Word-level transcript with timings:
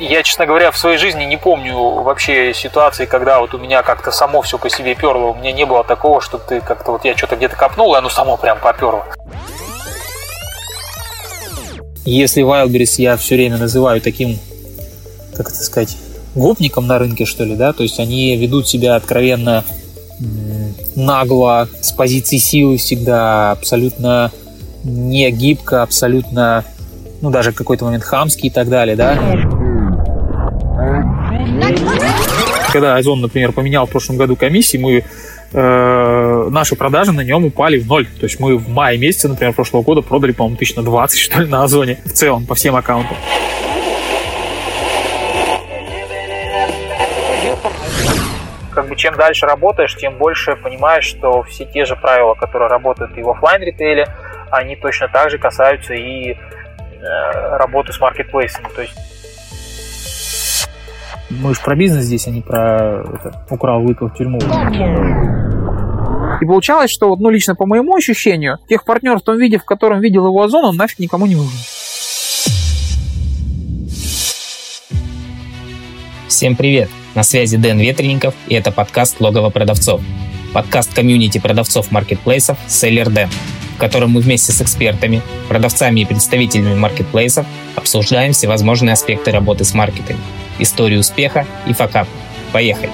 Я, 0.00 0.22
честно 0.22 0.46
говоря, 0.46 0.70
в 0.70 0.78
своей 0.78 0.96
жизни 0.96 1.24
не 1.24 1.36
помню 1.36 1.76
вообще 1.76 2.54
ситуации, 2.54 3.04
когда 3.04 3.38
вот 3.38 3.52
у 3.52 3.58
меня 3.58 3.82
как-то 3.82 4.10
само 4.10 4.40
все 4.40 4.56
по 4.56 4.70
себе 4.70 4.94
перло. 4.94 5.26
У 5.26 5.34
меня 5.34 5.52
не 5.52 5.66
было 5.66 5.84
такого, 5.84 6.22
что 6.22 6.38
ты 6.38 6.62
как-то 6.62 6.92
вот 6.92 7.04
я 7.04 7.14
что-то 7.14 7.36
где-то 7.36 7.54
копнул, 7.54 7.94
и 7.94 7.98
оно 7.98 8.08
само 8.08 8.38
прям 8.38 8.58
поперло. 8.60 9.04
Если 12.06 12.42
Wildberries 12.42 12.94
я 12.96 13.18
все 13.18 13.34
время 13.34 13.58
называю 13.58 14.00
таким, 14.00 14.38
как 15.36 15.48
это 15.48 15.62
сказать, 15.62 15.98
гопником 16.34 16.86
на 16.86 16.98
рынке, 16.98 17.26
что 17.26 17.44
ли, 17.44 17.54
да, 17.54 17.74
то 17.74 17.82
есть 17.82 18.00
они 18.00 18.34
ведут 18.38 18.66
себя 18.66 18.94
откровенно 18.94 19.64
нагло, 20.96 21.68
с 21.82 21.92
позиции 21.92 22.38
силы 22.38 22.78
всегда, 22.78 23.50
абсолютно 23.50 24.32
не 24.82 25.30
гибко, 25.30 25.82
абсолютно, 25.82 26.64
ну, 27.20 27.28
даже 27.28 27.52
в 27.52 27.54
какой-то 27.54 27.84
момент 27.84 28.04
хамский 28.04 28.48
и 28.48 28.50
так 28.50 28.70
далее, 28.70 28.96
да. 28.96 29.18
Когда 32.72 32.96
Озон, 32.96 33.20
например, 33.20 33.52
поменял 33.52 33.86
в 33.86 33.90
прошлом 33.90 34.16
году 34.16 34.36
комиссии, 34.36 34.76
мы 34.76 35.04
э, 35.52 36.48
наши 36.50 36.76
продажи 36.76 37.12
на 37.12 37.22
нем 37.22 37.44
упали 37.44 37.78
в 37.78 37.86
ноль. 37.86 38.06
То 38.06 38.26
есть 38.26 38.38
мы 38.38 38.56
в 38.56 38.68
мае 38.68 38.98
месяце, 38.98 39.28
например, 39.28 39.54
прошлого 39.54 39.82
года 39.82 40.02
продали, 40.02 40.32
по-моему, 40.32 40.56
тысяч 40.56 40.76
на 40.76 40.82
20, 40.82 41.18
что 41.18 41.40
ли, 41.40 41.48
на 41.48 41.64
Озоне 41.64 41.98
в 42.04 42.12
целом, 42.12 42.46
по 42.46 42.54
всем 42.54 42.76
аккаунтам. 42.76 43.16
как 48.80 48.88
бы 48.88 48.96
чем 48.96 49.14
дальше 49.14 49.44
работаешь, 49.44 49.94
тем 49.94 50.16
больше 50.16 50.56
понимаешь, 50.56 51.04
что 51.04 51.42
все 51.42 51.66
те 51.66 51.84
же 51.84 51.96
правила, 51.96 52.32
которые 52.32 52.70
работают 52.70 53.16
и 53.18 53.22
в 53.22 53.28
офлайн 53.28 53.62
ритейле, 53.62 54.06
они 54.50 54.74
точно 54.74 55.08
так 55.08 55.30
же 55.30 55.36
касаются 55.36 55.92
и 55.92 56.32
э, 56.32 56.36
работы 57.58 57.92
с 57.92 58.00
маркетплейсами. 58.00 58.68
То 58.74 58.80
есть 58.80 58.94
мы 61.30 61.54
же 61.54 61.60
про 61.60 61.76
бизнес 61.76 62.04
здесь, 62.04 62.26
а 62.26 62.30
не 62.30 62.40
про 62.40 63.04
это, 63.14 63.46
украл, 63.48 63.82
выпил 63.82 64.08
в 64.08 64.14
тюрьму. 64.14 64.38
И 66.40 66.44
получалось, 66.44 66.90
что, 66.90 67.14
ну, 67.16 67.30
лично 67.30 67.54
по 67.54 67.66
моему 67.66 67.94
ощущению, 67.94 68.58
тех 68.68 68.84
партнеров 68.84 69.22
в 69.22 69.24
том 69.24 69.38
виде, 69.38 69.58
в 69.58 69.64
котором 69.64 70.00
видел 70.00 70.26
его 70.26 70.42
Озон, 70.42 70.64
он 70.64 70.76
нафиг 70.76 70.98
никому 70.98 71.26
не 71.26 71.36
нужен. 71.36 71.58
Всем 76.28 76.56
привет! 76.56 76.88
На 77.14 77.22
связи 77.22 77.56
Дэн 77.56 77.78
Ветренников, 77.80 78.34
и 78.46 78.54
это 78.54 78.70
подкаст 78.70 79.20
«Логово 79.20 79.50
продавцов». 79.50 80.00
Подкаст 80.54 80.94
комьюнити 80.94 81.38
продавцов 81.38 81.90
маркетплейсов 81.90 82.56
«Селлер 82.66 83.10
Дэн», 83.10 83.28
в 83.76 83.78
котором 83.78 84.12
мы 84.12 84.20
вместе 84.20 84.52
с 84.52 84.62
экспертами, 84.62 85.20
продавцами 85.48 86.00
и 86.00 86.04
представителями 86.04 86.76
маркетплейсов 86.76 87.46
обсуждаем 87.76 88.32
всевозможные 88.32 88.92
аспекты 88.94 89.32
работы 89.32 89.64
с 89.64 89.74
маркетами, 89.74 90.20
историю 90.62 91.00
успеха 91.00 91.46
и 91.66 91.72
факап. 91.72 92.06
Поехали! 92.52 92.90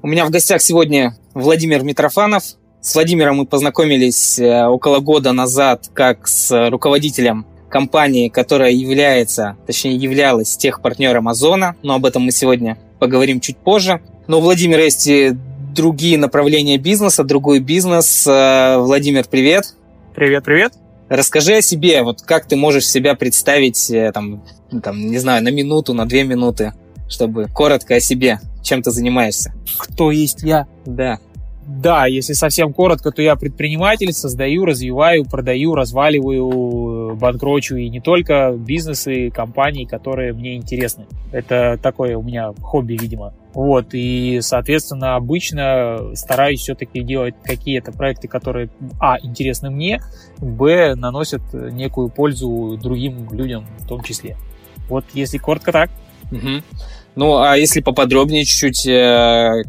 У 0.00 0.06
меня 0.06 0.24
в 0.24 0.30
гостях 0.30 0.62
сегодня 0.62 1.16
Владимир 1.34 1.82
Митрофанов. 1.82 2.42
С 2.80 2.94
Владимиром 2.94 3.36
мы 3.36 3.46
познакомились 3.46 4.38
э, 4.38 4.64
около 4.64 5.00
года 5.00 5.32
назад 5.32 5.90
как 5.92 6.26
с 6.28 6.70
руководителем 6.70 7.44
компании, 7.68 8.28
которая 8.28 8.70
является, 8.70 9.56
точнее 9.66 9.96
являлась 9.96 10.56
техпартнером 10.56 11.28
Озона, 11.28 11.76
но 11.82 11.94
об 11.96 12.06
этом 12.06 12.22
мы 12.22 12.30
сегодня 12.30 12.78
поговорим 12.98 13.40
чуть 13.40 13.58
позже. 13.58 14.00
Но 14.28 14.38
у 14.38 14.40
Владимира 14.40 14.82
есть 14.82 15.06
и 15.06 15.32
другие 15.74 16.16
направления 16.16 16.78
бизнеса, 16.78 17.24
другой 17.24 17.60
бизнес. 17.60 18.26
Э, 18.26 18.78
Владимир, 18.78 19.26
привет. 19.28 19.74
Привет, 20.14 20.44
привет. 20.44 20.72
Расскажи 21.08 21.56
о 21.56 21.62
себе, 21.62 22.02
вот 22.02 22.22
как 22.22 22.46
ты 22.46 22.56
можешь 22.56 22.88
себя 22.88 23.14
представить, 23.14 23.90
э, 23.90 24.12
там, 24.12 24.44
там, 24.82 25.10
не 25.10 25.18
знаю, 25.18 25.42
на 25.42 25.48
минуту, 25.48 25.94
на 25.94 26.06
две 26.06 26.24
минуты, 26.24 26.74
чтобы 27.08 27.46
коротко 27.46 27.94
о 27.94 28.00
себе, 28.00 28.40
чем 28.62 28.82
ты 28.82 28.90
занимаешься. 28.90 29.54
Кто 29.78 30.10
есть 30.10 30.42
я? 30.42 30.66
Да. 30.84 31.18
Да, 31.68 32.06
если 32.06 32.32
совсем 32.32 32.72
коротко, 32.72 33.10
то 33.10 33.20
я 33.20 33.36
предприниматель, 33.36 34.14
создаю, 34.14 34.64
развиваю, 34.64 35.26
продаю, 35.26 35.74
разваливаю, 35.74 37.14
банкрочу 37.14 37.76
и 37.76 37.90
не 37.90 38.00
только 38.00 38.54
бизнесы, 38.56 39.30
компании, 39.30 39.84
которые 39.84 40.32
мне 40.32 40.56
интересны. 40.56 41.04
Это 41.30 41.78
такое 41.82 42.16
у 42.16 42.22
меня 42.22 42.54
хобби, 42.62 42.96
видимо. 42.98 43.34
Вот, 43.52 43.88
и, 43.92 44.38
соответственно, 44.40 45.16
обычно 45.16 46.14
стараюсь 46.14 46.60
все-таки 46.60 47.02
делать 47.02 47.34
какие-то 47.44 47.92
проекты, 47.92 48.28
которые, 48.28 48.70
а, 48.98 49.18
интересны 49.20 49.68
мне, 49.68 50.00
б, 50.38 50.94
наносят 50.94 51.42
некую 51.52 52.08
пользу 52.08 52.78
другим 52.82 53.28
людям 53.30 53.66
в 53.80 53.86
том 53.86 54.02
числе. 54.02 54.38
Вот, 54.88 55.04
если 55.12 55.36
коротко 55.36 55.72
так. 55.72 55.90
Угу. 56.32 56.62
Ну, 57.16 57.36
а 57.36 57.58
если 57.58 57.80
поподробнее 57.80 58.46
чуть-чуть, 58.46 58.86
э, 58.86 59.64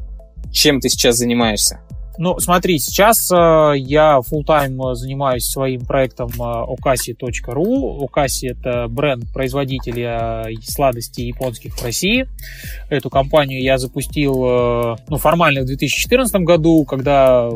чем 0.53 0.79
ты 0.79 0.87
сейчас 0.87 1.17
занимаешься? 1.17 1.81
Ну, 2.21 2.37
смотри, 2.37 2.79
сейчас 2.79 3.31
э, 3.31 3.77
я 3.77 4.19
full 4.19 4.43
time 4.45 4.93
занимаюсь 4.93 5.45
своим 5.45 5.85
проектом 5.85 6.27
э, 6.27 6.41
okasi.ru. 6.41 8.05
Okasi— 8.05 8.49
это 8.51 8.89
бренд 8.89 9.31
производителя 9.31 10.45
сладостей 10.61 11.27
японских 11.27 11.77
в 11.77 11.81
России. 11.81 12.27
Эту 12.89 13.09
компанию 13.09 13.63
я 13.63 13.77
запустил, 13.77 14.33
э, 14.43 14.95
ну, 15.07 15.15
формально 15.15 15.61
в 15.61 15.67
2014 15.67 16.41
году, 16.41 16.83
когда 16.83 17.49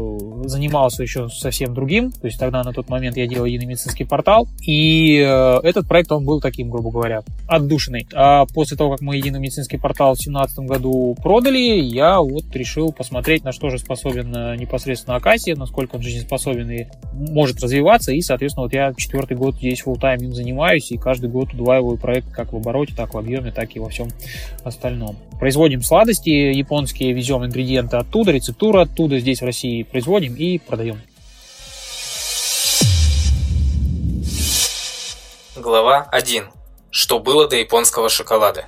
занимался 0.46 1.04
еще 1.04 1.28
совсем 1.28 1.74
другим. 1.74 2.14
То 2.14 2.28
есть 2.28 2.40
тогда 2.40 2.64
на 2.64 2.72
тот 2.72 2.88
момент 2.88 3.18
я 3.18 3.28
делал 3.28 3.44
единый 3.44 3.66
медицинский 3.66 4.06
портал. 4.06 4.48
И 4.66 5.18
э, 5.18 5.60
этот 5.64 5.90
проект, 5.90 6.10
он 6.14 6.24
был 6.24 6.40
таким, 6.40 6.70
грубо 6.70 6.90
говоря, 6.90 7.24
отдушенный. 7.48 8.08
А 8.14 8.46
после 8.46 8.78
того, 8.78 8.92
как 8.92 9.02
мы 9.02 9.18
единый 9.18 9.42
медицинский 9.42 9.78
портал 9.78 10.14
в 10.14 10.20
2017 10.20 10.60
году 10.60 11.18
продали, 11.22 11.82
я 11.82 12.22
вот 12.22 12.46
решил 12.54 12.94
посмотреть, 12.94 13.44
на 13.44 13.52
что 13.52 13.70
же 13.70 13.78
способен 13.78 14.34
э, 14.34 14.53
непосредственно 14.54 15.18
Акасия, 15.18 15.56
насколько 15.56 15.96
он 15.96 16.02
жизнеспособен 16.02 16.70
и 16.70 16.88
может 17.14 17.62
развиваться. 17.62 18.12
И, 18.12 18.22
соответственно, 18.22 18.64
вот 18.64 18.74
я 18.74 18.94
четвертый 18.96 19.38
год 19.38 19.56
здесь 19.56 19.84
full 19.86 20.00
time 20.00 20.24
им 20.24 20.34
занимаюсь, 20.34 20.92
и 20.92 20.98
каждый 20.98 21.30
год 21.30 21.54
удваиваю 21.54 21.98
проект 21.98 22.32
как 22.32 22.54
в 22.54 22.58
обороте, 22.58 22.94
так 22.96 23.14
в 23.14 23.18
объеме, 23.18 23.52
так 23.52 23.76
и 23.76 23.80
во 23.80 23.90
всем 23.90 24.10
остальном. 24.64 25.18
Производим 25.40 25.82
сладости 25.82 26.30
японские, 26.30 27.14
везем 27.14 27.46
ингредиенты 27.46 27.98
оттуда, 27.98 28.32
рецептуру 28.32 28.80
оттуда, 28.80 29.20
здесь 29.20 29.42
в 29.42 29.46
России 29.46 29.84
производим 29.84 30.36
и 30.36 30.58
продаем. 30.58 31.02
Глава 35.56 36.08
1. 36.12 36.44
Что 36.90 37.20
было 37.20 37.48
до 37.48 37.56
японского 37.56 38.10
шоколада? 38.10 38.66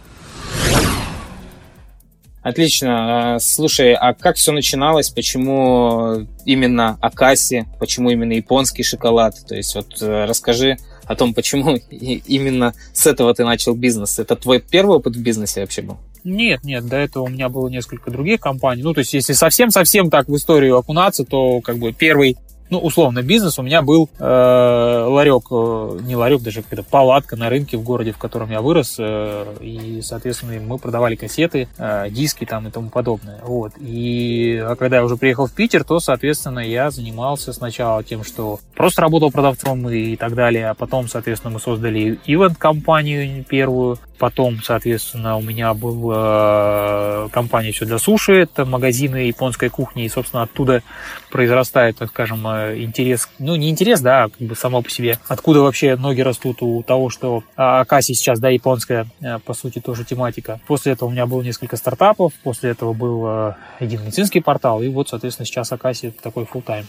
Отлично. 2.45 3.33
А, 3.33 3.39
слушай, 3.39 3.95
а 3.95 4.13
как 4.13 4.35
все 4.35 4.51
начиналось? 4.51 5.09
Почему 5.09 6.27
именно 6.45 6.95
Акаси? 7.01 7.65
Почему 7.79 8.11
именно 8.11 8.33
японский 8.33 8.83
шоколад? 8.83 9.35
То 9.47 9.55
есть 9.55 9.73
вот 9.73 9.99
э, 9.99 10.25
расскажи 10.25 10.77
о 11.05 11.15
том, 11.15 11.33
почему 11.33 11.77
именно 11.89 12.75
с 12.93 13.07
этого 13.07 13.33
ты 13.33 13.43
начал 13.43 13.73
бизнес. 13.73 14.19
Это 14.19 14.35
твой 14.35 14.59
первый 14.59 14.97
опыт 14.97 15.15
в 15.15 15.23
бизнесе 15.23 15.61
вообще 15.61 15.81
был? 15.81 15.97
Нет, 16.23 16.63
нет, 16.63 16.87
до 16.87 16.97
этого 16.97 17.23
у 17.23 17.29
меня 17.29 17.49
было 17.49 17.67
несколько 17.67 18.11
других 18.11 18.41
компаний. 18.41 18.83
Ну, 18.83 18.93
то 18.93 18.99
есть, 18.99 19.15
если 19.15 19.33
совсем-совсем 19.33 20.11
так 20.11 20.27
в 20.27 20.35
историю 20.35 20.77
окунаться, 20.77 21.25
то 21.25 21.61
как 21.61 21.79
бы 21.79 21.93
первый 21.93 22.37
ну, 22.69 22.79
условно, 22.79 23.21
бизнес 23.21 23.59
у 23.59 23.61
меня 23.61 23.81
был 23.81 24.09
э, 24.17 24.23
ларек, 24.23 25.43
э, 25.51 25.99
не 26.03 26.15
ларек, 26.15 26.41
даже 26.41 26.63
какая-то 26.63 26.83
палатка 26.83 27.35
на 27.35 27.49
рынке 27.49 27.77
в 27.77 27.83
городе, 27.83 28.11
в 28.11 28.17
котором 28.17 28.49
я 28.49 28.61
вырос, 28.61 28.95
э, 28.97 29.55
и, 29.61 30.01
соответственно, 30.01 30.59
мы 30.59 30.77
продавали 30.77 31.15
кассеты, 31.15 31.67
э, 31.77 32.09
диски 32.09 32.45
там 32.45 32.67
и 32.67 32.71
тому 32.71 32.89
подобное, 32.89 33.39
вот. 33.43 33.73
И 33.79 34.63
а 34.63 34.75
когда 34.75 34.97
я 34.97 35.05
уже 35.05 35.15
приехал 35.15 35.45
в 35.45 35.53
Питер, 35.53 35.83
то, 35.83 35.99
соответственно, 35.99 36.59
я 36.59 36.89
занимался 36.89 37.53
сначала 37.53 38.03
тем, 38.03 38.23
что 38.23 38.59
просто 38.75 39.01
работал 39.01 39.31
продавцом 39.31 39.87
и 39.89 40.15
так 40.15 40.33
далее, 40.33 40.69
а 40.69 40.73
потом, 40.73 41.07
соответственно, 41.07 41.53
мы 41.53 41.59
создали 41.59 42.19
ивент-компанию 42.25 43.43
первую, 43.43 43.99
Потом, 44.17 44.61
соответственно, 44.63 45.35
у 45.35 45.41
меня 45.41 45.73
была 45.73 47.25
э, 47.25 47.29
компания 47.33 47.73
все 47.73 47.85
для 47.85 47.97
суши, 47.97 48.33
это 48.43 48.65
магазины 48.65 49.27
японской 49.27 49.67
кухни, 49.67 50.05
и, 50.05 50.09
собственно, 50.09 50.43
оттуда 50.43 50.83
произрастает, 51.31 51.97
так 51.97 52.09
скажем, 52.09 52.47
э, 52.47 52.54
интерес, 52.75 53.29
ну, 53.39 53.55
не 53.55 53.69
интерес, 53.69 54.01
да, 54.01 54.23
а 54.23 54.29
как 54.29 54.39
бы 54.39 54.55
само 54.55 54.81
по 54.81 54.89
себе, 54.89 55.17
откуда 55.27 55.61
вообще 55.61 55.95
ноги 55.95 56.21
растут 56.21 56.61
у 56.61 56.83
того, 56.83 57.09
что 57.09 57.43
а, 57.55 57.81
Акаси 57.81 58.13
сейчас, 58.13 58.39
да, 58.39 58.49
японская, 58.49 59.07
э, 59.21 59.39
по 59.39 59.53
сути, 59.53 59.79
тоже 59.79 60.03
тематика. 60.03 60.59
После 60.67 60.93
этого 60.93 61.09
у 61.09 61.11
меня 61.11 61.25
было 61.25 61.41
несколько 61.41 61.77
стартапов, 61.77 62.33
после 62.43 62.71
этого 62.71 62.93
был 62.93 63.53
один 63.79 64.03
медицинский 64.03 64.41
портал, 64.41 64.81
и 64.81 64.87
вот, 64.87 65.09
соответственно, 65.09 65.45
сейчас 65.45 65.71
Акаси 65.71 66.11
такой 66.11 66.43
full 66.43 66.63
time. 66.63 66.85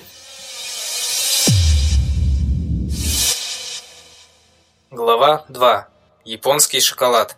Глава 4.90 5.44
2. 5.48 5.88
Японский 6.24 6.80
шоколад. 6.80 7.36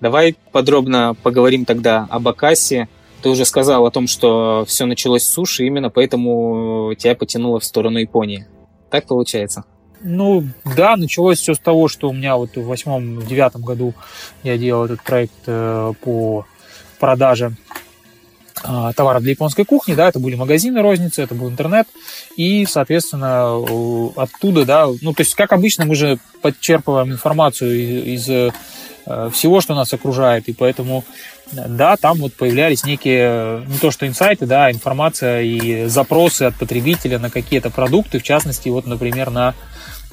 Давай 0.00 0.36
подробно 0.50 1.14
поговорим 1.22 1.64
тогда 1.64 2.06
об 2.10 2.28
Акасе. 2.28 2.88
Ты 3.22 3.28
уже 3.28 3.44
сказал 3.44 3.86
о 3.86 3.90
том, 3.90 4.08
что 4.08 4.64
все 4.66 4.84
началось 4.84 5.22
с 5.22 5.32
суши, 5.32 5.64
именно 5.64 5.90
поэтому 5.90 6.94
тебя 6.98 7.14
потянуло 7.14 7.60
в 7.60 7.64
сторону 7.64 7.98
Японии. 7.98 8.46
Так 8.90 9.06
получается? 9.06 9.64
Ну, 10.02 10.44
да, 10.76 10.96
началось 10.96 11.38
все 11.38 11.54
с 11.54 11.58
того, 11.60 11.86
что 11.86 12.10
у 12.10 12.12
меня 12.12 12.36
вот 12.36 12.56
в 12.56 12.66
восьмом-девятом 12.66 13.62
году 13.62 13.94
я 14.42 14.58
делал 14.58 14.86
этот 14.86 15.02
проект 15.04 15.32
э, 15.46 15.92
по 16.02 16.44
продаже 16.98 17.52
товаров 18.62 19.22
для 19.22 19.32
японской 19.32 19.64
кухни, 19.64 19.94
да, 19.94 20.08
это 20.08 20.18
были 20.18 20.34
магазины 20.36 20.82
розницы, 20.82 21.22
это 21.22 21.34
был 21.34 21.48
интернет, 21.48 21.88
и, 22.36 22.64
соответственно, 22.66 23.56
оттуда, 24.16 24.64
да, 24.64 24.86
ну, 25.00 25.12
то 25.12 25.22
есть, 25.22 25.34
как 25.34 25.52
обычно, 25.52 25.84
мы 25.84 25.94
же 25.94 26.18
подчерпываем 26.42 27.12
информацию 27.12 28.14
из, 28.14 28.28
из 28.28 28.52
э, 29.06 29.30
всего, 29.32 29.60
что 29.60 29.74
нас 29.74 29.92
окружает, 29.92 30.48
и 30.48 30.52
поэтому, 30.52 31.04
да, 31.52 31.96
там 31.96 32.18
вот 32.18 32.34
появлялись 32.34 32.84
некие, 32.84 33.64
не 33.66 33.78
то 33.78 33.90
что 33.90 34.06
инсайты, 34.06 34.46
да, 34.46 34.66
а 34.66 34.72
информация 34.72 35.42
и 35.42 35.86
запросы 35.86 36.44
от 36.44 36.54
потребителя 36.54 37.18
на 37.18 37.30
какие-то 37.30 37.70
продукты, 37.70 38.18
в 38.18 38.22
частности, 38.22 38.68
вот, 38.68 38.86
например, 38.86 39.30
на 39.30 39.54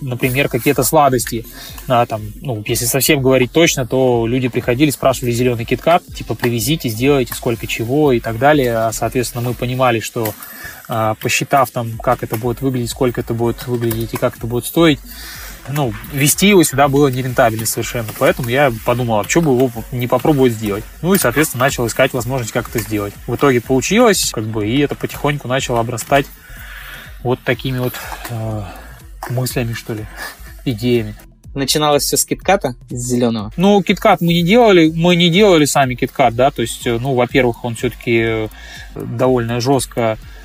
например, 0.01 0.50
какие-то 0.50 0.84
сладости. 0.84 1.46
А, 1.88 2.06
там, 2.06 2.22
ну, 2.42 2.63
если 2.68 2.86
совсем 2.86 3.22
говорить 3.22 3.51
точно, 3.51 3.86
то 3.86 4.25
люди 4.28 4.48
приходили, 4.48 4.90
спрашивали 4.90 5.31
зеленый 5.31 5.66
киткат, 5.66 6.04
типа, 6.06 6.36
привезите, 6.36 6.90
сделайте, 6.90 7.34
сколько 7.34 7.68
чего 7.68 8.12
и 8.12 8.19
так 8.19 8.40
далее. 8.40 8.75
А, 8.78 8.92
соответственно, 8.92 9.48
мы 9.48 9.54
понимали, 9.54 10.00
что 10.00 10.34
а, 10.88 11.16
посчитав 11.16 11.72
там, 11.72 11.98
как 11.98 12.24
это 12.24 12.36
будет 12.36 12.62
выглядеть, 12.62 12.92
сколько 12.92 13.22
это 13.22 13.34
будет 13.34 13.68
выглядеть 13.68 14.13
и 14.13 14.18
как 14.18 14.38
это 14.38 14.48
будет 14.48 14.66
стоить, 14.66 15.00
ну, 15.72 15.94
вести 16.13 16.48
его 16.48 16.63
сюда 16.63 16.88
было 16.88 17.07
нерентабельно 17.10 17.66
совершенно. 17.66 18.10
Поэтому 18.18 18.50
я 18.50 18.72
подумал, 18.86 19.19
а 19.19 19.30
что 19.30 19.42
бы 19.42 19.51
его 19.51 19.72
не 19.92 20.07
попробовать 20.07 20.54
сделать. 20.54 20.84
Ну 21.01 21.13
и, 21.13 21.19
соответственно, 21.19 21.66
начал 21.66 21.86
искать 21.88 22.13
возможность, 22.13 22.51
как 22.51 22.69
это 22.69 22.80
сделать. 22.80 23.13
В 23.28 23.36
итоге 23.36 23.62
получилось, 23.62 24.31
как 24.34 24.46
бы, 24.46 24.68
и 24.68 24.80
это 24.80 24.96
потихоньку 24.96 25.48
начало 25.48 25.80
обрастать 25.80 26.25
вот 27.24 27.40
такими 27.44 27.80
вот 27.80 27.94
э, 28.30 28.63
мыслями, 29.30 29.74
что 29.74 29.94
ли, 29.94 30.06
идеями. 30.66 31.16
Начиналось 31.56 32.04
все 32.04 32.16
с 32.16 32.25
китката, 32.25 32.75
с 32.89 32.95
зеленого? 32.95 33.51
Ну, 33.57 33.81
киткат 33.81 34.21
мы 34.21 34.27
не 34.27 34.44
делали, 34.44 34.92
мы 34.95 35.16
не 35.16 35.30
делали 35.30 35.66
сами 35.66 35.95
киткат, 35.95 36.36
да, 36.36 36.51
то 36.51 36.62
есть, 36.62 36.86
ну, 36.86 37.16
во-первых, 37.16 37.66
он 37.66 37.75
все-таки 37.75 38.19
э, 38.21 38.48
довольно 38.95 39.60
жестко 39.60 40.01
э, 40.01 40.38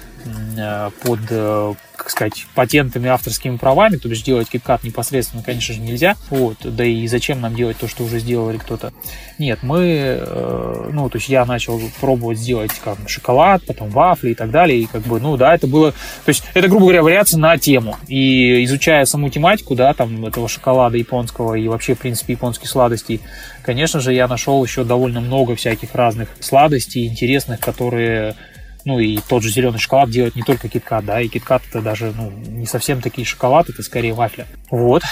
под 1.03 1.21
э, 1.31 1.75
как 1.97 2.11
сказать, 2.11 2.47
патентами, 2.55 3.09
авторскими 3.09 3.57
правами, 3.57 3.97
то 3.97 4.09
есть 4.09 4.25
делать 4.25 4.49
KitKat 4.53 4.81
непосредственно, 4.83 5.43
конечно 5.43 5.75
же, 5.75 5.81
нельзя. 5.81 6.17
Вот, 6.29 6.59
да 6.63 6.85
и 6.85 7.07
зачем 7.07 7.41
нам 7.41 7.55
делать 7.55 7.79
то, 7.79 7.89
что 7.89 8.05
уже 8.05 8.19
сделали 8.19 8.59
кто-то. 8.59 8.93
Нет, 9.39 9.61
мы, 9.63 10.19
э, 10.21 10.91
ну, 10.93 11.09
то 11.09 11.19
есть 11.19 11.29
я 11.29 11.45
начал 11.45 11.81
пробовать 12.01 12.39
сделать 12.39 12.73
как 12.85 12.99
шоколад, 13.09 13.65
потом 13.67 13.91
вафли 13.91 14.31
и 14.31 14.35
так 14.35 14.51
далее, 14.51 14.81
и 14.81 14.87
как 14.87 15.03
бы, 15.03 15.21
ну, 15.21 15.37
да, 15.37 15.55
это 15.55 15.67
было, 15.67 15.93
то 15.93 16.29
есть 16.29 16.45
это, 16.55 16.69
грубо 16.69 16.87
говоря, 16.87 17.03
вариация 17.03 17.39
на 17.39 17.57
тему. 17.59 17.97
И 18.09 18.65
изучая 18.65 19.05
саму 19.05 19.31
тематику, 19.31 19.75
да, 19.75 19.95
там, 19.95 20.27
этого 20.27 20.49
шоколада 20.49 20.97
японского 20.97 21.55
и 21.55 21.69
вообще, 21.69 21.95
в 21.95 22.01
принципе, 22.01 22.33
японских 22.33 22.69
сладостей, 22.69 23.21
конечно 23.63 24.01
же, 24.01 24.13
я 24.13 24.27
нашел 24.27 24.63
еще 24.65 24.85
довольно 24.85 25.21
много 25.21 25.55
всяких 25.55 25.95
разных 25.95 26.29
сладостей 26.41 27.07
интересных, 27.07 27.61
которые 27.61 28.35
ну 28.85 28.99
и 28.99 29.19
тот 29.29 29.43
же 29.43 29.51
зеленый 29.51 29.79
шоколад 29.79 30.11
делает 30.11 30.37
не 30.37 30.43
только 30.43 30.69
киткат, 30.69 31.05
да, 31.05 31.21
и 31.21 31.29
киткат 31.29 31.63
это 31.69 31.81
даже 31.81 32.13
ну, 32.17 32.31
не 32.31 32.67
совсем 32.67 33.01
такие 33.01 33.25
шоколад, 33.25 33.69
это 33.69 33.83
скорее 33.83 34.13
вафля. 34.13 34.47
Вот. 34.71 35.03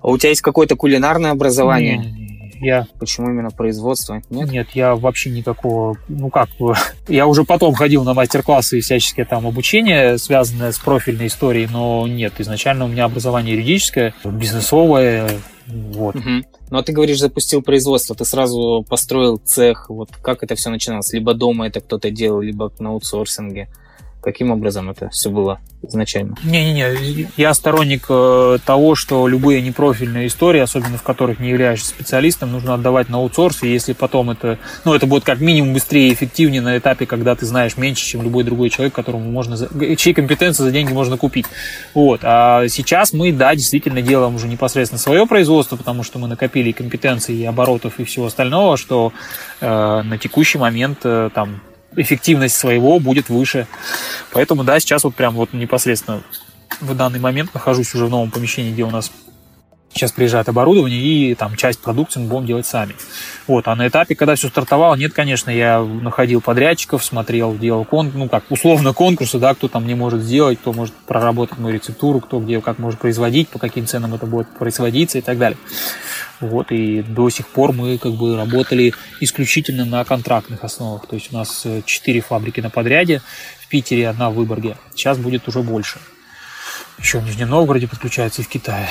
А 0.00 0.08
у 0.08 0.18
тебя 0.18 0.30
есть 0.30 0.42
какое-то 0.42 0.76
кулинарное 0.76 1.30
образование? 1.30 1.98
Не. 1.98 2.26
Я... 2.60 2.86
Почему 2.98 3.30
именно 3.30 3.50
производство? 3.50 4.22
Нет? 4.30 4.50
Нет, 4.50 4.68
я 4.74 4.94
вообще 4.94 5.30
никакого... 5.30 5.96
Ну 6.08 6.30
как, 6.30 6.48
я 7.08 7.26
уже 7.26 7.44
потом 7.44 7.74
ходил 7.74 8.04
на 8.04 8.14
мастер-классы 8.14 8.78
и 8.78 8.80
всяческие 8.80 9.26
там 9.26 9.46
обучение, 9.46 10.18
связанное 10.18 10.72
с 10.72 10.78
профильной 10.78 11.26
историей, 11.26 11.68
но 11.70 12.06
нет, 12.06 12.34
изначально 12.38 12.86
у 12.86 12.88
меня 12.88 13.04
образование 13.04 13.54
юридическое, 13.54 14.14
бизнесовое, 14.24 15.30
вот. 15.66 16.16
Угу. 16.16 16.44
Ну, 16.70 16.78
а 16.78 16.82
ты 16.82 16.92
говоришь, 16.92 17.20
запустил 17.20 17.62
производство, 17.62 18.16
ты 18.16 18.24
сразу 18.24 18.84
построил 18.88 19.38
цех, 19.38 19.88
вот 19.88 20.10
как 20.20 20.42
это 20.42 20.56
все 20.56 20.70
начиналось? 20.70 21.12
Либо 21.12 21.32
дома 21.34 21.68
это 21.68 21.80
кто-то 21.80 22.10
делал, 22.10 22.40
либо 22.40 22.72
на 22.78 22.90
аутсорсинге. 22.90 23.68
Каким 24.26 24.50
образом 24.50 24.90
это 24.90 25.08
все 25.10 25.30
было 25.30 25.60
изначально? 25.82 26.34
Не-не-не, 26.42 27.28
я 27.36 27.54
сторонник 27.54 28.06
э, 28.08 28.58
того, 28.66 28.96
что 28.96 29.28
любые 29.28 29.62
непрофильные 29.62 30.26
истории, 30.26 30.58
особенно 30.58 30.98
в 30.98 31.04
которых 31.04 31.38
не 31.38 31.48
являешься 31.48 31.90
специалистом, 31.90 32.50
нужно 32.50 32.74
отдавать 32.74 33.08
на 33.08 33.18
аутсорс, 33.18 33.62
и 33.62 33.68
если 33.68 33.92
потом 33.92 34.30
это, 34.30 34.58
ну, 34.84 34.94
это 34.94 35.06
будет 35.06 35.22
как 35.22 35.38
минимум 35.38 35.74
быстрее 35.74 36.08
и 36.08 36.12
эффективнее 36.12 36.60
на 36.60 36.76
этапе, 36.76 37.06
когда 37.06 37.36
ты 37.36 37.46
знаешь 37.46 37.76
меньше, 37.76 38.04
чем 38.04 38.22
любой 38.22 38.42
другой 38.42 38.68
человек, 38.68 38.96
которому 38.96 39.30
можно, 39.30 39.56
чьи 39.94 40.12
компетенции 40.12 40.64
за 40.64 40.72
деньги 40.72 40.92
можно 40.92 41.16
купить. 41.16 41.46
Вот. 41.94 42.22
А 42.24 42.66
сейчас 42.66 43.12
мы, 43.12 43.30
да, 43.30 43.54
действительно 43.54 44.02
делаем 44.02 44.34
уже 44.34 44.48
непосредственно 44.48 44.98
свое 44.98 45.24
производство, 45.28 45.76
потому 45.76 46.02
что 46.02 46.18
мы 46.18 46.26
накопили 46.26 46.72
компетенции, 46.72 47.36
и 47.36 47.44
оборотов, 47.44 48.00
и 48.00 48.04
всего 48.04 48.26
остального, 48.26 48.76
что 48.76 49.12
э, 49.60 49.68
на 50.02 50.18
текущий 50.18 50.58
момент 50.58 50.98
э, 51.04 51.30
там 51.32 51.60
эффективность 51.96 52.56
своего 52.56 52.98
будет 53.00 53.28
выше. 53.28 53.66
Поэтому, 54.32 54.64
да, 54.64 54.78
сейчас 54.80 55.04
вот 55.04 55.14
прям 55.14 55.34
вот 55.34 55.52
непосредственно 55.52 56.22
в 56.80 56.94
данный 56.94 57.18
момент 57.18 57.54
нахожусь 57.54 57.94
уже 57.94 58.06
в 58.06 58.10
новом 58.10 58.30
помещении, 58.30 58.72
где 58.72 58.84
у 58.84 58.90
нас 58.90 59.10
сейчас 59.96 60.12
приезжает 60.12 60.48
оборудование, 60.48 61.00
и 61.00 61.34
там 61.34 61.56
часть 61.56 61.80
продукции 61.80 62.20
мы 62.20 62.28
будем 62.28 62.46
делать 62.46 62.66
сами. 62.66 62.94
Вот, 63.46 63.66
а 63.68 63.74
на 63.74 63.88
этапе, 63.88 64.14
когда 64.14 64.34
все 64.34 64.48
стартовало, 64.48 64.94
нет, 64.94 65.12
конечно, 65.12 65.50
я 65.50 65.80
находил 65.82 66.40
подрядчиков, 66.40 67.04
смотрел, 67.04 67.56
делал 67.56 67.84
кон, 67.84 68.12
ну, 68.14 68.28
как 68.28 68.44
условно 68.50 68.92
конкурсы, 68.92 69.38
да, 69.38 69.54
кто 69.54 69.68
там 69.68 69.86
не 69.86 69.94
может 69.94 70.22
сделать, 70.22 70.58
кто 70.58 70.72
может 70.72 70.94
проработать 70.94 71.58
мою 71.58 71.74
рецептуру, 71.74 72.20
кто 72.20 72.40
где 72.40 72.60
как 72.60 72.78
может 72.78 73.00
производить, 73.00 73.48
по 73.48 73.58
каким 73.58 73.86
ценам 73.86 74.14
это 74.14 74.26
будет 74.26 74.48
производиться 74.58 75.18
и 75.18 75.22
так 75.22 75.38
далее. 75.38 75.58
Вот, 76.40 76.70
и 76.70 77.02
до 77.02 77.30
сих 77.30 77.48
пор 77.48 77.72
мы 77.72 77.96
как 77.98 78.12
бы 78.12 78.36
работали 78.36 78.92
исключительно 79.20 79.84
на 79.84 80.04
контрактных 80.04 80.64
основах. 80.64 81.06
То 81.06 81.16
есть 81.16 81.32
у 81.32 81.36
нас 81.36 81.62
э, 81.64 81.80
четыре 81.86 82.20
фабрики 82.20 82.60
на 82.60 82.68
подряде, 82.68 83.22
в 83.58 83.68
Питере 83.68 84.08
одна 84.08 84.30
в 84.30 84.34
Выборге. 84.34 84.76
Сейчас 84.94 85.18
будет 85.18 85.48
уже 85.48 85.62
больше. 85.62 85.98
Еще 86.98 87.18
в 87.18 87.24
Нижнем 87.24 87.48
Новгороде 87.48 87.88
подключается 87.88 88.42
и 88.42 88.44
в 88.44 88.48
Китае. 88.48 88.88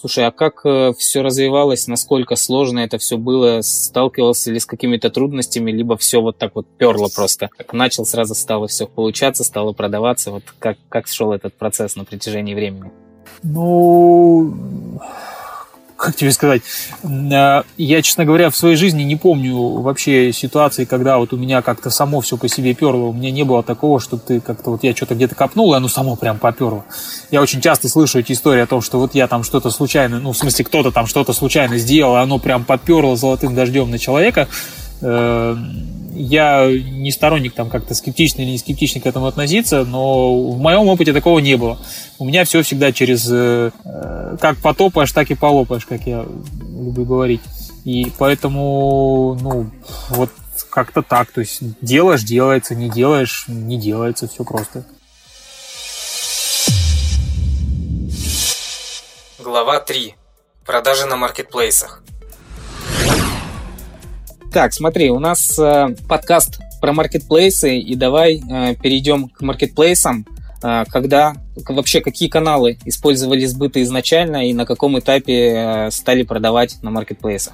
Слушай, 0.00 0.26
а 0.26 0.30
как 0.30 0.60
э, 0.64 0.92
все 0.96 1.22
развивалось, 1.22 1.88
насколько 1.88 2.36
сложно 2.36 2.78
это 2.78 2.98
все 2.98 3.18
было? 3.18 3.62
Сталкивался 3.62 4.52
ли 4.52 4.60
с 4.60 4.66
какими-то 4.66 5.10
трудностями, 5.10 5.72
либо 5.72 5.96
все 5.96 6.22
вот 6.22 6.38
так 6.38 6.54
вот 6.54 6.68
перло 6.68 7.08
просто? 7.12 7.48
Как 7.56 7.72
начал, 7.72 8.04
сразу 8.04 8.36
стало 8.36 8.68
все 8.68 8.86
получаться, 8.86 9.42
стало 9.42 9.72
продаваться. 9.72 10.30
Вот 10.30 10.44
как, 10.60 10.78
как 10.88 11.08
шел 11.08 11.32
этот 11.32 11.54
процесс 11.54 11.96
на 11.96 12.04
протяжении 12.04 12.54
времени? 12.54 12.92
Ну, 13.42 15.00
как 15.98 16.14
тебе 16.14 16.30
сказать, 16.30 16.62
э, 17.02 17.62
я, 17.76 18.02
честно 18.02 18.24
говоря, 18.24 18.50
в 18.50 18.56
своей 18.56 18.76
жизни 18.76 19.02
не 19.02 19.16
помню 19.16 19.80
вообще 19.80 20.32
ситуации, 20.32 20.84
когда 20.84 21.18
вот 21.18 21.32
у 21.32 21.36
меня 21.36 21.60
как-то 21.60 21.90
само 21.90 22.20
все 22.20 22.36
по 22.36 22.46
себе 22.46 22.72
перло. 22.72 23.06
У 23.06 23.12
меня 23.12 23.32
не 23.32 23.42
было 23.42 23.64
такого, 23.64 23.98
что 23.98 24.16
ты 24.16 24.40
как-то 24.40 24.70
вот 24.70 24.84
я 24.84 24.94
что-то 24.94 25.16
где-то 25.16 25.34
копнул, 25.34 25.74
и 25.74 25.76
оно 25.76 25.88
само 25.88 26.14
прям 26.14 26.38
поперло. 26.38 26.84
Я 27.32 27.42
очень 27.42 27.60
часто 27.60 27.88
слышу 27.88 28.20
эти 28.20 28.32
истории 28.32 28.62
о 28.62 28.66
том, 28.66 28.80
что 28.80 29.00
вот 29.00 29.16
я 29.16 29.26
там 29.26 29.42
что-то 29.42 29.70
случайно, 29.70 30.20
ну, 30.20 30.32
в 30.32 30.36
смысле, 30.36 30.64
кто-то 30.64 30.92
там 30.92 31.08
что-то 31.08 31.32
случайно 31.32 31.78
сделал, 31.78 32.14
и 32.16 32.20
оно 32.20 32.38
прям 32.38 32.64
поперло 32.64 33.16
золотым 33.16 33.56
дождем 33.56 33.90
на 33.90 33.98
человека 33.98 34.46
э, 35.00 35.56
я 36.18 36.68
не 36.70 37.10
сторонник 37.12 37.54
там 37.54 37.70
как-то 37.70 37.94
скептично 37.94 38.42
или 38.42 38.50
не 38.50 38.58
скептично 38.58 39.00
к 39.00 39.06
этому 39.06 39.26
относиться, 39.26 39.84
но 39.84 40.50
в 40.50 40.58
моем 40.58 40.88
опыте 40.88 41.12
такого 41.12 41.38
не 41.38 41.56
было. 41.56 41.78
У 42.18 42.24
меня 42.24 42.44
все 42.44 42.62
всегда 42.62 42.92
через 42.92 43.28
э, 43.30 43.70
как 44.40 44.58
потопаешь, 44.58 45.12
так 45.12 45.30
и 45.30 45.34
полопаешь, 45.34 45.86
как 45.86 46.06
я 46.06 46.26
люблю 46.60 47.04
говорить. 47.04 47.40
И 47.84 48.12
поэтому, 48.18 49.38
ну, 49.40 49.70
вот 50.10 50.30
как-то 50.70 51.02
так. 51.02 51.30
То 51.30 51.40
есть 51.40 51.60
делаешь, 51.80 52.22
делается, 52.22 52.74
не 52.74 52.90
делаешь, 52.90 53.44
не 53.46 53.78
делается, 53.78 54.28
все 54.28 54.44
просто. 54.44 54.84
Глава 59.38 59.80
3. 59.80 60.14
Продажи 60.66 61.06
на 61.06 61.16
маркетплейсах. 61.16 62.02
Так, 64.58 64.72
смотри, 64.72 65.08
у 65.08 65.20
нас 65.20 65.56
э, 65.56 65.94
подкаст 66.08 66.58
про 66.80 66.92
маркетплейсы, 66.92 67.78
и 67.78 67.94
давай 67.94 68.40
э, 68.40 68.74
перейдем 68.74 69.28
к 69.28 69.40
маркетплейсам. 69.40 70.26
Э, 70.64 70.82
когда 70.88 71.36
вообще 71.68 72.00
какие 72.00 72.28
каналы 72.28 72.76
использовали 72.84 73.44
сбыта 73.44 73.80
изначально 73.84 74.48
и 74.48 74.52
на 74.52 74.66
каком 74.66 74.98
этапе 74.98 75.52
э, 75.54 75.90
стали 75.92 76.24
продавать 76.24 76.82
на 76.82 76.90
маркетплейсах? 76.90 77.52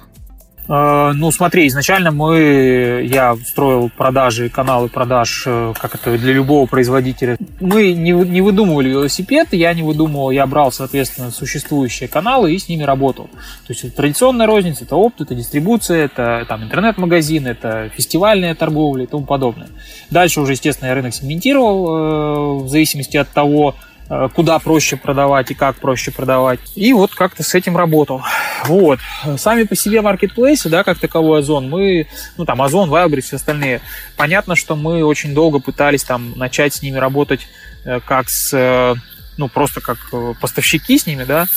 Э, 0.67 1.11
ну, 1.13 1.31
смотри, 1.31 1.67
изначально 1.67 2.11
мы, 2.11 3.07
я 3.09 3.35
строил 3.45 3.89
продажи, 3.89 4.49
каналы 4.49 4.89
продаж, 4.89 5.43
э, 5.45 5.73
как 5.79 5.95
это 5.95 6.17
для 6.17 6.33
любого 6.33 6.65
производителя. 6.65 7.37
Мы 7.59 7.93
не, 7.93 8.11
не 8.11 8.41
выдумывали 8.41 8.89
велосипед, 8.89 9.49
я 9.51 9.73
не 9.73 9.83
выдумывал, 9.83 10.31
я 10.31 10.45
брал, 10.47 10.71
соответственно, 10.71 11.31
существующие 11.31 12.09
каналы 12.09 12.53
и 12.53 12.59
с 12.59 12.67
ними 12.67 12.83
работал. 12.83 13.25
То 13.67 13.73
есть 13.73 13.83
это 13.83 13.95
традиционная 13.95 14.47
розница, 14.47 14.85
это 14.85 14.95
опт, 14.95 15.21
это 15.21 15.35
дистрибуция, 15.35 16.05
это 16.05 16.45
там 16.47 16.63
интернет-магазин, 16.63 17.47
это 17.47 17.89
фестивальная 17.95 18.55
торговля 18.55 19.03
и 19.03 19.07
тому 19.07 19.25
подобное. 19.25 19.69
Дальше 20.09 20.41
уже, 20.41 20.53
естественно, 20.53 20.89
я 20.89 20.95
рынок 20.95 21.13
сегментировал 21.13 21.87
э, 21.87 22.63
в 22.63 22.69
зависимости 22.69 23.17
от 23.17 23.29
того, 23.29 23.75
куда 24.33 24.59
проще 24.59 24.97
продавать 24.97 25.51
и 25.51 25.55
как 25.55 25.77
проще 25.77 26.11
продавать. 26.11 26.59
И 26.75 26.93
вот 26.93 27.15
как-то 27.15 27.43
с 27.43 27.55
этим 27.55 27.75
работал. 27.75 28.21
Вот. 28.65 28.99
Сами 29.37 29.63
по 29.63 29.75
себе 29.75 30.01
маркетплейсы, 30.01 30.69
да, 30.69 30.83
как 30.83 30.99
таковой 30.99 31.39
Озон, 31.39 31.69
мы, 31.69 32.07
ну 32.37 32.45
там 32.45 32.61
Озон, 32.61 32.89
Wildberries, 32.89 33.21
все 33.21 33.35
остальные, 33.37 33.81
понятно, 34.15 34.55
что 34.55 34.75
мы 34.75 35.03
очень 35.03 35.33
долго 35.33 35.59
пытались 35.59 36.03
там 36.03 36.33
начать 36.35 36.73
с 36.73 36.81
ними 36.81 36.97
работать 36.97 37.47
э, 37.83 37.99
как 37.99 38.29
с, 38.29 38.53
э, 38.53 38.95
ну 39.37 39.49
просто 39.49 39.81
как 39.81 39.97
поставщики 40.39 40.97
с 40.97 41.05
ними, 41.05 41.23
да, 41.23 41.47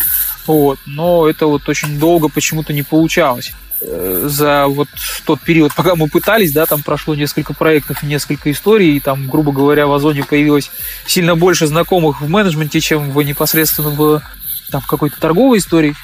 вот, 0.46 0.78
но 0.86 1.28
это 1.28 1.46
вот 1.46 1.68
очень 1.68 1.98
долго 1.98 2.28
почему-то 2.28 2.72
не 2.72 2.82
получалось. 2.82 3.52
Э, 3.80 4.26
за 4.28 4.66
вот 4.66 4.88
тот 5.24 5.40
период, 5.40 5.72
пока 5.74 5.94
мы 5.94 6.08
пытались, 6.08 6.52
да, 6.52 6.66
там 6.66 6.82
прошло 6.82 7.14
несколько 7.14 7.54
проектов, 7.54 8.02
несколько 8.02 8.50
историй, 8.50 8.96
и 8.96 9.00
там, 9.00 9.28
грубо 9.28 9.52
говоря, 9.52 9.86
в 9.86 9.92
Озоне 9.92 10.24
появилось 10.24 10.70
сильно 11.06 11.36
больше 11.36 11.68
знакомых 11.68 12.20
в 12.20 12.28
менеджменте, 12.28 12.80
чем 12.80 13.12
в 13.12 13.22
непосредственно 13.22 13.90
в, 13.90 14.22
там, 14.70 14.82
какой-то 14.82 15.20
торговой 15.20 15.58
истории. 15.58 15.94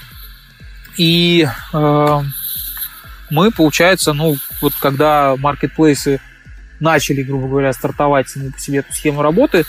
И 0.96 1.48
э, 1.72 2.20
мы, 3.30 3.50
получается, 3.50 4.12
ну, 4.12 4.36
вот 4.60 4.74
когда 4.78 5.34
маркетплейсы 5.36 6.20
начали, 6.78 7.22
грубо 7.22 7.48
говоря, 7.48 7.72
стартовать 7.72 8.28
сами 8.28 8.50
по 8.50 8.58
себе 8.58 8.78
эту 8.78 8.92
схему 8.92 9.20
работы, 9.20 9.64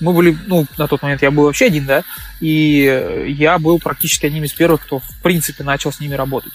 мы 0.00 0.14
были, 0.14 0.34
ну, 0.46 0.66
на 0.78 0.88
тот 0.88 1.02
момент 1.02 1.20
я 1.20 1.30
был 1.30 1.44
вообще 1.44 1.66
один, 1.66 1.84
да, 1.84 2.04
и 2.40 3.26
я 3.36 3.58
был 3.58 3.78
практически 3.78 4.24
одним 4.24 4.44
из 4.44 4.52
первых, 4.54 4.80
кто, 4.80 5.00
в 5.00 5.22
принципе, 5.22 5.62
начал 5.62 5.92
с 5.92 6.00
ними 6.00 6.14
работать. 6.14 6.54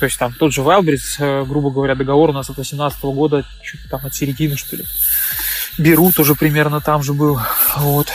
То 0.00 0.06
есть 0.06 0.18
там 0.18 0.32
тот 0.32 0.52
же 0.52 0.62
Wildberries, 0.62 1.18
э, 1.18 1.44
грубо 1.44 1.70
говоря, 1.70 1.94
договор 1.94 2.30
у 2.30 2.32
нас 2.32 2.48
от 2.48 2.56
2018 2.56 3.02
года, 3.02 3.44
что-то 3.62 3.88
там 3.90 4.06
от 4.06 4.14
середины, 4.14 4.56
что 4.56 4.76
ли. 4.76 4.84
Беру 5.76 6.10
тоже 6.10 6.34
примерно 6.34 6.80
там 6.80 7.02
же 7.02 7.12
был. 7.12 7.38
Вот. 7.76 8.08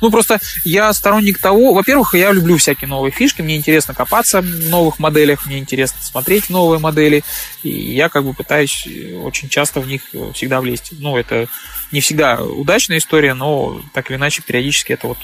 Ну, 0.00 0.10
просто 0.10 0.38
я 0.64 0.90
сторонник 0.94 1.38
того, 1.38 1.74
во-первых, 1.74 2.14
я 2.14 2.32
люблю 2.32 2.56
всякие 2.56 2.88
новые 2.88 3.12
фишки, 3.12 3.42
мне 3.42 3.58
интересно 3.58 3.92
копаться 3.92 4.40
в 4.40 4.68
новых 4.70 4.98
моделях, 4.98 5.44
мне 5.44 5.58
интересно 5.58 5.98
смотреть 6.00 6.48
новые 6.48 6.80
модели, 6.80 7.22
и 7.62 7.68
я 7.68 8.08
как 8.08 8.24
бы 8.24 8.32
пытаюсь 8.32 8.88
очень 9.22 9.50
часто 9.50 9.80
в 9.80 9.86
них 9.86 10.00
всегда 10.32 10.62
влезть. 10.62 10.92
Ну, 10.92 11.18
это 11.18 11.48
не 11.92 12.00
всегда 12.00 12.42
удачная 12.42 12.96
история, 12.96 13.34
но 13.34 13.82
так 13.92 14.10
или 14.10 14.16
иначе 14.16 14.40
периодически 14.40 14.92
это 14.92 15.08
вот 15.08 15.18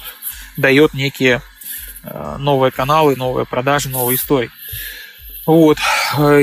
дает 0.59 0.93
некие 0.93 1.41
э, 2.03 2.37
новые 2.38 2.71
каналы, 2.71 3.17
новые 3.17 3.47
продажи, 3.47 3.88
новые 3.88 4.17
истории. 4.17 4.50
Вот. 5.47 5.79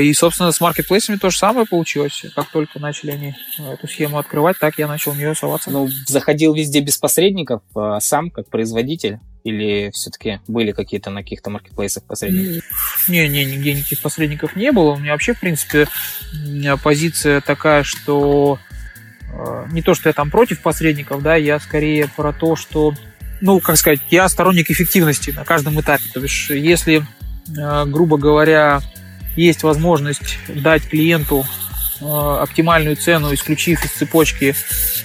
И, 0.00 0.12
собственно, 0.14 0.50
с 0.50 0.60
маркетплейсами 0.60 1.16
то 1.16 1.30
же 1.30 1.36
самое 1.36 1.66
получилось. 1.66 2.24
Как 2.34 2.50
только 2.50 2.80
начали 2.80 3.10
они 3.10 3.34
эту 3.58 3.86
схему 3.86 4.18
открывать, 4.18 4.58
так 4.58 4.78
я 4.78 4.88
начал 4.88 5.12
в 5.12 5.18
нее 5.18 5.34
соваться. 5.34 5.70
Ну, 5.70 5.88
заходил 6.06 6.54
везде 6.54 6.80
без 6.80 6.96
посредников, 6.96 7.62
а 7.74 8.00
сам 8.00 8.30
как 8.30 8.48
производитель? 8.48 9.18
Или 9.44 9.90
все-таки 9.92 10.40
были 10.48 10.72
какие-то 10.72 11.10
на 11.10 11.22
каких-то 11.22 11.50
маркетплейсах 11.50 12.04
посредники? 12.04 12.62
Не, 13.08 13.28
не, 13.28 13.44
нигде 13.44 13.74
никаких 13.74 13.98
посредников 14.00 14.56
не 14.56 14.72
было. 14.72 14.92
У 14.92 14.96
меня 14.96 15.12
вообще, 15.12 15.34
в 15.34 15.40
принципе, 15.40 15.86
позиция 16.82 17.42
такая, 17.42 17.82
что 17.82 18.58
э, 19.28 19.66
не 19.70 19.82
то, 19.82 19.94
что 19.94 20.08
я 20.08 20.14
там 20.14 20.30
против 20.30 20.62
посредников, 20.62 21.22
да, 21.22 21.36
я 21.36 21.60
скорее 21.60 22.08
про 22.08 22.32
то, 22.32 22.56
что, 22.56 22.94
ну, 23.42 23.60
как 23.60 23.76
сказать, 23.76 24.00
я 24.10 24.30
сторонник 24.30 24.70
эффективности 24.70 25.30
на 25.30 25.44
каждом 25.44 25.78
этапе. 25.78 26.04
То 26.14 26.20
есть, 26.20 26.48
если, 26.48 27.00
э, 27.00 27.04
грубо 27.46 28.16
говоря, 28.16 28.80
есть 29.36 29.62
возможность 29.62 30.38
дать 30.48 30.88
клиенту 30.88 31.44
э, 32.00 32.04
оптимальную 32.04 32.96
цену, 32.96 33.32
исключив 33.34 33.84
из 33.84 33.90
цепочки 33.90 34.54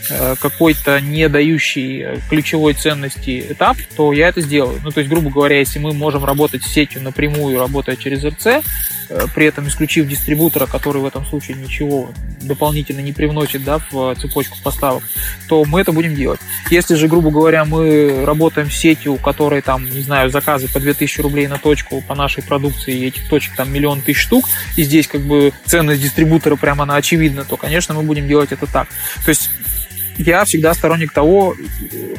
э, 0.10 0.36
какой-то 0.39 1.01
не 1.01 1.27
дающий 1.27 2.22
ключевой 2.29 2.74
ценности 2.74 3.46
этап, 3.50 3.77
то 3.96 4.13
я 4.13 4.29
это 4.29 4.41
сделаю. 4.41 4.79
Ну, 4.84 4.91
то 4.91 5.00
есть, 5.00 5.10
грубо 5.10 5.29
говоря, 5.29 5.60
если 5.60 5.79
мы 5.79 5.93
можем 5.93 6.24
работать 6.25 6.63
с 6.63 6.67
сетью 6.67 7.01
напрямую, 7.01 7.60
работая 7.60 7.96
через 7.96 8.24
РЦ, 8.24 8.48
Э, 8.48 8.62
при 9.34 9.46
этом 9.46 9.68
исключив 9.68 10.08
дистрибутора, 10.08 10.66
который 10.66 11.01
в 11.01 11.06
этом 11.06 11.25
случае 11.25 11.58
ничего 11.58 12.10
дополнительно 12.42 13.01
не 13.01 13.12
привносит 13.12 13.63
да, 13.63 13.80
в 13.89 14.16
цепочку 14.16 14.58
поставок, 14.63 15.04
то 15.48 15.66
мы 15.66 15.82
это 15.82 15.92
будем 15.92 16.16
делать. 16.16 16.39
Если 16.70 16.96
же, 16.96 17.08
грубо 17.08 17.32
говоря, 17.32 17.66
мы 17.66 18.24
работаем 18.25 18.70
с 18.70 18.75
сетью, 18.75 19.13
у 19.13 19.18
которой 19.18 19.62
там, 19.62 19.86
не 19.86 20.01
знаю, 20.01 20.30
заказы 20.30 20.68
по 20.72 20.80
2000 20.80 21.22
рублей 21.22 21.48
на 21.48 21.58
точку 21.58 22.01
по 22.01 22.16
нашей 22.16 22.44
продукции, 22.44 22.96
и 22.96 23.08
этих 23.08 23.28
точек 23.30 23.56
там 23.56 23.72
миллион 23.72 24.01
тысяч 24.01 24.22
штук, 24.22 24.46
и 24.78 24.84
здесь 24.84 25.08
как 25.08 25.22
бы 25.22 25.51
ценность 25.66 26.01
дистрибутора 26.01 26.56
прямо 26.56 26.84
она 26.84 26.96
очевидна, 26.96 27.44
то, 27.44 27.58
конечно, 27.58 27.94
мы 27.94 28.04
будем 28.04 28.28
делать 28.28 28.51
это 28.51 28.68
так. 28.68 28.88
То 29.25 29.30
есть 29.30 29.50
я 30.18 30.46
всегда 30.46 30.74
сторонник 30.74 31.13
того, 31.13 31.56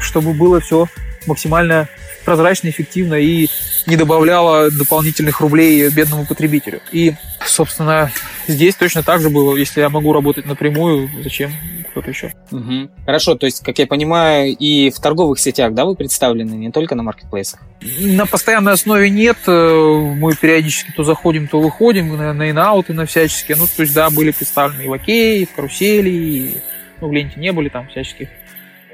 чтобы 0.01 0.33
было 0.33 0.61
все 0.61 0.87
максимально 1.27 1.89
прозрачно, 2.25 2.69
эффективно 2.69 3.15
и 3.15 3.49
не 3.87 3.97
добавляла 3.97 4.71
дополнительных 4.71 5.41
рублей 5.41 5.89
бедному 5.91 6.27
потребителю. 6.27 6.81
И, 6.93 7.15
собственно, 7.45 8.11
здесь 8.47 8.75
точно 8.75 9.03
так 9.03 9.21
же 9.21 9.31
было. 9.31 9.57
Если 9.57 9.81
я 9.81 9.89
могу 9.89 10.13
работать 10.13 10.47
напрямую, 10.47 11.11
зачем 11.23 11.53
кто-то 11.91 12.11
еще? 12.11 12.33
Угу. 12.53 12.91
Хорошо, 13.05 13.35
то 13.35 13.47
есть, 13.47 13.63
как 13.65 13.79
я 13.79 13.87
понимаю, 13.87 14.55
и 14.57 14.91
в 14.91 15.01
торговых 15.01 15.39
сетях, 15.39 15.75
да, 15.75 15.85
вы 15.85 15.95
представлены, 15.95 16.53
не 16.55 16.71
только 16.71 16.95
на 16.95 17.03
маркетплейсах? 17.03 17.61
На 18.01 18.27
постоянной 18.27 18.73
основе 18.73 19.11
нет. 19.11 19.39
Мы 19.47 20.35
периодически 20.41 20.93
то 20.93 21.03
заходим, 21.03 21.49
то 21.49 21.61
выходим 21.61 22.17
на, 22.17 22.33
на 22.33 22.51
инауты, 22.51 22.93
на 22.93 23.07
всяческие. 23.07 23.57
Ну, 23.57 23.67
то 23.67 23.83
есть, 23.83 23.95
да, 23.95 24.11
были 24.11 24.31
представлены 24.31 24.83
и 24.83 24.89
в 24.89 24.93
Окей, 24.93 25.43
и 25.43 25.47
в 25.47 25.55
Карусели, 25.55 26.11
и 26.11 26.59
ну, 27.01 27.09
в 27.09 27.13
ленте 27.13 27.41
не 27.41 27.53
были 27.53 27.69
там 27.69 27.89
всяческих 27.89 28.29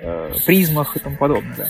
э, 0.01 0.33
призмах 0.47 0.97
и 0.97 1.01
тому 1.01 1.17
подобное, 1.17 1.57
да. 1.57 1.69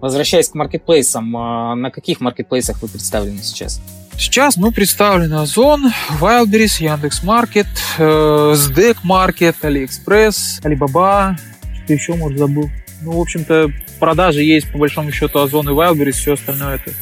Возвращаясь 0.00 0.48
к 0.48 0.54
маркетплейсам, 0.54 1.36
а, 1.36 1.74
на 1.74 1.90
каких 1.90 2.20
маркетплейсах 2.20 2.82
вы 2.82 2.88
представлены 2.88 3.42
сейчас? 3.42 3.80
Сейчас 4.18 4.56
мы 4.56 4.72
представлены 4.72 5.34
Озон, 5.34 5.92
Wildberries, 6.20 6.82
Яндекс.Маркет, 6.82 7.66
э, 7.98 8.54
СДЭК 8.56 8.98
Маркет, 9.02 9.56
Алиэкспресс, 9.62 10.60
Alibaba, 10.62 11.36
что 11.84 11.92
еще, 11.92 12.14
может, 12.14 12.38
забыл. 12.38 12.70
Ну, 13.02 13.12
в 13.12 13.20
общем-то, 13.20 13.70
продажи 14.00 14.42
есть, 14.42 14.72
по 14.72 14.78
большому 14.78 15.12
счету, 15.12 15.40
Озон 15.40 15.68
и 15.68 15.72
Wildberries, 15.72 16.12
все 16.12 16.32
остальное 16.32 16.76
это 16.76 16.92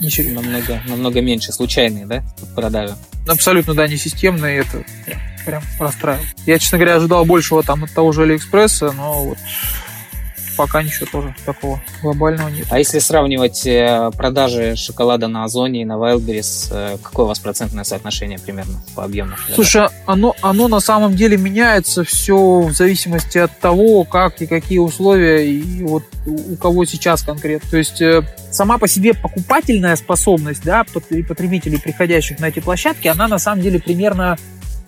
ничего. 0.00 0.40
Намного, 0.40 0.80
намного 0.86 1.20
меньше 1.20 1.52
случайные, 1.52 2.06
да, 2.06 2.22
продажи? 2.54 2.94
Абсолютно, 3.26 3.74
да, 3.74 3.88
не 3.88 3.96
системные, 3.96 4.60
это 4.60 4.84
прям 5.44 5.62
расстраивает. 5.78 6.28
Я, 6.46 6.58
честно 6.58 6.78
говоря, 6.78 6.96
ожидал 6.96 7.24
большего 7.24 7.62
там 7.62 7.84
от 7.84 7.92
того 7.92 8.12
же 8.12 8.22
Алиэкспресса, 8.22 8.92
но 8.92 9.24
вот 9.24 9.38
пока 10.56 10.82
ничего 10.82 11.06
тоже 11.10 11.34
такого 11.44 11.80
глобального 12.02 12.48
нет. 12.48 12.66
А 12.70 12.78
если 12.78 12.98
сравнивать 12.98 13.66
э, 13.66 14.10
продажи 14.16 14.76
шоколада 14.76 15.28
на 15.28 15.44
Озоне 15.44 15.82
и 15.82 15.84
на 15.84 15.94
Wildberries, 15.94 16.68
э, 16.70 16.98
какое 17.02 17.26
у 17.26 17.28
вас 17.28 17.38
процентное 17.38 17.84
соотношение 17.84 18.38
примерно 18.38 18.80
по 18.94 19.04
объему? 19.04 19.32
Слушай, 19.54 19.88
оно, 20.06 20.34
оно 20.42 20.68
на 20.68 20.80
самом 20.80 21.14
деле 21.14 21.36
меняется 21.36 22.04
все 22.04 22.60
в 22.60 22.72
зависимости 22.72 23.38
от 23.38 23.58
того, 23.58 24.04
как 24.04 24.40
и 24.42 24.46
какие 24.46 24.78
условия 24.78 25.48
и 25.48 25.82
вот 25.82 26.04
у 26.26 26.56
кого 26.56 26.84
сейчас 26.84 27.22
конкретно. 27.22 27.70
То 27.70 27.76
есть 27.76 28.00
э, 28.00 28.22
сама 28.50 28.78
по 28.78 28.88
себе 28.88 29.14
покупательная 29.14 29.96
способность 29.96 30.64
да, 30.64 30.84
потребителей, 30.84 31.78
приходящих 31.78 32.40
на 32.40 32.46
эти 32.46 32.60
площадки, 32.60 33.08
она 33.08 33.28
на 33.28 33.38
самом 33.38 33.62
деле 33.62 33.78
примерно 33.80 34.36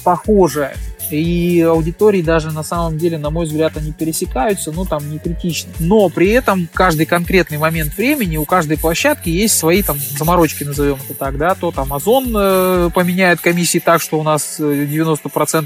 похожая. 0.03 0.75
И 1.11 1.61
аудитории 1.61 2.23
даже 2.23 2.50
на 2.50 2.62
самом 2.62 2.99
деле, 2.99 3.19
на 3.19 3.31
мой 3.31 3.47
взгляд, 3.47 3.77
они 3.77 3.93
пересекаются, 3.93 4.73
ну 4.73 4.85
там 4.85 5.11
не 5.11 5.19
критично. 5.19 5.73
Но 5.79 6.09
при 6.09 6.31
этом 6.31 6.69
каждый 6.73 7.07
конкретный 7.07 7.59
момент 7.59 7.97
времени 7.97 8.37
у 8.37 8.45
каждой 8.45 8.79
площадки 8.79 9.29
есть 9.29 9.57
свои 9.57 9.83
там 9.83 9.97
заморочки, 9.99 10.65
назовем 10.65 10.99
это 11.05 11.15
так, 11.15 11.38
да, 11.38 11.55
то 11.55 11.71
там 11.71 11.93
Озон 11.93 12.35
э, 12.37 12.91
поменяет 12.95 13.41
комиссии 13.41 13.79
так, 13.79 14.00
что 14.00 14.19
у 14.19 14.23
нас 14.23 14.61
90% 14.61 15.19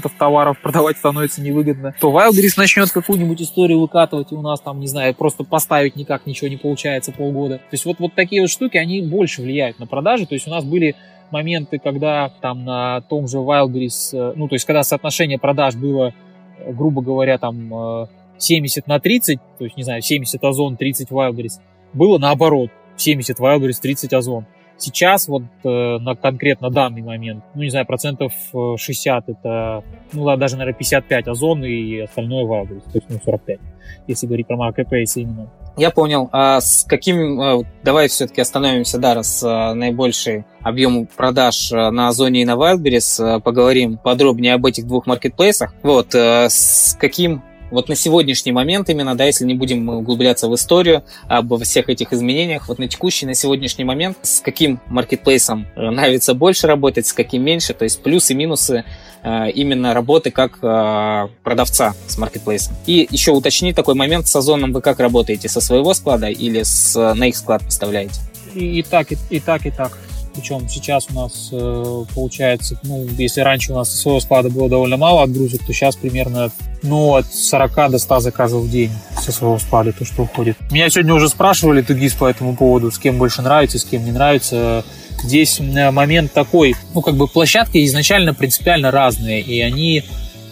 э, 0.05 0.09
товаров 0.17 0.57
продавать 0.61 0.97
становится 0.97 1.41
невыгодно, 1.41 1.93
то 1.99 2.11
Wildberries 2.11 2.53
начнет 2.57 2.91
какую-нибудь 2.91 3.41
историю 3.41 3.79
выкатывать, 3.79 4.31
и 4.31 4.35
у 4.35 4.41
нас 4.41 4.59
там, 4.61 4.79
не 4.79 4.87
знаю, 4.87 5.13
просто 5.13 5.43
поставить 5.43 5.95
никак 5.95 6.25
ничего 6.25 6.47
не 6.47 6.57
получается 6.57 7.11
полгода. 7.11 7.57
То 7.57 7.73
есть 7.73 7.85
вот, 7.85 7.99
вот 7.99 8.13
такие 8.13 8.41
вот 8.41 8.49
штуки, 8.49 8.77
они 8.77 9.01
больше 9.01 9.41
влияют 9.41 9.79
на 9.79 9.87
продажи, 9.87 10.25
то 10.25 10.35
есть 10.35 10.47
у 10.47 10.51
нас 10.51 10.63
были 10.63 10.95
моменты, 11.33 11.79
когда 11.79 12.29
там 12.29 12.63
на 12.63 13.01
том 13.01 13.27
же 13.27 13.39
Wildberries, 13.39 14.13
э, 14.13 14.33
ну, 14.35 14.47
то 14.47 14.55
есть 14.55 14.65
когда 14.65 14.83
соотношение 14.83 15.37
продаж 15.37 15.75
было, 15.75 16.13
э, 16.59 16.71
грубо 16.71 17.01
говоря, 17.01 17.37
там 17.37 18.07
70 18.37 18.77
э, 18.77 18.83
на 18.87 18.99
30, 18.99 19.39
то 19.57 19.65
есть, 19.65 19.75
не 19.75 19.83
знаю, 19.83 20.01
70 20.01 20.41
Озон, 20.41 20.77
30 20.77 21.09
Wildberries, 21.09 21.59
было 21.93 22.17
наоборот, 22.17 22.69
70 22.95 23.39
Wildberries, 23.39 23.81
30 23.81 24.13
Озон. 24.13 24.45
Сейчас 24.77 25.27
вот 25.27 25.43
э, 25.63 25.97
на 25.99 26.15
конкретно 26.15 26.69
данный 26.69 27.01
момент, 27.01 27.43
ну, 27.55 27.63
не 27.63 27.69
знаю, 27.69 27.85
процентов 27.85 28.33
60 28.77 29.29
это, 29.29 29.83
ну, 30.13 30.25
да, 30.25 30.37
даже, 30.37 30.55
наверное, 30.55 30.77
55 30.77 31.27
озон 31.27 31.63
и 31.65 31.99
остальное 31.99 32.45
Wildberries, 32.45 32.91
то 32.91 32.97
есть, 32.97 33.09
ну, 33.09 33.19
45, 33.23 33.59
если 34.07 34.27
говорить 34.27 34.47
про 34.47 34.57
Marketplace 34.57 35.13
именно. 35.15 35.49
Я 35.75 35.89
понял. 35.89 36.29
А 36.31 36.61
с 36.61 36.85
каким... 36.87 37.41
Э, 37.41 37.63
давай 37.83 38.07
все-таки 38.07 38.41
остановимся, 38.41 38.99
да, 38.99 39.15
раз 39.15 39.41
э, 39.43 39.73
наибольший 39.73 40.45
объем 40.61 41.07
продаж 41.07 41.71
э, 41.71 41.89
на 41.89 42.09
Озоне 42.09 42.43
и 42.43 42.45
на 42.45 42.51
Wildberries. 42.53 43.41
Поговорим 43.41 43.97
подробнее 43.97 44.53
об 44.53 44.65
этих 44.65 44.85
двух 44.85 45.07
маркетплейсах. 45.07 45.73
Вот, 45.81 46.13
с 46.13 46.95
каким 46.99 47.41
вот 47.73 47.89
на 47.89 47.95
сегодняшний 47.95 48.51
момент 48.51 48.89
именно, 48.89 49.15
да, 49.15 49.25
если 49.25 49.45
не 49.45 49.53
будем 49.53 49.89
углубляться 49.89 50.47
в 50.47 50.55
историю 50.55 51.03
об 51.27 51.61
всех 51.63 51.89
этих 51.89 52.13
изменениях, 52.13 52.67
вот 52.67 52.79
на 52.79 52.87
текущий, 52.87 53.25
на 53.25 53.33
сегодняшний 53.33 53.83
момент, 53.83 54.17
с 54.21 54.39
каким 54.39 54.79
маркетплейсом 54.87 55.67
нравится 55.75 56.33
больше 56.33 56.67
работать, 56.67 57.07
с 57.07 57.13
каким 57.13 57.43
меньше, 57.43 57.73
то 57.73 57.83
есть 57.83 58.01
плюсы, 58.01 58.33
минусы 58.33 58.85
Э, 59.23 59.49
именно 59.49 59.93
работы 59.93 60.31
как 60.31 60.59
э, 60.61 61.27
продавца 61.43 61.93
с 62.07 62.17
маркетплейсом. 62.17 62.75
И 62.85 63.07
еще 63.09 63.31
уточни 63.31 63.73
такой 63.73 63.95
момент, 63.95 64.27
с 64.27 64.35
Озоном 64.35 64.73
вы 64.73 64.81
как 64.81 64.99
работаете, 64.99 65.47
со 65.47 65.61
своего 65.61 65.93
склада 65.93 66.27
или 66.27 66.63
с, 66.63 67.13
на 67.13 67.29
их 67.29 67.37
склад 67.37 67.63
поставляете? 67.63 68.19
И, 68.53 68.79
и 68.79 68.83
так, 68.83 69.13
и, 69.13 69.17
и 69.29 69.39
так, 69.39 69.65
и 69.65 69.71
так. 69.71 69.97
Причем 70.35 70.67
сейчас 70.67 71.07
у 71.09 71.13
нас 71.13 71.49
э, 71.51 72.05
получается, 72.15 72.79
ну, 72.83 73.05
если 73.17 73.41
раньше 73.41 73.71
у 73.71 73.75
нас 73.75 73.93
своего 73.93 74.19
склада 74.19 74.49
было 74.49 74.67
довольно 74.69 74.97
мало 74.97 75.23
отгрузок, 75.23 75.63
то 75.65 75.73
сейчас 75.73 75.95
примерно 75.95 76.51
ну, 76.81 77.15
от 77.15 77.31
40 77.33 77.91
до 77.91 77.99
100 77.99 78.19
заказов 78.19 78.63
в 78.63 78.69
день 78.69 78.91
со 79.19 79.31
своего 79.31 79.57
склада, 79.59 79.93
то, 79.93 80.05
что 80.05 80.23
уходит. 80.23 80.57
Меня 80.71 80.89
сегодня 80.89 81.13
уже 81.13 81.29
спрашивали, 81.29 81.81
Тугис, 81.81 82.13
по 82.13 82.27
этому 82.27 82.55
поводу, 82.55 82.91
с 82.91 82.99
кем 82.99 83.17
больше 83.17 83.41
нравится, 83.41 83.79
с 83.79 83.85
кем 83.85 84.03
не 84.03 84.11
нравится. 84.11 84.83
Здесь 85.23 85.59
момент 85.59 86.33
такой, 86.33 86.75
ну, 86.93 87.01
как 87.01 87.15
бы 87.15 87.27
площадки 87.27 87.83
изначально 87.85 88.33
принципиально 88.33 88.91
разные, 88.91 89.41
и 89.41 89.61
они 89.61 90.03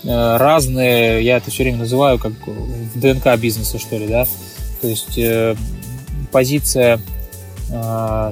э, 0.03 0.37
разные, 0.37 1.23
я 1.23 1.37
это 1.37 1.51
все 1.51 1.63
время 1.63 1.79
называю 1.79 2.17
как 2.19 2.33
в 2.47 2.99
ДНК 2.99 3.35
бизнеса, 3.37 3.79
что 3.79 3.97
ли, 3.97 4.07
да, 4.07 4.25
то 4.81 4.87
есть 4.87 5.17
э, 5.17 5.55
позиция 6.31 6.97
э, 6.97 6.99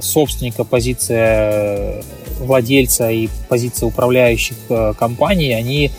собственника, 0.02 0.64
позиция 0.64 2.02
владельца 2.38 3.10
и 3.10 3.28
позиция 3.48 3.86
управляющих 3.86 4.56
компаний, 4.98 5.52
они 5.52 5.90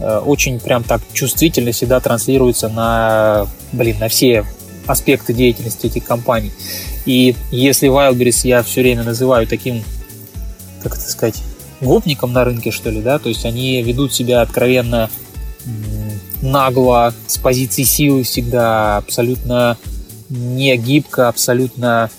очень 0.00 0.60
прям 0.60 0.84
так 0.84 1.00
чувствительно 1.12 1.72
всегда 1.72 2.00
транслируются 2.00 2.68
на, 2.68 3.46
блин, 3.72 3.98
на 3.98 4.08
все 4.08 4.44
аспекты 4.86 5.32
деятельности 5.34 5.86
этих 5.86 6.04
компаний. 6.04 6.52
И 7.04 7.34
если 7.50 7.88
Wildberries 7.88 8.46
я 8.46 8.62
все 8.62 8.82
время 8.82 9.02
называю 9.02 9.46
таким, 9.46 9.82
как 10.82 10.94
это 10.94 11.08
сказать, 11.08 11.42
гопником 11.80 12.32
на 12.32 12.44
рынке, 12.44 12.70
что 12.70 12.90
ли, 12.90 13.00
да, 13.00 13.18
то 13.18 13.28
есть 13.28 13.44
они 13.44 13.82
ведут 13.82 14.12
себя 14.12 14.40
откровенно 14.40 15.10
нагло, 16.42 17.12
с 17.26 17.38
позиции 17.38 17.82
силы 17.82 18.22
всегда, 18.22 18.98
абсолютно 18.98 19.76
не 20.28 20.76
гибко, 20.76 21.28
абсолютно, 21.28 22.10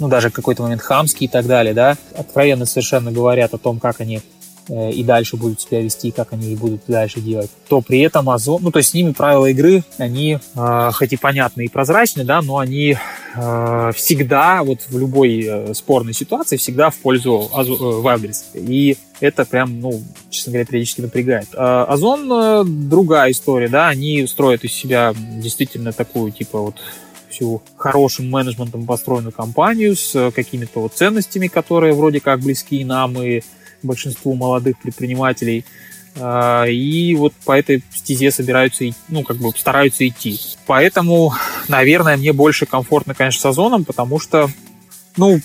ну, 0.00 0.08
даже 0.08 0.30
какой-то 0.30 0.62
момент 0.62 0.82
хамский 0.82 1.26
и 1.26 1.28
так 1.28 1.46
далее, 1.46 1.74
да, 1.74 1.96
откровенно 2.16 2.66
совершенно 2.66 3.12
говорят 3.12 3.54
о 3.54 3.58
том, 3.58 3.78
как 3.78 4.00
они 4.00 4.20
Э, 4.70 4.90
и 4.90 5.02
дальше 5.02 5.36
будут 5.36 5.60
себя 5.60 5.80
вести, 5.80 6.10
как 6.10 6.32
они 6.32 6.54
будут 6.54 6.82
дальше 6.86 7.20
делать, 7.20 7.50
то 7.68 7.80
при 7.80 8.00
этом 8.00 8.30
Озон, 8.30 8.62
ну 8.62 8.70
то 8.70 8.78
есть 8.78 8.90
с 8.90 8.94
ними 8.94 9.12
правила 9.12 9.46
игры, 9.46 9.82
они 9.98 10.38
э, 10.54 10.90
хоть 10.92 11.12
и 11.12 11.16
понятны 11.16 11.64
и 11.64 11.68
прозрачны, 11.68 12.24
да, 12.24 12.40
но 12.40 12.58
они 12.58 12.96
э, 13.34 13.92
всегда, 13.96 14.62
вот 14.62 14.80
в 14.88 14.98
любой 14.98 15.44
э, 15.44 15.74
спорной 15.74 16.12
ситуации, 16.12 16.56
всегда 16.56 16.90
в 16.90 16.96
пользу 16.96 17.50
Азо, 17.52 17.72
э, 17.72 17.76
Wildberries. 17.76 18.44
И 18.54 18.96
это 19.18 19.44
прям, 19.44 19.80
ну, 19.80 20.02
честно 20.30 20.52
говоря, 20.52 20.66
периодически 20.66 21.00
напрягает. 21.00 21.48
А 21.54 21.84
Озон 21.84 22.30
э, 22.30 22.64
другая 22.64 23.32
история, 23.32 23.68
да, 23.68 23.88
они 23.88 24.24
строят 24.28 24.62
из 24.62 24.72
себя 24.72 25.14
действительно 25.16 25.92
такую, 25.92 26.30
типа, 26.30 26.60
вот 26.60 26.76
всю 27.30 27.62
хорошим 27.76 28.30
менеджментом 28.30 28.84
построенную 28.86 29.32
компанию 29.32 29.96
с 29.96 30.30
какими-то 30.32 30.80
вот 30.80 30.94
ценностями, 30.94 31.46
которые 31.46 31.94
вроде 31.94 32.20
как 32.20 32.40
близки 32.40 32.84
нам 32.84 33.20
и 33.22 33.42
большинству 33.82 34.34
молодых 34.34 34.78
предпринимателей. 34.78 35.64
А, 36.16 36.64
и 36.66 37.14
вот 37.14 37.32
по 37.44 37.56
этой 37.56 37.82
стезе 37.94 38.30
собираются, 38.30 38.84
ну, 39.08 39.22
как 39.22 39.36
бы 39.36 39.50
стараются 39.56 40.06
идти. 40.06 40.38
Поэтому, 40.66 41.32
наверное, 41.68 42.16
мне 42.16 42.32
больше 42.32 42.66
комфортно, 42.66 43.14
конечно, 43.14 43.40
с 43.40 43.46
Озоном, 43.46 43.84
потому 43.84 44.18
что, 44.18 44.50
ну, 45.16 45.40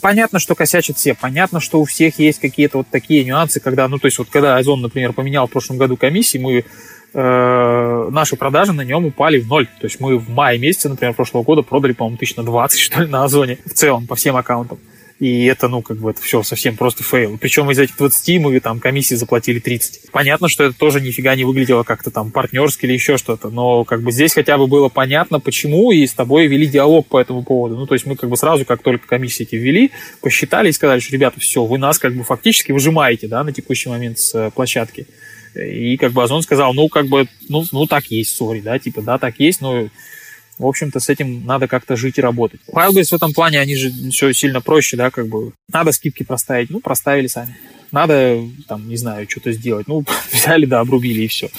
понятно, 0.00 0.38
что 0.38 0.54
косячат 0.54 0.96
все, 0.98 1.14
понятно, 1.14 1.60
что 1.60 1.80
у 1.80 1.84
всех 1.84 2.18
есть 2.18 2.38
какие-то 2.38 2.78
вот 2.78 2.88
такие 2.90 3.24
нюансы, 3.24 3.60
когда, 3.60 3.88
ну, 3.88 3.98
то 3.98 4.06
есть 4.06 4.18
вот 4.18 4.28
когда 4.30 4.56
Озон, 4.56 4.82
например, 4.82 5.12
поменял 5.12 5.46
в 5.46 5.50
прошлом 5.50 5.78
году 5.78 5.96
комиссии, 5.96 6.38
мы 6.38 6.64
э, 7.14 8.08
наши 8.10 8.36
продажи 8.36 8.72
на 8.72 8.82
нем 8.82 9.06
упали 9.06 9.40
в 9.40 9.46
ноль. 9.46 9.66
То 9.66 9.84
есть 9.84 10.00
мы 10.00 10.18
в 10.18 10.28
мае 10.28 10.58
месяце, 10.58 10.88
например, 10.88 11.14
прошлого 11.14 11.42
года 11.42 11.62
продали, 11.62 11.92
по-моему, 11.92 12.18
тысяч 12.18 12.36
на 12.36 12.42
20, 12.42 12.80
что 12.80 13.02
ли, 13.02 13.08
на 13.08 13.24
Озоне 13.24 13.58
в 13.64 13.72
целом, 13.72 14.06
по 14.06 14.16
всем 14.16 14.36
аккаунтам. 14.36 14.78
И 15.20 15.44
это, 15.44 15.68
ну, 15.68 15.80
как 15.80 15.98
бы, 15.98 16.10
это 16.10 16.20
все 16.20 16.42
совсем 16.42 16.76
просто 16.76 17.04
fail. 17.04 17.38
Причем 17.38 17.70
из 17.70 17.78
этих 17.78 17.96
20 17.96 18.40
мы 18.40 18.58
там 18.58 18.80
комиссии 18.80 19.14
заплатили 19.14 19.60
30. 19.60 20.10
Понятно, 20.10 20.48
что 20.48 20.64
это 20.64 20.76
тоже 20.76 21.00
нифига 21.00 21.36
не 21.36 21.44
выглядело 21.44 21.84
как-то 21.84 22.10
там 22.10 22.32
партнерски 22.32 22.84
или 22.84 22.94
еще 22.94 23.16
что-то, 23.16 23.48
но 23.48 23.84
как 23.84 24.02
бы 24.02 24.10
здесь 24.10 24.34
хотя 24.34 24.58
бы 24.58 24.66
было 24.66 24.88
понятно, 24.88 25.38
почему, 25.38 25.92
и 25.92 26.04
с 26.04 26.12
тобой 26.12 26.48
вели 26.48 26.66
диалог 26.66 27.06
по 27.06 27.20
этому 27.20 27.44
поводу. 27.44 27.76
Ну, 27.76 27.86
то 27.86 27.94
есть 27.94 28.06
мы 28.06 28.16
как 28.16 28.28
бы 28.28 28.36
сразу, 28.36 28.64
как 28.64 28.82
только 28.82 29.06
комиссии 29.06 29.44
эти 29.44 29.54
ввели, 29.54 29.92
посчитали 30.20 30.68
и 30.68 30.72
сказали, 30.72 30.98
что, 30.98 31.12
ребята, 31.12 31.38
все, 31.38 31.64
вы 31.64 31.78
нас 31.78 31.98
как 32.00 32.14
бы 32.14 32.24
фактически 32.24 32.72
выжимаете, 32.72 33.28
да, 33.28 33.44
на 33.44 33.52
текущий 33.52 33.88
момент 33.88 34.18
с 34.18 34.34
э, 34.34 34.50
площадки. 34.50 35.06
И 35.54 35.96
как 35.96 36.12
бы 36.12 36.22
Озон 36.22 36.42
сказал, 36.42 36.74
ну, 36.74 36.88
как 36.88 37.06
бы, 37.06 37.28
ну, 37.48 37.64
ну 37.72 37.86
так 37.86 38.06
есть, 38.06 38.36
сори, 38.36 38.60
да, 38.60 38.78
типа, 38.78 39.02
да, 39.02 39.18
так 39.18 39.38
есть, 39.38 39.60
но 39.60 39.88
в 40.58 40.66
общем-то, 40.66 41.00
с 41.00 41.08
этим 41.08 41.44
надо 41.44 41.66
как-то 41.66 41.96
жить 41.96 42.18
и 42.18 42.20
работать. 42.20 42.60
Wildberries 42.68 43.10
в 43.10 43.14
этом 43.14 43.32
плане, 43.32 43.58
они 43.58 43.74
же 43.74 43.90
все 44.10 44.32
сильно 44.32 44.60
проще, 44.60 44.96
да, 44.96 45.10
как 45.10 45.28
бы. 45.28 45.52
Надо 45.72 45.92
скидки 45.92 46.22
проставить, 46.22 46.70
ну, 46.70 46.80
проставили 46.80 47.26
сами. 47.26 47.56
Надо, 47.90 48.40
там, 48.68 48.88
не 48.88 48.96
знаю, 48.96 49.28
что-то 49.28 49.52
сделать. 49.52 49.88
Ну, 49.88 50.04
взяли, 50.32 50.66
да, 50.66 50.80
обрубили 50.80 51.22
и 51.22 51.28
все. 51.28 51.50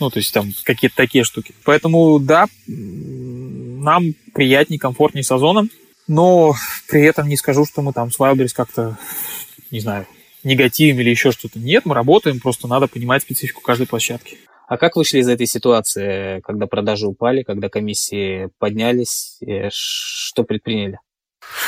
Ну, 0.00 0.10
то 0.10 0.18
есть 0.18 0.32
там 0.32 0.52
какие-то 0.64 0.96
такие 0.96 1.24
штуки. 1.24 1.54
Поэтому, 1.64 2.18
да, 2.18 2.46
нам 2.66 4.14
приятнее, 4.34 4.78
комфортнее 4.78 5.24
с 5.24 5.30
озоном, 5.30 5.70
но 6.06 6.54
при 6.88 7.02
этом 7.02 7.28
не 7.28 7.36
скажу, 7.36 7.66
что 7.66 7.82
мы 7.82 7.92
там 7.92 8.10
с 8.10 8.18
Wildberries 8.18 8.54
как-то, 8.54 8.98
не 9.70 9.80
знаю, 9.80 10.06
негативим 10.48 11.00
или 11.00 11.10
еще 11.10 11.30
что-то. 11.30 11.58
Нет, 11.58 11.84
мы 11.84 11.94
работаем, 11.94 12.40
просто 12.40 12.66
надо 12.66 12.88
понимать 12.88 13.22
специфику 13.22 13.60
каждой 13.60 13.86
площадки. 13.86 14.38
А 14.66 14.76
как 14.76 14.96
вышли 14.96 15.18
из 15.18 15.28
этой 15.28 15.46
ситуации, 15.46 16.40
когда 16.40 16.66
продажи 16.66 17.06
упали, 17.06 17.42
когда 17.42 17.68
комиссии 17.68 18.50
поднялись? 18.58 19.38
Что 19.70 20.44
предприняли? 20.44 20.98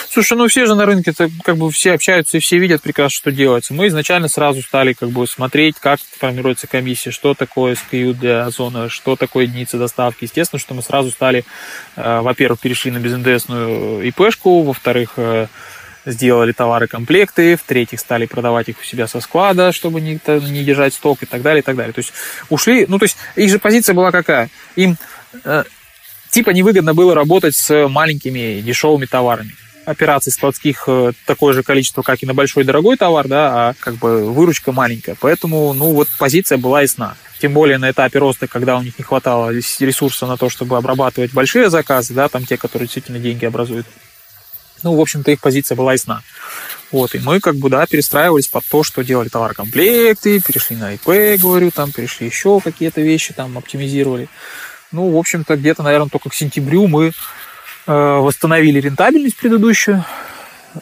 Слушай, 0.09 0.37
ну 0.37 0.49
все 0.49 0.67
же 0.67 0.75
на 0.75 0.85
рынке 0.85 1.11
-то, 1.11 1.31
как 1.43 1.57
бы 1.57 1.71
все 1.71 1.93
общаются 1.93 2.37
и 2.37 2.41
все 2.41 2.59
видят 2.59 2.83
прекрасно, 2.83 3.17
что 3.17 3.33
делается. 3.33 3.73
Мы 3.73 3.87
изначально 3.87 4.29
сразу 4.29 4.61
стали 4.63 4.93
как 4.93 5.11
бы 5.11 5.27
смотреть, 5.27 5.77
как 5.77 6.01
формируется 6.01 6.67
комиссия, 6.67 7.11
что 7.11 7.35
такое 7.35 7.75
SKU 7.75 8.13
для 8.13 8.45
Озона, 8.45 8.89
что 8.89 9.17
такое 9.17 9.45
единица 9.45 9.79
доставки. 9.79 10.25
Естественно, 10.25 10.61
что 10.61 10.75
мы 10.75 10.83
сразу 10.83 11.11
стали, 11.11 11.45
э, 11.97 12.21
во-первых, 12.21 12.61
перешли 12.61 12.91
на 12.91 12.99
безндесную 12.99 14.07
ИПшку, 14.09 14.63
во-вторых, 14.63 15.15
э, 15.17 15.47
сделали 16.11 16.53
товары 16.53 16.87
комплекты, 16.87 17.57
в-третьих, 17.57 18.01
стали 18.01 18.27
продавать 18.27 18.69
их 18.69 18.81
у 18.81 18.85
себя 18.85 19.07
со 19.07 19.21
склада, 19.21 19.73
чтобы 19.73 20.01
не, 20.01 20.21
не 20.27 20.65
держать 20.65 20.95
сток 20.95 21.23
и 21.23 21.27
так 21.27 21.43
далее, 21.43 21.61
и 21.61 21.65
так 21.65 21.77
далее. 21.77 21.93
То 21.93 22.01
есть 22.01 22.13
ушли, 22.49 22.87
ну, 22.89 22.99
то 22.99 23.05
есть 23.05 23.17
их 23.37 23.51
же 23.51 23.59
позиция 23.59 23.95
была 23.95 24.11
какая? 24.11 24.51
Им 24.77 24.97
э, 25.45 25.65
типа 26.31 26.51
невыгодно 26.51 26.95
было 26.95 27.15
работать 27.15 27.57
с 27.57 27.89
маленькими 27.89 28.61
дешевыми 28.61 29.07
товарами. 29.07 29.55
Операций 29.87 30.33
складских 30.33 30.85
э, 30.87 31.13
такое 31.27 31.55
же 31.55 31.63
количество, 31.63 32.03
как 32.03 32.23
и 32.23 32.27
на 32.27 32.35
большой 32.35 32.65
дорогой 32.65 32.97
товар, 32.97 33.27
да, 33.27 33.71
а 33.71 33.75
как 33.79 33.95
бы 33.95 34.31
выручка 34.33 34.73
маленькая. 34.73 35.17
Поэтому, 35.19 35.73
ну, 35.73 35.93
вот 35.93 36.09
позиция 36.19 36.59
была 36.59 36.83
ясна. 36.83 37.17
Тем 37.41 37.55
более 37.55 37.79
на 37.79 37.91
этапе 37.91 38.19
роста, 38.19 38.47
когда 38.47 38.77
у 38.77 38.83
них 38.83 38.99
не 38.99 39.05
хватало 39.05 39.51
ресурса 39.51 40.27
на 40.27 40.37
то, 40.37 40.51
чтобы 40.51 40.77
обрабатывать 40.77 41.33
большие 41.33 41.71
заказы, 41.71 42.13
да, 42.13 42.29
там 42.29 42.45
те, 42.45 42.59
которые 42.59 42.87
действительно 42.87 43.19
деньги 43.19 43.47
образуют. 43.47 43.87
Ну, 44.83 44.95
в 44.95 45.01
общем-то, 45.01 45.31
их 45.31 45.41
позиция 45.41 45.77
была 45.77 45.93
ясна. 45.93 46.23
Вот, 46.91 47.15
и 47.15 47.19
мы 47.19 47.41
как 47.41 47.57
бы, 47.57 47.71
да, 47.71 47.87
перестраивались 47.87 48.49
под 48.49 48.65
то, 48.65 48.83
что 48.83 49.03
делали 49.03 49.29
товар-комплекты, 49.29 50.41
перешли 50.41 50.77
на 50.77 50.95
ИП, 50.95 51.41
говорю, 51.41 51.71
там, 51.71 51.93
перешли 51.93 52.27
еще 52.27 52.61
какие-то 52.61 53.01
вещи, 53.01 53.33
там, 53.33 53.57
оптимизировали. 53.57 54.29
Ну, 54.91 55.11
в 55.11 55.17
общем-то, 55.17 55.57
где-то, 55.57 55.83
наверное, 55.83 56.09
только 56.09 56.31
к 56.31 56.35
сентябрю 56.35 56.89
мы 56.89 57.13
э, 57.87 57.93
восстановили 57.93 58.81
рентабельность 58.81 59.37
предыдущую, 59.37 60.05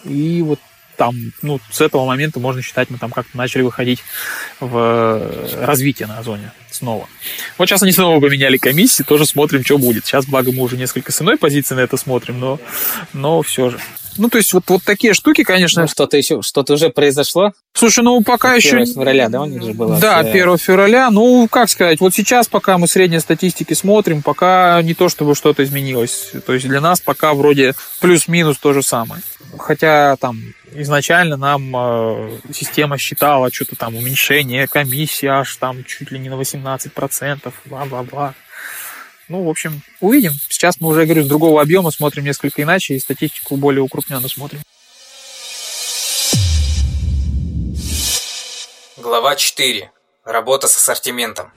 и 0.04 0.42
вот 0.42 0.60
там, 0.98 1.14
ну, 1.42 1.60
с 1.70 1.80
этого 1.80 2.04
момента 2.04 2.40
можно 2.40 2.60
считать, 2.60 2.90
мы 2.90 2.98
там 2.98 3.10
как-то 3.10 3.38
начали 3.38 3.62
выходить 3.62 4.00
в 4.58 4.76
э, 4.76 5.64
развитие 5.64 6.08
на 6.08 6.22
зоне 6.24 6.52
снова. 6.70 7.08
Вот 7.56 7.68
сейчас 7.68 7.82
они 7.84 7.92
снова 7.92 8.20
поменяли 8.20 8.56
комиссии, 8.56 9.04
тоже 9.04 9.24
смотрим, 9.24 9.64
что 9.64 9.78
будет. 9.78 10.04
Сейчас, 10.04 10.26
благо, 10.26 10.50
мы 10.52 10.62
уже 10.62 10.76
несколько 10.76 11.12
с 11.12 11.22
иной 11.22 11.38
позиции 11.38 11.76
на 11.76 11.80
это 11.80 11.96
смотрим, 11.96 12.40
но, 12.40 12.60
но 13.12 13.42
все 13.42 13.70
же. 13.70 13.78
Ну, 14.18 14.28
то 14.28 14.38
есть 14.38 14.52
вот, 14.52 14.64
вот 14.68 14.82
такие 14.82 15.14
штуки, 15.14 15.44
конечно... 15.44 15.82
Ну, 15.82 15.88
что-то 15.88 16.16
еще, 16.16 16.42
что-то 16.42 16.74
уже 16.74 16.90
произошло? 16.90 17.52
Слушай, 17.72 18.04
ну 18.04 18.22
пока 18.22 18.52
1 18.52 18.58
еще... 18.58 18.76
1 18.76 18.94
февраля, 18.94 19.28
да, 19.28 19.42
у 19.42 19.46
них 19.46 19.62
же 19.62 19.72
было? 19.72 19.98
Да, 19.98 20.18
1 20.18 20.58
февраля. 20.58 21.10
Ну, 21.10 21.46
как 21.48 21.70
сказать, 21.70 22.00
вот 22.00 22.14
сейчас, 22.14 22.48
пока 22.48 22.78
мы 22.78 22.88
средние 22.88 23.20
статистики 23.20 23.74
смотрим, 23.74 24.22
пока 24.22 24.80
не 24.82 24.94
то, 24.94 25.08
чтобы 25.08 25.34
что-то 25.34 25.64
изменилось. 25.64 26.32
То 26.46 26.54
есть 26.54 26.66
для 26.66 26.80
нас 26.80 27.00
пока 27.00 27.34
вроде 27.34 27.74
плюс-минус 28.00 28.58
то 28.58 28.72
же 28.72 28.82
самое. 28.82 29.22
Хотя 29.58 30.16
там 30.16 30.38
изначально 30.72 31.36
нам 31.36 31.74
э, 31.74 32.30
система 32.52 32.98
считала 32.98 33.50
что-то 33.52 33.76
там 33.76 33.96
уменьшение 33.96 34.66
комиссии 34.66 35.26
аж 35.26 35.56
там 35.56 35.84
чуть 35.84 36.10
ли 36.10 36.18
не 36.18 36.28
на 36.28 36.34
18%, 36.34 37.52
бла-бла-бла. 37.64 38.34
Ну, 39.28 39.44
в 39.44 39.48
общем, 39.48 39.82
увидим. 40.00 40.32
Сейчас 40.48 40.80
мы 40.80 40.88
уже, 40.88 41.04
говорю, 41.04 41.22
с 41.22 41.26
другого 41.26 41.60
объема 41.60 41.90
смотрим 41.90 42.24
несколько 42.24 42.62
иначе 42.62 42.94
и 42.94 42.98
статистику 42.98 43.56
более 43.56 43.82
укрупненно 43.82 44.26
смотрим. 44.28 44.60
Глава 48.96 49.36
4. 49.36 49.90
Работа 50.24 50.66
с 50.66 50.76
ассортиментом. 50.76 51.52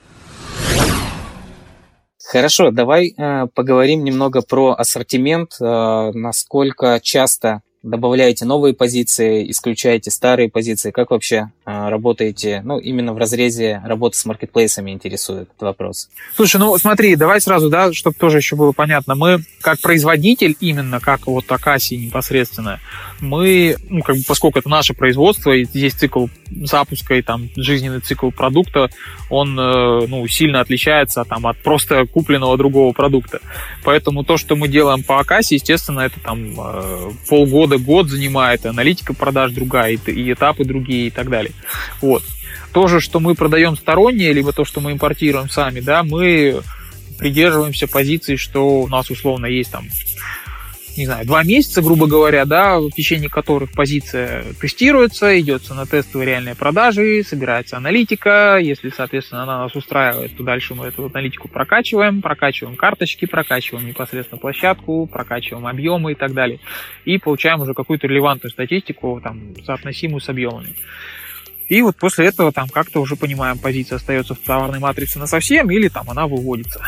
Хорошо, 2.24 2.70
давай 2.70 3.14
э, 3.16 3.46
поговорим 3.54 4.04
немного 4.04 4.42
про 4.42 4.72
ассортимент, 4.72 5.56
э, 5.60 5.64
насколько 5.64 7.00
часто 7.02 7.62
добавляете 7.82 8.44
новые 8.44 8.74
позиции, 8.74 9.50
исключаете 9.50 10.10
старые 10.10 10.48
позиции? 10.48 10.90
Как 10.90 11.10
вообще 11.10 11.50
э, 11.66 11.88
работаете? 11.88 12.62
Ну, 12.64 12.78
именно 12.78 13.12
в 13.12 13.18
разрезе 13.18 13.82
работы 13.84 14.16
с 14.16 14.24
маркетплейсами 14.24 14.90
интересует 14.90 15.48
этот 15.48 15.62
вопрос. 15.62 16.08
Слушай, 16.36 16.58
ну 16.58 16.76
смотри, 16.78 17.16
давай 17.16 17.40
сразу, 17.40 17.70
да, 17.70 17.92
чтобы 17.92 18.16
тоже 18.16 18.38
еще 18.38 18.56
было 18.56 18.72
понятно. 18.72 19.14
Мы 19.14 19.40
как 19.60 19.80
производитель 19.80 20.56
именно, 20.60 21.00
как 21.00 21.26
вот 21.26 21.50
Акаси 21.50 21.96
непосредственно, 21.96 22.80
мы, 23.20 23.76
ну, 23.88 24.02
как 24.02 24.16
бы, 24.16 24.22
поскольку 24.26 24.58
это 24.58 24.68
наше 24.68 24.94
производство, 24.94 25.52
и 25.52 25.64
здесь 25.64 25.94
цикл 25.94 26.26
запуска 26.50 27.14
и 27.14 27.22
там 27.22 27.48
жизненный 27.56 28.00
цикл 28.00 28.30
продукта, 28.30 28.90
он, 29.30 29.58
э, 29.58 30.06
ну, 30.06 30.26
сильно 30.28 30.60
отличается 30.60 31.24
там 31.24 31.46
от 31.46 31.56
просто 31.58 32.04
купленного 32.06 32.56
другого 32.56 32.92
продукта. 32.92 33.40
Поэтому 33.84 34.24
то, 34.24 34.36
что 34.36 34.56
мы 34.56 34.68
делаем 34.68 35.02
по 35.02 35.20
Акаси, 35.20 35.54
естественно, 35.54 36.00
это 36.00 36.20
там 36.20 36.54
э, 36.58 37.10
полгода, 37.28 37.71
год 37.78 38.08
занимает, 38.08 38.66
аналитика 38.66 39.14
продаж 39.14 39.52
другая, 39.52 39.98
и, 40.06 40.32
этапы 40.32 40.64
другие 40.64 41.08
и 41.08 41.10
так 41.10 41.28
далее. 41.30 41.52
Вот. 42.00 42.22
То 42.72 42.88
же, 42.88 43.00
что 43.00 43.20
мы 43.20 43.34
продаем 43.34 43.76
сторонние, 43.76 44.32
либо 44.32 44.52
то, 44.52 44.64
что 44.64 44.80
мы 44.80 44.92
импортируем 44.92 45.50
сами, 45.50 45.80
да, 45.80 46.02
мы 46.02 46.62
придерживаемся 47.18 47.86
позиции, 47.86 48.36
что 48.36 48.80
у 48.80 48.88
нас 48.88 49.10
условно 49.10 49.46
есть 49.46 49.70
там 49.70 49.86
не 50.96 51.06
знаю, 51.06 51.26
два 51.26 51.42
месяца, 51.42 51.80
грубо 51.80 52.06
говоря, 52.06 52.44
да, 52.44 52.78
в 52.78 52.90
течение 52.90 53.28
которых 53.28 53.72
позиция 53.72 54.44
тестируется, 54.60 55.38
идется 55.40 55.74
на 55.74 55.86
тестовые 55.86 56.26
реальные 56.26 56.54
продажи, 56.54 57.22
собирается 57.26 57.76
аналитика. 57.76 58.58
Если, 58.60 58.90
соответственно, 58.90 59.44
она 59.44 59.60
нас 59.60 59.74
устраивает, 59.74 60.36
то 60.36 60.42
дальше 60.42 60.74
мы 60.74 60.86
эту 60.86 61.06
аналитику 61.06 61.48
прокачиваем, 61.48 62.20
прокачиваем 62.20 62.76
карточки, 62.76 63.26
прокачиваем 63.26 63.86
непосредственно 63.86 64.38
площадку, 64.38 65.06
прокачиваем 65.06 65.66
объемы 65.66 66.12
и 66.12 66.14
так 66.14 66.34
далее. 66.34 66.60
И 67.04 67.18
получаем 67.18 67.60
уже 67.60 67.74
какую-то 67.74 68.06
релевантную 68.06 68.50
статистику, 68.50 69.20
там, 69.22 69.54
соотносимую 69.64 70.20
с 70.20 70.28
объемами. 70.28 70.76
И 71.68 71.80
вот 71.80 71.96
после 71.96 72.26
этого 72.26 72.52
там 72.52 72.68
как-то 72.68 73.00
уже 73.00 73.16
понимаем, 73.16 73.58
позиция 73.58 73.96
остается 73.96 74.34
в 74.34 74.38
товарной 74.40 74.78
матрице 74.78 75.18
на 75.18 75.26
совсем 75.26 75.70
или 75.70 75.88
там 75.88 76.10
она 76.10 76.26
выводится. 76.26 76.80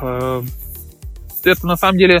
Э, 0.00 0.42
это 1.44 1.66
на 1.66 1.76
самом 1.76 1.98
деле 1.98 2.20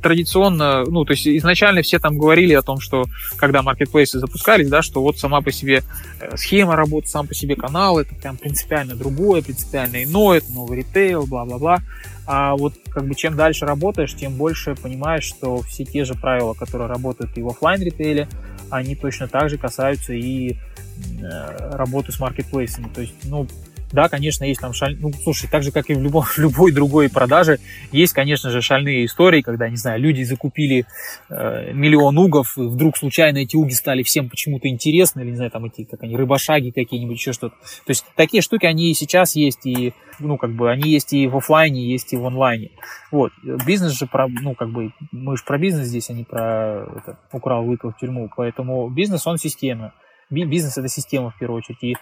традиционно, 0.00 0.84
ну, 0.84 1.04
то 1.04 1.12
есть 1.12 1.26
изначально 1.26 1.82
все 1.82 1.98
там 1.98 2.18
говорили 2.18 2.54
о 2.54 2.62
том, 2.62 2.80
что 2.80 3.04
когда 3.36 3.62
маркетплейсы 3.62 4.18
запускались, 4.18 4.68
да, 4.68 4.82
что 4.82 5.02
вот 5.02 5.18
сама 5.18 5.40
по 5.40 5.50
себе 5.50 5.82
э, 6.20 6.36
схема 6.36 6.76
работы, 6.76 7.08
сам 7.08 7.26
по 7.26 7.34
себе 7.34 7.56
канал, 7.56 7.98
это 7.98 8.14
прям 8.14 8.36
принципиально 8.36 8.94
другое, 8.94 9.42
принципиально 9.42 10.04
иное, 10.04 10.38
это 10.38 10.52
новый 10.52 10.78
ритейл, 10.78 11.26
бла-бла-бла. 11.26 11.80
А 12.26 12.56
вот 12.56 12.74
как 12.90 13.06
бы 13.06 13.14
чем 13.14 13.36
дальше 13.36 13.64
работаешь, 13.64 14.14
тем 14.14 14.34
больше 14.34 14.74
понимаешь, 14.74 15.24
что 15.24 15.62
все 15.62 15.84
те 15.84 16.04
же 16.04 16.14
правила, 16.14 16.54
которые 16.54 16.88
работают 16.88 17.36
и 17.36 17.42
в 17.42 17.48
офлайн 17.48 17.82
ритейле, 17.82 18.28
они 18.70 18.94
точно 18.94 19.28
так 19.28 19.48
же 19.48 19.58
касаются 19.58 20.12
и 20.12 20.52
э, 20.52 21.70
работы 21.72 22.12
с 22.12 22.20
маркетплейсами. 22.20 22.88
То 22.94 23.00
есть, 23.00 23.14
ну, 23.24 23.46
да, 23.92 24.08
конечно, 24.08 24.44
есть 24.44 24.60
там 24.60 24.72
шаль... 24.72 24.96
Ну, 25.00 25.12
слушай, 25.22 25.48
так 25.50 25.62
же, 25.62 25.72
как 25.72 25.88
и 25.90 25.94
в, 25.94 26.02
любом, 26.02 26.22
в 26.24 26.38
любой 26.38 26.72
другой 26.72 27.08
продаже, 27.08 27.58
есть, 27.92 28.12
конечно 28.12 28.50
же, 28.50 28.60
шальные 28.60 29.06
истории, 29.06 29.42
когда, 29.42 29.68
не 29.68 29.76
знаю, 29.76 30.00
люди 30.00 30.22
закупили 30.22 30.86
э, 31.30 31.72
миллион 31.72 32.18
угов, 32.18 32.56
и 32.58 32.62
вдруг 32.62 32.96
случайно 32.96 33.38
эти 33.38 33.56
уги 33.56 33.72
стали 33.72 34.02
всем 34.02 34.28
почему-то 34.28 34.68
интересны, 34.68 35.22
или, 35.22 35.30
не 35.30 35.36
знаю, 35.36 35.50
там 35.50 35.64
эти, 35.64 35.84
как 35.84 36.02
они, 36.02 36.16
рыбошаги 36.16 36.70
какие-нибудь, 36.70 37.18
еще 37.18 37.32
что-то. 37.32 37.54
То 37.86 37.90
есть 37.90 38.04
такие 38.16 38.42
штуки, 38.42 38.66
они 38.66 38.90
и 38.90 38.94
сейчас 38.94 39.34
есть, 39.36 39.66
и, 39.66 39.94
ну, 40.18 40.36
как 40.36 40.52
бы, 40.52 40.70
они 40.70 40.90
есть 40.90 41.12
и 41.12 41.26
в 41.26 41.36
офлайне, 41.36 41.90
есть 41.90 42.12
и 42.12 42.16
в 42.16 42.26
онлайне. 42.26 42.70
Вот. 43.10 43.32
Бизнес 43.66 43.98
же 43.98 44.06
про, 44.06 44.28
ну, 44.28 44.54
как 44.54 44.70
бы, 44.70 44.92
мы 45.12 45.36
же 45.36 45.44
про 45.44 45.58
бизнес 45.58 45.86
здесь, 45.86 46.10
а 46.10 46.12
не 46.12 46.24
про 46.24 46.86
это, 46.96 47.18
украл, 47.32 47.64
выпил 47.64 47.92
в 47.92 47.98
тюрьму. 47.98 48.30
Поэтому 48.36 48.88
бизнес, 48.88 49.26
он 49.26 49.38
система. 49.38 49.94
Бизнес 50.30 50.76
это 50.76 50.88
система 50.88 51.30
в 51.30 51.38
первую 51.38 51.58
очередь. 51.58 51.82
И 51.82 51.96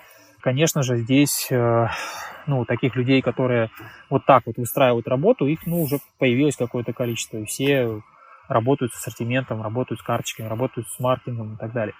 конечно 0.46 0.84
же, 0.84 0.98
здесь, 0.98 1.50
э, 1.50 1.86
ну, 2.46 2.64
таких 2.64 2.94
людей, 2.94 3.20
которые 3.20 3.68
вот 4.08 4.24
так 4.26 4.44
вот 4.46 4.56
выстраивают 4.58 5.08
работу, 5.08 5.48
их, 5.48 5.66
ну, 5.66 5.82
уже 5.82 5.98
появилось 6.20 6.54
какое-то 6.54 6.92
количество, 6.92 7.38
и 7.38 7.46
все 7.46 8.00
работают 8.46 8.92
с 8.92 8.98
ассортиментом, 8.98 9.60
работают 9.60 9.98
с 9.98 10.04
карточками, 10.04 10.46
работают 10.46 10.86
с 10.86 11.00
маркетингом 11.00 11.54
и 11.54 11.58
так 11.58 11.72
далее. 11.72 11.96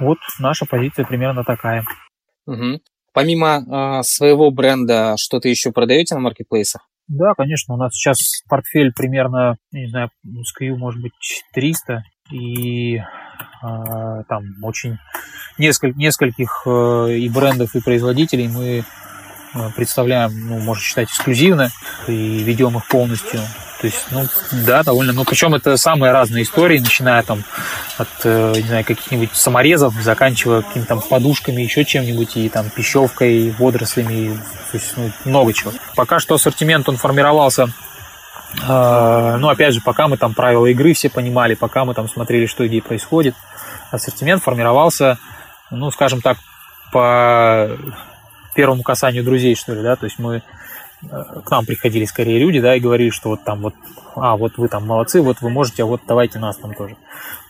Вот 0.00 0.16
наша 0.38 0.64
позиция 0.64 1.04
примерно 1.04 1.44
такая. 1.44 1.84
Угу. 2.46 2.80
Помимо 3.12 3.58
э, 3.58 4.02
своего 4.02 4.50
бренда, 4.50 5.16
что 5.18 5.40
то 5.40 5.50
еще 5.50 5.70
продаете 5.70 6.14
на 6.14 6.22
маркетплейсах? 6.22 6.88
Да, 7.08 7.34
конечно, 7.36 7.74
у 7.74 7.76
нас 7.76 7.92
сейчас 7.92 8.42
портфель 8.48 8.94
примерно, 8.96 9.58
не 9.70 9.86
знаю, 9.88 10.08
SKU 10.26 10.76
может 10.76 11.02
быть 11.02 11.12
300, 11.52 12.04
и 12.32 13.00
там 14.28 14.44
очень 14.62 14.98
несколь, 15.58 15.94
нескольких 15.96 16.62
э, 16.66 17.16
и 17.18 17.28
брендов, 17.28 17.74
и 17.74 17.80
производителей 17.80 18.48
мы 18.48 18.84
э, 19.54 19.70
представляем, 19.76 20.48
ну, 20.48 20.58
можно 20.58 20.82
считать, 20.82 21.08
эксклюзивно 21.08 21.70
и 22.06 22.38
ведем 22.38 22.76
их 22.76 22.86
полностью. 22.88 23.40
То 23.80 23.86
есть, 23.86 24.06
ну, 24.10 24.26
да, 24.66 24.82
довольно. 24.82 25.12
Ну, 25.12 25.24
причем 25.24 25.54
это 25.54 25.76
самые 25.76 26.12
разные 26.12 26.44
истории, 26.44 26.78
начиная 26.78 27.22
там 27.22 27.44
от, 27.98 28.08
э, 28.24 28.52
не 28.56 28.68
знаю, 28.68 28.84
каких-нибудь 28.84 29.30
саморезов, 29.34 29.94
заканчивая 30.00 30.62
какими-то 30.62 30.88
там 30.88 31.00
подушками, 31.02 31.62
еще 31.62 31.84
чем-нибудь, 31.84 32.36
и 32.36 32.48
там 32.48 32.70
пищевкой, 32.70 33.54
водорослями, 33.58 34.36
то 34.70 34.78
есть, 34.78 34.92
ну, 34.96 35.10
много 35.24 35.52
чего. 35.52 35.72
Пока 35.96 36.18
что 36.18 36.34
ассортимент, 36.34 36.88
он 36.88 36.96
формировался 36.96 37.64
а, 37.64 37.68
ну, 38.62 39.48
опять 39.48 39.74
же, 39.74 39.80
пока 39.80 40.08
мы 40.08 40.16
там 40.16 40.34
правила 40.34 40.66
игры 40.66 40.92
все 40.94 41.10
понимали, 41.10 41.54
пока 41.54 41.84
мы 41.84 41.94
там 41.94 42.08
смотрели, 42.08 42.46
что 42.46 42.66
где 42.66 42.80
происходит, 42.80 43.34
ассортимент 43.90 44.42
формировался, 44.42 45.18
ну, 45.70 45.90
скажем 45.90 46.20
так, 46.20 46.38
по 46.92 47.68
первому 48.54 48.82
касанию 48.82 49.24
друзей, 49.24 49.56
что 49.56 49.74
ли, 49.74 49.82
да, 49.82 49.96
то 49.96 50.04
есть 50.06 50.18
мы 50.18 50.36
э, 50.36 51.24
к 51.44 51.50
нам 51.50 51.66
приходили 51.66 52.04
скорее 52.04 52.38
люди, 52.38 52.60
да, 52.60 52.76
и 52.76 52.80
говорили, 52.80 53.10
что 53.10 53.30
вот 53.30 53.44
там 53.44 53.62
вот, 53.62 53.74
а, 54.14 54.36
вот 54.36 54.56
вы 54.56 54.68
там 54.68 54.86
молодцы, 54.86 55.20
вот 55.20 55.40
вы 55.40 55.50
можете, 55.50 55.82
а 55.82 55.86
вот 55.86 56.02
давайте 56.06 56.38
нас 56.38 56.56
там 56.56 56.72
тоже. 56.74 56.96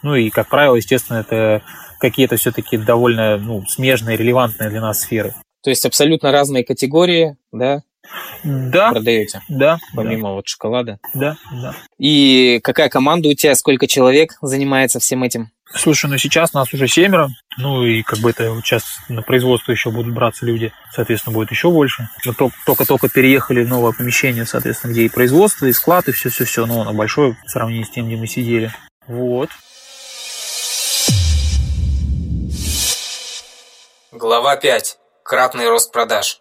Ну 0.02 0.14
и, 0.14 0.30
как 0.30 0.48
правило, 0.48 0.76
естественно, 0.76 1.18
это 1.18 1.62
какие-то 1.98 2.36
все-таки 2.36 2.76
довольно, 2.76 3.36
ну, 3.36 3.64
смежные, 3.66 4.16
релевантные 4.16 4.70
для 4.70 4.80
нас 4.80 5.00
сферы. 5.00 5.34
То 5.62 5.70
есть 5.70 5.84
абсолютно 5.86 6.32
разные 6.32 6.64
категории, 6.64 7.36
да, 7.52 7.82
да. 8.42 8.90
продаете? 8.90 9.42
Да. 9.48 9.78
Помимо 9.94 10.28
да. 10.28 10.34
вот 10.34 10.48
шоколада? 10.48 10.98
Да, 11.14 11.36
да. 11.52 11.74
И 11.98 12.60
какая 12.62 12.88
команда 12.88 13.28
у 13.28 13.34
тебя, 13.34 13.54
сколько 13.54 13.86
человек 13.86 14.36
занимается 14.42 14.98
всем 15.00 15.22
этим? 15.22 15.50
Слушай, 15.76 16.08
ну 16.08 16.18
сейчас 16.18 16.52
нас 16.52 16.72
уже 16.72 16.86
семеро, 16.86 17.30
ну 17.58 17.84
и 17.84 18.02
как 18.02 18.20
бы 18.20 18.30
это 18.30 18.52
вот 18.52 18.64
сейчас 18.64 18.84
на 19.08 19.22
производство 19.22 19.72
еще 19.72 19.90
будут 19.90 20.14
браться 20.14 20.46
люди, 20.46 20.72
соответственно, 20.92 21.34
будет 21.34 21.50
еще 21.50 21.70
больше. 21.70 22.08
Мы 22.24 22.34
только-только 22.64 23.08
переехали 23.08 23.64
в 23.64 23.68
новое 23.68 23.92
помещение, 23.92 24.46
соответственно, 24.46 24.92
где 24.92 25.02
и 25.02 25.08
производство, 25.08 25.66
и 25.66 25.72
склад, 25.72 26.06
и 26.08 26.12
все-все-все, 26.12 26.66
но 26.66 26.82
оно 26.82 26.92
большое 26.92 27.36
в 27.44 27.50
сравнении 27.50 27.82
с 27.82 27.90
тем, 27.90 28.06
где 28.06 28.16
мы 28.16 28.26
сидели. 28.28 28.70
Вот. 29.08 29.50
Глава 34.12 34.56
5. 34.56 34.98
Кратный 35.24 35.68
рост 35.68 35.90
продаж. 35.90 36.40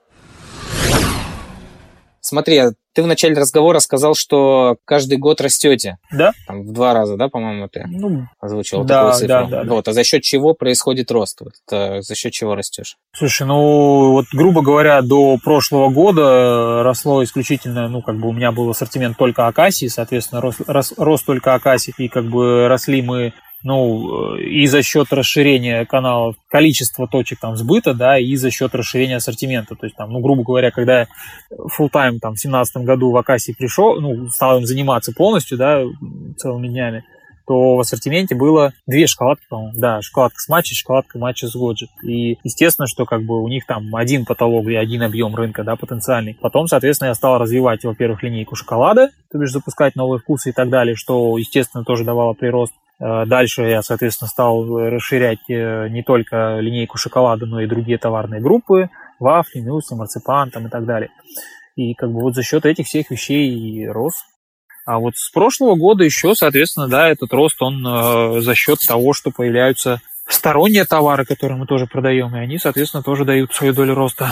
Смотри, 2.25 2.61
Ты 2.95 3.01
в 3.01 3.07
начале 3.07 3.33
разговора 3.35 3.79
сказал, 3.79 4.13
что 4.13 4.77
каждый 4.85 5.17
год 5.17 5.41
растете. 5.41 5.97
Да. 6.11 6.31
Там 6.47 6.61
в 6.63 6.71
два 6.71 6.93
раза, 6.93 7.17
да, 7.17 7.27
по-моему, 7.27 7.67
ты 7.67 7.83
Ну, 7.87 8.27
озвучил 8.39 8.83
да, 8.83 8.97
такую 9.05 9.13
цифру. 9.13 9.27
да, 9.27 9.43
да, 9.45 9.63
да. 9.63 9.73
Вот, 9.73 9.87
а 9.87 9.93
за 9.93 10.03
счет 10.03 10.21
чего 10.21 10.53
происходит 10.53 11.09
рост? 11.11 11.41
Вот 11.41 11.53
это 11.67 12.01
за 12.01 12.13
счет 12.15 12.31
чего 12.33 12.53
растешь? 12.55 12.97
Слушай, 13.15 13.47
ну 13.47 14.11
вот, 14.11 14.25
грубо 14.31 14.61
говоря, 14.61 15.01
до 15.01 15.37
прошлого 15.43 15.89
года 15.89 16.83
росло 16.83 17.23
исключительно, 17.23 17.89
ну, 17.89 18.03
как 18.03 18.17
бы 18.19 18.29
у 18.29 18.31
меня 18.31 18.51
был 18.51 18.69
ассортимент 18.69 19.17
только 19.17 19.47
акасии, 19.47 19.87
соответственно, 19.87 20.39
рос, 20.41 20.57
рос, 20.67 20.93
рос 20.95 21.23
только 21.23 21.55
акасий, 21.55 21.93
и 21.97 22.07
как 22.07 22.25
бы 22.25 22.67
росли 22.67 23.01
мы 23.01 23.33
ну, 23.63 24.35
и 24.35 24.65
за 24.67 24.83
счет 24.83 25.11
расширения 25.11 25.85
каналов, 25.85 26.35
количества 26.49 27.07
точек 27.07 27.39
там 27.39 27.55
сбыта, 27.55 27.93
да, 27.93 28.19
и 28.19 28.35
за 28.35 28.51
счет 28.51 28.75
расширения 28.75 29.17
ассортимента. 29.17 29.75
То 29.75 29.85
есть 29.85 29.95
там, 29.95 30.11
ну, 30.11 30.19
грубо 30.19 30.43
говоря, 30.43 30.71
когда 30.71 31.01
я 31.01 31.07
full 31.51 31.89
time 31.91 32.19
там 32.21 32.35
в 32.35 32.39
семнадцатом 32.39 32.85
году 32.85 33.11
в 33.11 33.17
Акасии 33.17 33.53
пришел, 33.53 33.99
ну, 33.99 34.27
стал 34.27 34.59
им 34.59 34.65
заниматься 34.65 35.13
полностью, 35.13 35.57
да, 35.57 35.83
целыми 36.37 36.67
днями, 36.67 37.03
то 37.45 37.75
в 37.75 37.79
ассортименте 37.81 38.35
было 38.35 38.71
две 38.87 39.05
шоколадки, 39.05 39.45
по-моему, 39.49 39.73
да, 39.77 40.01
шоколадка 40.01 40.39
с 40.39 40.47
матчей, 40.47 40.75
шоколадка 40.75 41.19
матча 41.19 41.47
с 41.47 41.55
Годжи. 41.55 41.87
И 42.03 42.37
естественно, 42.43 42.87
что 42.87 43.05
как 43.05 43.23
бы 43.23 43.41
у 43.41 43.47
них 43.49 43.65
там 43.65 43.93
один 43.95 44.25
потолок 44.25 44.67
и 44.67 44.75
один 44.75 45.03
объем 45.03 45.35
рынка, 45.35 45.63
да, 45.63 45.75
потенциальный. 45.75 46.37
Потом, 46.41 46.67
соответственно, 46.67 47.09
я 47.09 47.15
стал 47.15 47.37
развивать, 47.37 47.83
во-первых, 47.83 48.23
линейку 48.23 48.55
шоколада, 48.55 49.09
то 49.31 49.37
бишь 49.37 49.51
запускать 49.51 49.95
новые 49.95 50.19
вкусы 50.19 50.51
и 50.51 50.53
так 50.53 50.69
далее, 50.69 50.95
что, 50.95 51.37
естественно, 51.37 51.83
тоже 51.83 52.05
давало 52.05 52.33
прирост. 52.33 52.73
Э, 53.03 53.25
Дальше 53.25 53.63
я, 53.63 53.81
соответственно, 53.81 54.29
стал 54.29 54.65
расширять 54.77 55.49
э, 55.49 55.87
не 55.89 56.03
только 56.03 56.59
линейку 56.59 56.97
шоколада, 56.97 57.45
но 57.45 57.59
и 57.59 57.67
другие 57.67 57.97
товарные 57.97 58.41
группы, 58.41 58.89
вафли, 59.19 59.59
мюсли, 59.59 59.95
марципан 59.95 60.51
там 60.51 60.67
и 60.67 60.69
так 60.69 60.85
далее. 60.85 61.09
И 61.75 61.93
как 61.95 62.11
бы 62.11 62.21
вот 62.21 62.35
за 62.35 62.43
счет 62.43 62.65
этих 62.65 62.85
всех 62.85 63.11
вещей 63.11 63.49
и 63.49 63.87
рос. 63.87 64.13
А 64.85 64.99
вот 64.99 65.15
с 65.15 65.31
прошлого 65.31 65.75
года 65.75 66.03
еще, 66.03 66.35
соответственно, 66.35 66.87
да, 66.87 67.09
этот 67.09 67.33
рост, 67.33 67.61
он 67.61 67.85
э, 67.85 68.41
за 68.41 68.55
счет 68.55 68.79
того, 68.85 69.13
что 69.13 69.31
появляются 69.31 70.01
сторонние 70.27 70.85
товары, 70.85 71.25
которые 71.25 71.57
мы 71.57 71.65
тоже 71.65 71.87
продаем, 71.87 72.35
и 72.35 72.39
они, 72.39 72.57
соответственно, 72.57 73.03
тоже 73.03 73.25
дают 73.25 73.53
свою 73.53 73.73
долю 73.73 73.95
роста. 73.95 74.31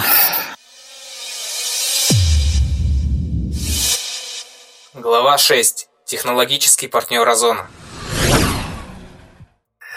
Глава 4.94 5.38
6. 5.38 5.88
Технологический 6.06 6.88
партнер 6.88 7.28
Озона. 7.28 7.68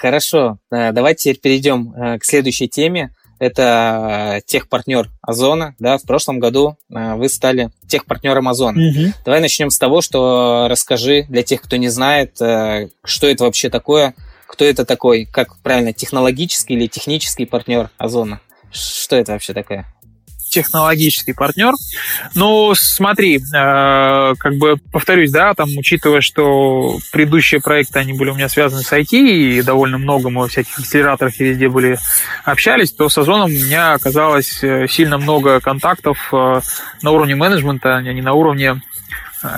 Хорошо, 0.04 0.58
э, 0.70 0.92
давайте 0.92 1.32
теперь 1.32 1.40
перейдем 1.40 1.94
э, 1.94 2.18
к 2.18 2.26
следующей 2.26 2.68
теме. 2.68 3.14
Это 3.38 4.36
э, 4.36 4.40
техпартнер 4.44 5.08
Озона. 5.22 5.74
Да, 5.78 5.96
в 5.96 6.02
прошлом 6.02 6.40
году 6.40 6.76
вы 6.90 7.30
стали 7.30 7.70
техпартнером 7.88 8.46
Озона. 8.46 8.78
Давай 9.24 9.40
начнем 9.40 9.70
с 9.70 9.78
того, 9.78 10.02
что 10.02 10.66
расскажи 10.68 11.24
для 11.30 11.42
тех, 11.42 11.62
кто 11.62 11.76
не 11.76 11.88
знает, 11.88 12.34
что 12.34 13.26
это 13.26 13.44
вообще 13.44 13.70
такое, 13.70 14.14
кто 14.46 14.66
это 14.66 14.84
такой, 14.84 15.24
как 15.24 15.56
правильно, 15.62 15.94
технологический 15.94 16.74
или 16.74 16.86
технический 16.86 17.46
партнер 17.46 17.88
Озона. 17.96 18.40
Что 18.72 19.16
это 19.16 19.32
вообще 19.32 19.54
такое? 19.54 19.86
Технологический 20.54 21.32
партнер. 21.32 21.74
Ну, 22.34 22.74
смотри, 22.74 23.38
э, 23.38 24.34
как 24.38 24.54
бы 24.56 24.76
повторюсь, 24.92 25.30
да, 25.30 25.54
там, 25.54 25.68
учитывая, 25.76 26.20
что 26.20 26.98
предыдущие 27.12 27.60
проекты, 27.60 27.98
они 27.98 28.12
были 28.12 28.30
у 28.30 28.34
меня 28.34 28.48
связаны 28.48 28.82
с 28.82 28.92
IT, 28.92 29.18
и 29.18 29.62
довольно 29.62 29.98
много 29.98 30.30
мы 30.30 30.42
во 30.42 30.48
всяких 30.48 30.78
акселераторах 30.78 31.40
и 31.40 31.44
везде 31.44 31.68
были 31.68 31.98
общались, 32.44 32.92
то 32.92 33.08
с 33.08 33.18
Озоном 33.18 33.50
у 33.50 33.54
меня 33.54 33.94
оказалось 33.94 34.62
э, 34.62 34.86
сильно 34.88 35.18
много 35.18 35.60
контактов 35.60 36.28
э, 36.32 36.60
на 37.02 37.10
уровне 37.10 37.34
менеджмента, 37.34 37.96
а 37.96 38.02
не 38.02 38.22
на 38.22 38.32
уровне 38.32 38.80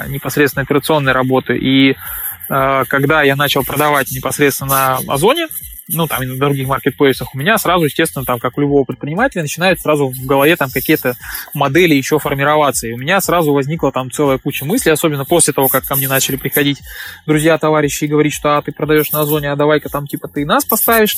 непосредственно 0.09 0.63
операционной 0.63 1.13
работы. 1.13 1.57
И 1.57 1.95
когда 2.49 3.23
я 3.23 3.37
начал 3.37 3.63
продавать 3.63 4.11
непосредственно 4.11 4.99
на 5.07 5.15
Озоне, 5.15 5.47
ну, 5.89 6.07
там, 6.09 6.23
и 6.23 6.27
на 6.27 6.37
других 6.37 6.67
маркетплейсах, 6.67 7.35
у 7.35 7.39
меня 7.39 7.59
сразу, 7.59 7.85
естественно, 7.85 8.25
там, 8.25 8.41
как 8.41 8.59
у 8.59 8.61
любого 8.61 8.85
предпринимателя, 8.85 9.43
начинают 9.43 9.81
сразу 9.81 10.09
в 10.09 10.27
голове 10.27 10.57
там 10.57 10.69
какие-то 10.71 11.15
модели 11.55 11.95
еще 11.95 12.19
формироваться. 12.19 12.89
И 12.89 12.93
у 12.93 12.97
меня 12.97 13.21
сразу 13.21 13.53
возникла 13.53 13.93
там 13.93 14.11
целая 14.11 14.39
куча 14.39 14.65
мыслей, 14.65 14.93
особенно 14.93 15.25
после 15.25 15.53
того, 15.53 15.69
как 15.69 15.85
ко 15.85 15.95
мне 15.95 16.09
начали 16.09 16.37
приходить 16.37 16.81
друзья, 17.25 17.57
товарищи 17.59 18.05
и 18.05 18.09
говорить, 18.09 18.35
что 18.35 18.57
а, 18.57 18.63
ты 18.63 18.73
продаешь 18.73 19.13
на 19.13 19.21
Озоне, 19.21 19.53
а 19.53 19.57
давай-ка 19.57 19.89
там, 19.89 20.07
типа, 20.07 20.29
ты 20.29 20.45
нас 20.45 20.65
поставишь. 20.65 21.17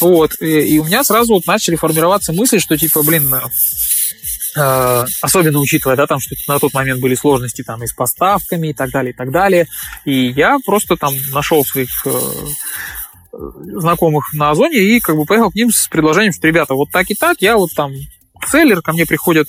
Вот. 0.00 0.40
И, 0.40 0.76
и 0.76 0.78
у 0.78 0.84
меня 0.84 1.02
сразу 1.02 1.34
вот 1.34 1.46
начали 1.46 1.74
формироваться 1.74 2.32
мысли, 2.32 2.58
что, 2.58 2.76
типа, 2.76 3.02
блин, 3.02 3.34
э, 4.56 5.04
особенно 5.20 5.58
учитывая, 5.58 5.96
да, 5.96 6.06
там, 6.06 6.20
что 6.20 6.36
на 6.46 6.60
тот 6.60 6.72
момент 6.72 7.00
были 7.00 7.16
сложности 7.16 7.62
там 7.62 7.82
и 7.82 7.86
с 7.86 7.92
поставками 7.92 8.68
и 8.68 8.72
так 8.72 8.90
далее, 8.90 9.12
и 9.12 9.16
так 9.16 9.32
далее. 9.32 9.66
И 10.04 10.28
я 10.28 10.58
просто 10.64 10.96
там 10.96 11.14
нашел 11.32 11.64
своих 11.64 11.90
э, 12.06 12.10
знакомых 13.36 14.32
на 14.32 14.50
Озоне 14.50 14.78
и 14.78 15.00
как 15.00 15.16
бы 15.16 15.24
поехал 15.24 15.50
к 15.50 15.54
ним 15.54 15.70
с 15.70 15.88
предложением, 15.88 16.32
что, 16.32 16.46
ребята, 16.46 16.74
вот 16.74 16.90
так 16.90 17.10
и 17.10 17.14
так, 17.14 17.40
я 17.40 17.56
вот 17.56 17.70
там 17.74 17.92
селлер, 18.48 18.82
ко 18.82 18.92
мне 18.92 19.06
приходят 19.06 19.48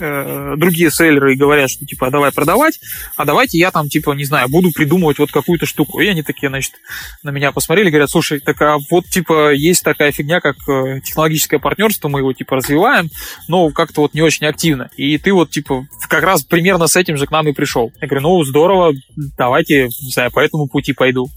э, 0.00 0.54
другие 0.56 0.90
селлеры 0.90 1.34
и 1.34 1.36
говорят, 1.36 1.70
что 1.70 1.84
типа 1.84 2.10
давай 2.10 2.32
продавать, 2.32 2.80
а 3.16 3.24
давайте 3.24 3.58
я 3.58 3.70
там 3.70 3.88
типа 3.88 4.12
не 4.12 4.24
знаю 4.24 4.48
буду 4.48 4.70
придумывать 4.72 5.18
вот 5.18 5.32
какую-то 5.32 5.66
штуку. 5.66 6.00
И 6.00 6.06
они 6.06 6.22
такие, 6.22 6.48
значит, 6.48 6.74
на 7.22 7.30
меня 7.30 7.52
посмотрели, 7.52 7.90
говорят, 7.90 8.10
слушай, 8.10 8.40
так 8.40 8.60
а 8.62 8.78
вот 8.90 9.06
типа 9.06 9.52
есть 9.52 9.84
такая 9.84 10.12
фигня, 10.12 10.40
как 10.40 10.56
э, 10.68 11.00
технологическое 11.04 11.58
партнерство, 11.60 12.08
мы 12.08 12.20
его 12.20 12.32
типа 12.32 12.56
развиваем, 12.56 13.10
но 13.48 13.70
как-то 13.70 14.02
вот 14.02 14.14
не 14.14 14.22
очень 14.22 14.46
активно. 14.46 14.90
И 14.96 15.18
ты 15.18 15.32
вот 15.32 15.50
типа 15.50 15.86
как 16.08 16.22
раз 16.22 16.42
примерно 16.42 16.86
с 16.86 16.96
этим 16.96 17.16
же 17.16 17.26
к 17.26 17.30
нам 17.30 17.48
и 17.48 17.52
пришел. 17.52 17.92
Я 18.00 18.08
говорю, 18.08 18.22
ну 18.22 18.44
здорово, 18.44 18.92
давайте, 19.36 19.84
не 19.84 20.12
знаю, 20.12 20.30
по 20.30 20.40
этому 20.40 20.68
пути 20.68 20.92
пойду. 20.92 21.28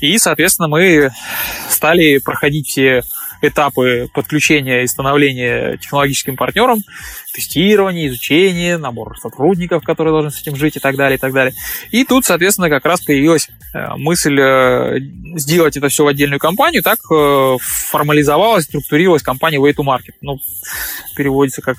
И, 0.00 0.18
соответственно, 0.18 0.68
мы 0.68 1.10
стали 1.68 2.18
проходить 2.18 2.68
все 2.68 3.02
этапы 3.42 4.08
подключения 4.12 4.82
и 4.82 4.86
становления 4.86 5.76
технологическим 5.76 6.36
партнером, 6.36 6.82
тестирование, 7.36 8.08
изучение, 8.08 8.78
набор 8.78 9.18
сотрудников, 9.20 9.84
которые 9.84 10.12
должны 10.12 10.30
с 10.30 10.40
этим 10.40 10.56
жить 10.56 10.76
и 10.76 10.80
так 10.80 10.96
далее, 10.96 11.18
и 11.18 11.20
так 11.20 11.32
далее. 11.34 11.54
И 11.90 12.04
тут, 12.04 12.24
соответственно, 12.24 12.70
как 12.70 12.86
раз 12.86 13.02
появилась 13.02 13.48
э, 13.74 13.94
мысль 13.96 14.40
э, 14.40 14.98
сделать 15.36 15.76
это 15.76 15.88
все 15.88 16.04
в 16.04 16.06
отдельную 16.08 16.40
компанию, 16.40 16.82
так 16.82 16.98
э, 17.12 17.56
формализовалась, 17.60 18.64
структурировалась 18.64 19.22
компания 19.22 19.58
Way 19.58 19.74
to 19.74 19.84
Market. 19.84 20.14
Ну, 20.22 20.38
переводится 21.14 21.60
как 21.60 21.76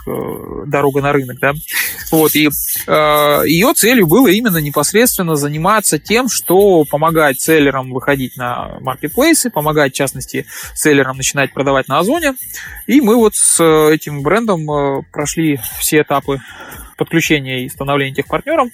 дорога 0.68 1.02
на 1.02 1.12
рынок, 1.12 1.40
да. 1.40 1.54
Вот, 2.12 2.36
и 2.36 2.50
ее 2.88 3.74
целью 3.74 4.08
было 4.08 4.28
именно 4.28 4.58
непосредственно 4.58 5.36
заниматься 5.36 6.00
тем, 6.00 6.30
что 6.30 6.86
помогать 6.86 7.40
селлерам 7.40 7.92
выходить 7.92 8.36
на 8.38 8.78
маркетплейсы, 8.82 9.50
помогать, 9.50 9.94
в 9.94 9.96
частности, 9.96 10.46
селлерам 10.74 11.18
начинать 11.18 11.54
продавать 11.54 11.88
на 11.88 12.00
Озоне. 12.00 12.34
И 12.88 13.02
мы 13.02 13.16
вот 13.16 13.36
с 13.36 13.62
этим 13.64 14.24
брендом 14.24 15.04
прошли 15.12 15.47
все 15.56 16.02
этапы 16.02 16.40
подключения 16.98 17.64
и 17.64 17.70
становления 17.70 18.12
этих 18.12 18.28
партнеров. 18.28 18.70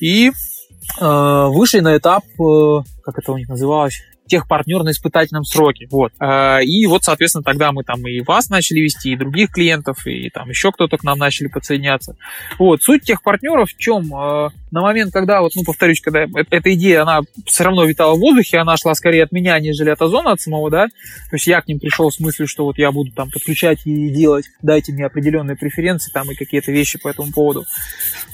И 0.00 0.30
э, 0.30 1.46
вышли 1.48 1.80
на 1.80 1.96
этап, 1.96 2.24
э, 2.24 2.80
как 3.04 3.18
это 3.18 3.32
у 3.32 3.38
них 3.38 3.48
называлось, 3.48 4.02
техпартнер 4.26 4.82
на 4.82 4.92
испытательном 4.92 5.44
сроке. 5.44 5.88
Вот. 5.90 6.12
Э, 6.20 6.62
и 6.62 6.86
вот, 6.86 7.04
соответственно, 7.04 7.44
тогда 7.44 7.72
мы 7.72 7.84
там 7.84 8.06
и 8.06 8.22
вас 8.22 8.48
начали 8.48 8.80
вести, 8.80 9.12
и 9.12 9.16
других 9.16 9.50
клиентов, 9.50 10.06
и 10.06 10.30
там 10.30 10.48
еще 10.48 10.72
кто-то 10.72 10.96
к 10.96 11.04
нам 11.04 11.18
начали 11.18 11.48
подсоединяться. 11.48 12.16
Вот. 12.58 12.82
Суть 12.82 13.02
техпартнеров 13.02 13.70
в 13.70 13.76
чем? 13.76 14.52
На 14.70 14.82
момент, 14.82 15.12
когда, 15.12 15.40
вот, 15.40 15.52
ну, 15.56 15.64
повторюсь, 15.64 16.00
когда 16.00 16.26
эта 16.50 16.74
идея, 16.74 17.02
она 17.02 17.20
все 17.46 17.64
равно 17.64 17.84
витала 17.84 18.14
в 18.14 18.20
воздухе, 18.20 18.58
она 18.58 18.76
шла 18.76 18.94
скорее 18.94 19.24
от 19.24 19.32
меня, 19.32 19.58
нежели 19.58 19.90
от 19.90 20.00
Озона, 20.00 20.32
от 20.32 20.40
самого, 20.40 20.70
да, 20.70 20.86
то 20.86 21.36
есть 21.36 21.46
я 21.46 21.60
к 21.60 21.68
ним 21.68 21.80
пришел 21.80 22.10
с 22.10 22.20
мыслью, 22.20 22.46
что 22.46 22.64
вот 22.64 22.78
я 22.78 22.92
буду 22.92 23.12
там 23.12 23.30
подключать 23.30 23.80
и 23.84 24.10
делать, 24.10 24.46
дайте 24.62 24.92
мне 24.92 25.06
определенные 25.06 25.56
преференции 25.56 26.10
там 26.12 26.30
и 26.30 26.34
какие-то 26.34 26.70
вещи 26.70 26.98
по 26.98 27.08
этому 27.08 27.32
поводу. 27.32 27.64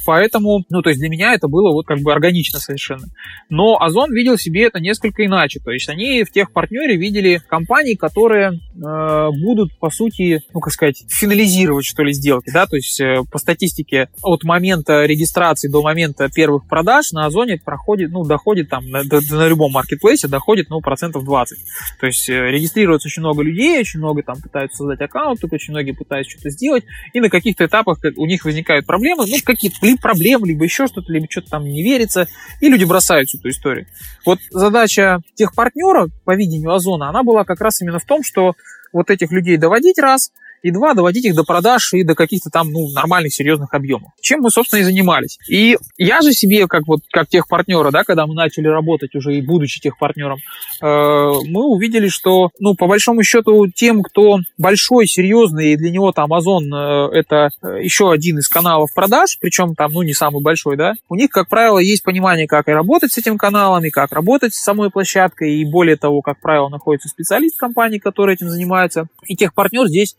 Поэтому, 0.04 0.64
ну, 0.70 0.82
то 0.82 0.90
есть 0.90 1.00
для 1.00 1.08
меня 1.08 1.34
это 1.34 1.48
было 1.48 1.72
вот 1.72 1.84
как 1.84 1.98
бы 1.98 2.12
органично 2.12 2.60
совершенно. 2.60 3.08
Но 3.50 3.82
Озон 3.82 4.12
видел 4.12 4.38
себе 4.38 4.64
это 4.64 4.78
несколько 4.78 5.26
иначе, 5.26 5.58
то 5.58 5.72
есть 5.72 5.88
они 5.88 6.22
в 6.22 6.30
тех 6.30 6.52
партнере 6.52 6.96
видели 6.96 7.40
компании, 7.48 7.94
которые 7.94 8.52
э, 8.52 9.28
будут, 9.42 9.76
по 9.78 9.90
сути, 9.90 10.42
ну, 10.54 10.60
как 10.60 10.72
сказать, 10.72 11.04
финализировать, 11.08 11.84
что 11.86 12.04
ли, 12.04 12.12
сделки, 12.12 12.50
да, 12.50 12.66
то 12.66 12.76
есть 12.76 13.00
э, 13.00 13.22
по 13.30 13.38
статистике 13.38 14.08
от 14.22 14.44
момента 14.44 15.04
регистрации 15.06 15.68
до 15.68 15.82
момента 15.82 16.25
первых 16.28 16.66
продаж 16.68 17.12
на 17.12 17.26
Озоне 17.26 17.58
проходит, 17.58 18.10
ну, 18.10 18.24
доходит 18.24 18.68
там, 18.68 18.88
на, 18.88 19.02
на 19.02 19.48
любом 19.48 19.72
маркетплейсе 19.72 20.28
доходит, 20.28 20.70
ну, 20.70 20.80
процентов 20.80 21.24
20. 21.24 21.58
То 22.00 22.06
есть 22.06 22.28
э, 22.28 22.50
регистрируется 22.50 23.08
очень 23.08 23.22
много 23.22 23.42
людей, 23.42 23.80
очень 23.80 24.00
много 24.00 24.22
там 24.22 24.40
пытаются 24.40 24.78
создать 24.78 25.00
аккаунты, 25.00 25.48
очень 25.50 25.72
многие 25.72 25.92
пытаются 25.92 26.32
что-то 26.32 26.50
сделать, 26.50 26.84
и 27.12 27.20
на 27.20 27.30
каких-то 27.30 27.66
этапах 27.66 27.98
у 28.16 28.26
них 28.26 28.44
возникают 28.44 28.86
проблемы, 28.86 29.26
ну, 29.26 29.36
какие-то 29.44 29.76
либо 29.82 30.00
проблемы, 30.00 30.48
либо 30.48 30.64
еще 30.64 30.86
что-то, 30.86 31.12
либо 31.12 31.26
что-то 31.30 31.50
там 31.50 31.64
не 31.64 31.82
верится, 31.82 32.26
и 32.60 32.68
люди 32.68 32.84
бросают 32.84 33.28
всю 33.28 33.38
эту 33.38 33.48
историю. 33.48 33.86
Вот 34.24 34.38
задача 34.50 35.20
тех 35.34 35.54
партнеров, 35.54 36.10
по 36.24 36.34
видению 36.34 36.72
Озона, 36.72 37.08
она 37.08 37.22
была 37.22 37.44
как 37.44 37.60
раз 37.60 37.80
именно 37.80 37.98
в 37.98 38.04
том, 38.04 38.22
что 38.22 38.54
вот 38.92 39.10
этих 39.10 39.30
людей 39.30 39.56
доводить 39.56 39.98
раз, 39.98 40.32
и 40.66 40.72
два, 40.72 40.94
доводить 40.94 41.24
их 41.24 41.34
до 41.34 41.44
продаж 41.44 41.92
и 41.92 42.02
до 42.02 42.16
каких-то 42.16 42.50
там, 42.50 42.72
ну, 42.72 42.88
нормальных, 42.90 43.32
серьезных 43.32 43.72
объемов. 43.72 44.10
Чем 44.20 44.40
мы, 44.40 44.50
собственно, 44.50 44.80
и 44.80 44.82
занимались. 44.82 45.38
И 45.48 45.78
я 45.96 46.20
же 46.22 46.32
себе, 46.32 46.66
как 46.66 46.88
вот, 46.88 47.00
как 47.12 47.28
техпартнера, 47.28 47.92
да, 47.92 48.02
когда 48.02 48.26
мы 48.26 48.34
начали 48.34 48.66
работать 48.66 49.14
уже 49.14 49.36
и 49.36 49.42
будучи 49.42 49.80
техпартнером, 49.80 50.38
э, 50.82 50.84
мы 50.84 51.66
увидели, 51.66 52.08
что, 52.08 52.50
ну, 52.58 52.74
по 52.74 52.88
большому 52.88 53.22
счету, 53.22 53.68
тем, 53.68 54.02
кто 54.02 54.40
большой, 54.58 55.06
серьезный, 55.06 55.72
и 55.72 55.76
для 55.76 55.90
него 55.90 56.10
там 56.10 56.32
Amazon 56.32 56.64
э, 57.12 57.16
это 57.16 57.50
э, 57.62 57.84
еще 57.84 58.10
один 58.10 58.38
из 58.38 58.48
каналов 58.48 58.92
продаж, 58.92 59.38
причем 59.40 59.76
там, 59.76 59.92
ну, 59.92 60.02
не 60.02 60.14
самый 60.14 60.42
большой, 60.42 60.76
да, 60.76 60.94
у 61.08 61.14
них, 61.14 61.30
как 61.30 61.48
правило, 61.48 61.78
есть 61.78 62.02
понимание, 62.02 62.48
как 62.48 62.68
и 62.68 62.72
работать 62.72 63.12
с 63.12 63.18
этим 63.18 63.38
каналом, 63.38 63.84
и 63.84 63.90
как 63.90 64.10
работать 64.10 64.52
с 64.52 64.62
самой 64.62 64.90
площадкой, 64.90 65.60
и 65.60 65.64
более 65.64 65.96
того, 65.96 66.22
как 66.22 66.40
правило, 66.40 66.68
находится 66.68 67.08
специалист 67.08 67.56
компании, 67.56 67.98
который 67.98 68.34
этим 68.34 68.48
занимается. 68.48 69.06
И 69.26 69.36
техпартнер 69.36 69.86
здесь 69.86 70.16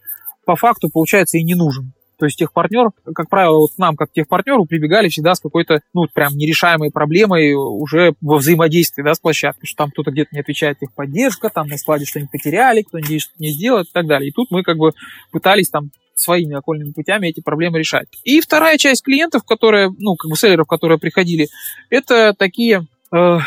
по 0.47 0.55
факту, 0.55 0.89
получается, 0.89 1.37
и 1.37 1.43
не 1.43 1.55
нужен. 1.55 1.91
То 2.17 2.25
есть 2.25 2.39
техпартнер, 2.39 2.89
как 3.13 3.29
правило, 3.29 3.57
вот 3.57 3.73
к 3.75 3.77
нам, 3.77 3.95
как 3.95 4.11
техпартнеру, 4.11 4.65
прибегали 4.65 5.09
всегда 5.09 5.35
с 5.35 5.39
какой-то, 5.39 5.81
ну, 5.93 6.05
прям 6.11 6.35
нерешаемой 6.35 6.89
проблемой 6.89 7.53
уже 7.53 8.13
во 8.21 8.37
взаимодействии, 8.37 9.03
да, 9.03 9.13
с 9.13 9.19
площадкой, 9.19 9.67
что 9.67 9.83
там 9.83 9.91
кто-то 9.91 10.09
где-то 10.09 10.29
не 10.31 10.39
отвечает 10.39 10.79
техподдержка, 10.79 11.49
там 11.49 11.67
на 11.67 11.77
складе 11.77 12.05
что-нибудь 12.05 12.31
потеряли, 12.31 12.81
кто-нибудь 12.81 13.21
что-то 13.21 13.43
не 13.43 13.49
сделал 13.49 13.81
и 13.81 13.91
так 13.91 14.07
далее. 14.07 14.29
И 14.29 14.31
тут 14.31 14.49
мы 14.49 14.63
как 14.63 14.77
бы 14.77 14.93
пытались 15.31 15.69
там 15.69 15.91
своими 16.15 16.55
окольными 16.55 16.93
путями 16.93 17.27
эти 17.27 17.41
проблемы 17.41 17.77
решать. 17.77 18.07
И 18.23 18.39
вторая 18.39 18.77
часть 18.77 19.03
клиентов, 19.03 19.43
которые, 19.43 19.89
ну, 19.99 20.15
как 20.15 20.31
бы 20.31 20.37
селлеров, 20.37 20.65
которые 20.65 20.97
приходили, 20.97 21.49
это 21.91 22.33
такие, 22.33 22.87
э, 23.13 23.37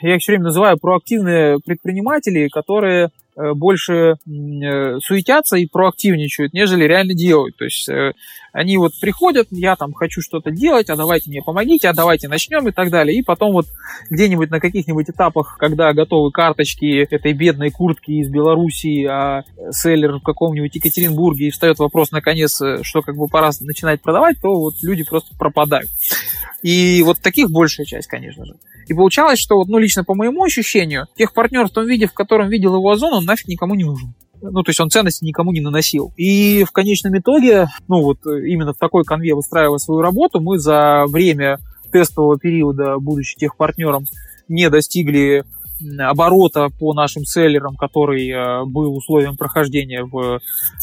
я 0.00 0.14
их 0.14 0.22
все 0.22 0.32
время 0.32 0.44
называю 0.44 0.78
проактивные 0.78 1.58
предприниматели, 1.58 2.48
которые 2.48 3.10
больше 3.36 4.14
э, 4.26 4.98
суетятся 5.00 5.56
и 5.56 5.66
проактивничают, 5.66 6.52
нежели 6.52 6.84
реально 6.84 7.14
делают. 7.14 7.56
То 7.56 7.64
есть 7.64 7.88
э, 7.88 8.12
они 8.52 8.76
вот 8.76 8.92
приходят, 9.00 9.48
я 9.50 9.76
там 9.76 9.92
хочу 9.92 10.20
что-то 10.20 10.50
делать, 10.50 10.90
а 10.90 10.96
давайте 10.96 11.30
мне 11.30 11.42
помогите, 11.42 11.88
а 11.88 11.94
давайте 11.94 12.28
начнем 12.28 12.68
и 12.68 12.72
так 12.72 12.90
далее. 12.90 13.18
И 13.18 13.22
потом 13.22 13.52
вот 13.52 13.66
где-нибудь 14.10 14.50
на 14.50 14.60
каких-нибудь 14.60 15.10
этапах, 15.10 15.56
когда 15.58 15.92
готовы 15.92 16.30
карточки 16.30 17.06
этой 17.10 17.32
бедной 17.32 17.70
куртки 17.70 18.12
из 18.12 18.28
Белоруссии, 18.28 19.04
а 19.04 19.42
селлер 19.70 20.18
в 20.18 20.22
каком-нибудь 20.22 20.74
Екатеринбурге, 20.74 21.48
и 21.48 21.50
встает 21.50 21.78
вопрос 21.78 22.12
наконец, 22.12 22.60
что 22.82 23.02
как 23.02 23.16
бы 23.16 23.26
пора 23.28 23.50
начинать 23.60 24.00
продавать, 24.02 24.36
то 24.40 24.54
вот 24.54 24.74
люди 24.82 25.04
просто 25.04 25.34
пропадают. 25.36 25.90
И 26.64 27.02
вот 27.02 27.20
таких 27.20 27.50
большая 27.50 27.84
часть, 27.84 28.08
конечно 28.08 28.46
же. 28.46 28.54
И 28.86 28.94
получалось, 28.94 29.38
что 29.38 29.56
вот, 29.56 29.68
ну, 29.68 29.76
лично 29.76 30.02
по 30.02 30.14
моему 30.14 30.42
ощущению, 30.42 31.08
тех 31.14 31.34
партнер 31.34 31.66
в 31.66 31.70
том 31.70 31.86
виде, 31.86 32.06
в 32.06 32.14
котором 32.14 32.48
видел 32.48 32.74
его 32.74 32.90
Озон, 32.90 33.12
он 33.12 33.26
нафиг 33.26 33.48
никому 33.48 33.74
не 33.74 33.84
нужен. 33.84 34.14
Ну, 34.40 34.62
то 34.62 34.70
есть 34.70 34.80
он 34.80 34.88
ценности 34.88 35.26
никому 35.26 35.52
не 35.52 35.60
наносил. 35.60 36.14
И 36.16 36.64
в 36.64 36.72
конечном 36.72 37.18
итоге, 37.18 37.68
ну, 37.86 38.00
вот 38.00 38.24
именно 38.24 38.72
в 38.72 38.78
такой 38.78 39.04
конве 39.04 39.34
выстраивая 39.34 39.76
свою 39.76 40.00
работу, 40.00 40.40
мы 40.40 40.58
за 40.58 41.04
время 41.06 41.58
тестового 41.92 42.38
периода, 42.38 42.98
будучи 42.98 43.36
тех 43.36 43.58
партнером, 43.58 44.06
не 44.48 44.70
достигли 44.70 45.44
оборота 45.98 46.68
по 46.78 46.94
нашим 46.94 47.24
селлерам, 47.24 47.76
который 47.76 48.28
э, 48.28 48.64
был 48.64 48.96
условием 48.96 49.36
прохождения 49.36 50.04
в 50.04 50.40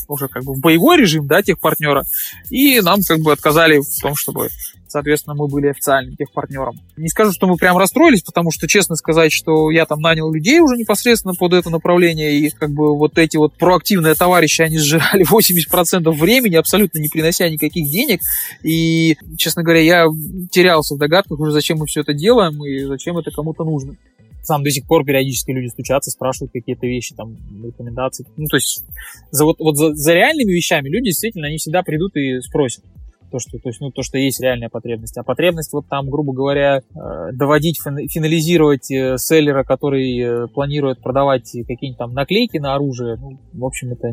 уже 0.08 0.28
как 0.28 0.44
бы 0.44 0.54
в 0.54 0.60
боевой 0.60 0.98
режим, 0.98 1.28
да, 1.28 1.42
тех 1.42 1.60
партнера, 1.60 2.04
и 2.50 2.82
нам 2.82 3.02
как 3.08 3.20
бы 3.20 3.32
отказали 3.32 3.80
в 3.80 4.02
том, 4.02 4.16
чтобы 4.16 4.50
соответственно, 4.92 5.36
мы 5.36 5.48
были 5.48 5.68
официальным 5.68 6.16
техпартнером. 6.16 6.80
Не 6.98 7.08
скажу, 7.08 7.32
что 7.32 7.48
мы 7.48 7.56
прям 7.56 7.78
расстроились, 7.78 8.22
потому 8.22 8.52
что, 8.52 8.68
честно 8.68 8.96
сказать, 8.96 9.32
что 9.32 9.72
я 9.72 9.86
там 9.86 10.00
нанял 10.02 10.32
людей 10.32 10.60
уже 10.60 10.76
непосредственно 10.76 11.34
под 11.34 11.54
это 11.54 11.70
направление, 11.70 12.38
и 12.38 12.50
как 12.50 12.72
бы 12.72 12.96
вот 12.96 13.18
эти 13.18 13.38
вот 13.38 13.58
проактивные 13.58 14.14
товарищи, 14.14 14.62
они 14.62 14.78
сжирали 14.78 15.26
80% 15.32 16.12
времени, 16.12 16.56
абсолютно 16.56 17.00
не 17.00 17.10
принося 17.10 17.50
никаких 17.50 17.90
денег, 17.90 18.20
и, 18.64 19.18
честно 19.38 19.64
говоря, 19.64 19.82
я 19.82 20.06
терялся 20.52 20.96
в 20.96 20.98
догадках 20.98 21.40
уже, 21.40 21.52
зачем 21.52 21.80
мы 21.80 21.88
все 21.88 22.02
это 22.02 22.14
делаем 22.14 22.64
и 22.66 22.84
зачем 22.84 23.18
это 23.18 23.32
кому-то 23.32 23.64
нужно 23.64 23.96
сам 24.44 24.64
до 24.64 24.72
сих 24.72 24.88
пор 24.88 25.06
периодически 25.06 25.52
люди 25.52 25.68
стучатся, 25.68 26.12
спрашивают 26.12 26.52
какие-то 26.52 26.88
вещи, 26.88 27.16
там, 27.16 27.38
рекомендации. 27.64 28.26
Ну, 28.38 28.46
то 28.48 28.58
есть, 28.58 28.84
за, 29.32 29.46
вот, 29.46 29.60
вот 29.60 29.78
за, 29.78 29.94
за 29.94 30.14
реальными 30.14 30.52
вещами 30.52 30.90
люди 30.90 31.06
действительно, 31.06 31.48
они 31.48 31.58
всегда 31.58 31.84
придут 31.84 32.16
и 32.16 32.42
спросят 32.42 32.84
то, 33.32 33.40
что, 33.40 33.58
то, 33.58 33.70
есть, 33.70 33.80
ну, 33.80 33.92
то, 33.92 34.04
что 34.04 34.18
есть 34.18 34.42
реальная 34.42 34.70
потребность. 34.70 35.18
А 35.18 35.24
потребность 35.24 35.72
вот 35.74 35.88
там, 35.88 36.10
грубо 36.10 36.34
говоря, 36.34 36.80
э, 36.80 37.32
доводить, 37.32 37.80
финализировать 37.82 38.92
э, 38.92 39.18
селлера, 39.18 39.64
который 39.64 40.20
э, 40.20 40.48
планирует 40.48 41.02
продавать 41.02 41.50
какие-нибудь 41.52 41.98
там 41.98 42.14
наклейки 42.14 42.58
на 42.58 42.76
оружие, 42.76 43.16
ну, 43.16 43.40
в 43.54 43.66
общем, 43.66 43.92
это 43.94 44.10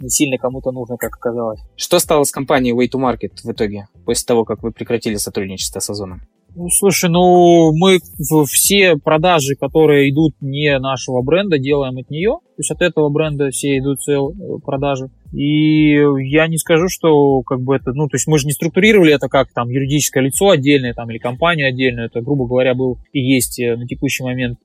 не 0.00 0.10
сильно 0.10 0.36
кому-то 0.36 0.72
нужно, 0.72 0.96
как 0.96 1.14
оказалось. 1.14 1.60
Что 1.76 1.98
стало 1.98 2.24
с 2.24 2.30
компанией 2.30 2.74
Way 2.74 2.90
to 2.90 3.00
Market 3.00 3.36
в 3.42 3.50
итоге, 3.50 3.86
после 4.04 4.26
того, 4.26 4.44
как 4.44 4.62
вы 4.62 4.72
прекратили 4.72 5.16
сотрудничество 5.16 5.80
с 5.80 5.88
Озоном? 5.88 6.22
Ну, 6.58 6.70
слушай, 6.70 7.10
ну, 7.10 7.70
мы 7.76 7.98
все 8.46 8.96
продажи, 8.96 9.56
которые 9.56 10.10
идут 10.10 10.36
не 10.40 10.78
нашего 10.78 11.20
бренда, 11.20 11.58
делаем 11.58 11.98
от 11.98 12.08
нее. 12.08 12.38
То 12.56 12.60
есть 12.60 12.70
от 12.70 12.80
этого 12.80 13.10
бренда 13.10 13.50
все 13.50 13.76
идут 13.76 14.00
цел 14.00 14.34
продажи. 14.64 15.10
И 15.34 15.98
я 16.30 16.46
не 16.48 16.56
скажу, 16.56 16.86
что 16.88 17.42
как 17.42 17.60
бы 17.60 17.76
это, 17.76 17.92
ну, 17.92 18.08
то 18.08 18.14
есть 18.14 18.26
мы 18.26 18.38
же 18.38 18.46
не 18.46 18.52
структурировали 18.52 19.12
это 19.12 19.28
как 19.28 19.52
там 19.52 19.68
юридическое 19.68 20.22
лицо 20.22 20.48
отдельное 20.48 20.94
там 20.94 21.10
или 21.10 21.18
компанию 21.18 21.68
отдельную. 21.68 22.06
Это, 22.06 22.22
грубо 22.22 22.46
говоря, 22.46 22.74
был 22.74 23.00
и 23.12 23.20
есть 23.20 23.60
э, 23.60 23.76
на 23.76 23.86
текущий 23.86 24.24
момент 24.24 24.58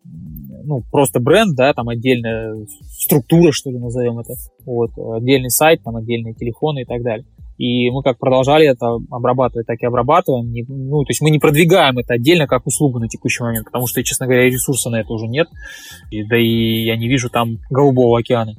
ну, 0.64 0.84
просто 0.92 1.20
бренд, 1.20 1.58
да, 1.58 1.74
там 1.74 1.90
отдельная 1.90 2.56
структура, 2.84 3.52
что 3.52 3.70
ли, 3.70 3.80
назовем 3.80 4.20
это. 4.20 4.36
Вот, 4.66 4.92
отдельный 4.98 5.50
сайт, 5.50 5.84
там 5.84 5.98
отдельные 5.98 6.36
телефоны 6.36 6.84
и 6.84 6.86
так 6.86 7.04
далее. 7.04 7.26
И 7.62 7.91
мы 7.91 8.02
как 8.02 8.17
продолжали 8.17 8.65
это 8.65 8.88
обрабатывать, 9.12 9.67
так 9.67 9.80
и 9.80 9.86
обрабатываем. 9.86 10.52
Ну, 10.67 11.04
то 11.04 11.12
есть 11.12 11.21
мы 11.21 11.30
не 11.30 11.38
продвигаем 11.38 12.00
это 12.00 12.15
отдельно 12.15 12.47
как 12.47 12.65
услугу 12.65 12.97
на 12.97 13.08
текущий 13.08 13.43
момент, 13.43 13.65
потому 13.65 13.86
что, 13.86 14.04
честно 14.04 14.26
говоря, 14.26 14.45
ресурса 14.45 14.89
на 14.89 15.02
это 15.02 15.13
уже 15.13 15.28
нет. 15.28 15.47
И, 16.10 16.24
да 16.24 16.39
и 16.39 16.86
я 16.86 16.97
не 16.97 17.08
вижу 17.08 17.30
там 17.30 17.60
голубого 17.69 18.17
океана. 18.17 18.56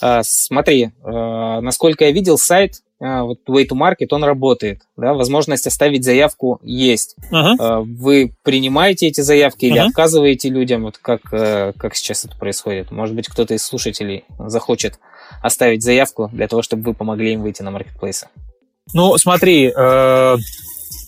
А, 0.00 0.22
смотри, 0.22 0.92
а, 1.02 1.60
насколько 1.60 2.06
я 2.06 2.10
видел, 2.10 2.38
сайт 2.38 2.76
а, 2.98 3.24
вот 3.24 3.40
Way 3.46 3.68
to 3.68 3.76
Market, 3.76 4.06
он 4.12 4.24
работает, 4.24 4.80
да, 4.96 5.12
возможность 5.12 5.66
оставить 5.66 6.02
заявку 6.02 6.60
есть. 6.62 7.14
Uh-huh. 7.30 7.84
Вы 7.84 8.32
принимаете 8.42 9.08
эти 9.08 9.20
заявки 9.20 9.66
или 9.66 9.82
uh-huh. 9.82 9.88
отказываете 9.88 10.48
людям, 10.48 10.84
вот 10.84 10.96
как, 10.96 11.20
э, 11.32 11.74
как 11.76 11.94
сейчас 11.94 12.24
это 12.24 12.38
происходит? 12.38 12.90
Может 12.90 13.14
быть, 13.14 13.28
кто-то 13.28 13.52
из 13.52 13.62
слушателей 13.62 14.24
захочет 14.38 14.98
оставить 15.42 15.82
заявку 15.82 16.28
для 16.32 16.48
того, 16.48 16.62
чтобы 16.62 16.82
вы 16.82 16.94
помогли 16.94 17.32
им 17.32 17.42
выйти 17.42 17.62
на 17.62 17.70
маркетплейсы? 17.70 18.28
Ну, 18.94 19.16
смотри, 19.18 19.70
э, 19.74 20.36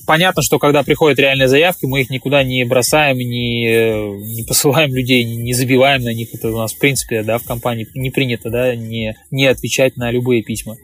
понятно, 0.06 0.42
что 0.42 0.58
когда 0.58 0.82
приходят 0.82 1.18
реальные 1.18 1.48
заявки, 1.48 1.86
мы 1.86 2.02
их 2.02 2.10
никуда 2.10 2.42
не 2.42 2.64
бросаем, 2.64 3.18
не, 3.18 4.34
не 4.34 4.42
посылаем 4.42 4.94
людей, 4.94 5.24
не 5.24 5.52
забиваем 5.52 6.02
на 6.02 6.12
них. 6.12 6.34
Это 6.34 6.48
у 6.48 6.56
нас, 6.56 6.72
в 6.72 6.78
принципе, 6.78 7.22
да, 7.22 7.38
в 7.38 7.44
компании 7.44 7.86
не 7.94 8.10
принято, 8.10 8.50
да, 8.50 8.74
не, 8.74 9.16
не 9.30 9.46
отвечать 9.46 9.96
на 9.96 10.10
любые 10.10 10.42
письма. 10.42 10.76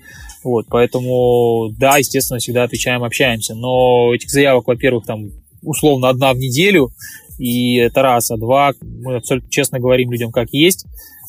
Вот, 0.45 0.67
поэтому, 0.69 1.71
да, 1.77 1.99
естественно, 1.99 2.39
всегда 2.39 2.63
отвечаем, 2.63 3.03
общаемся. 3.03 3.55
Но 3.55 4.15
этих 4.15 4.31
заявок, 4.31 4.69
во-первых, 4.69 5.05
там 5.05 5.31
условно 5.63 6.09
одна 6.09 6.33
в 6.33 6.37
неделю, 6.37 6.91
и 7.39 7.77
это 7.77 8.03
раз, 8.03 8.31
а 8.31 8.37
два, 8.37 8.73
мы 8.81 9.17
абсолютно 9.17 9.51
честно 9.51 9.81
говорим 9.81 10.13
людям, 10.13 10.31
как 10.31 10.49
есть. 10.53 10.87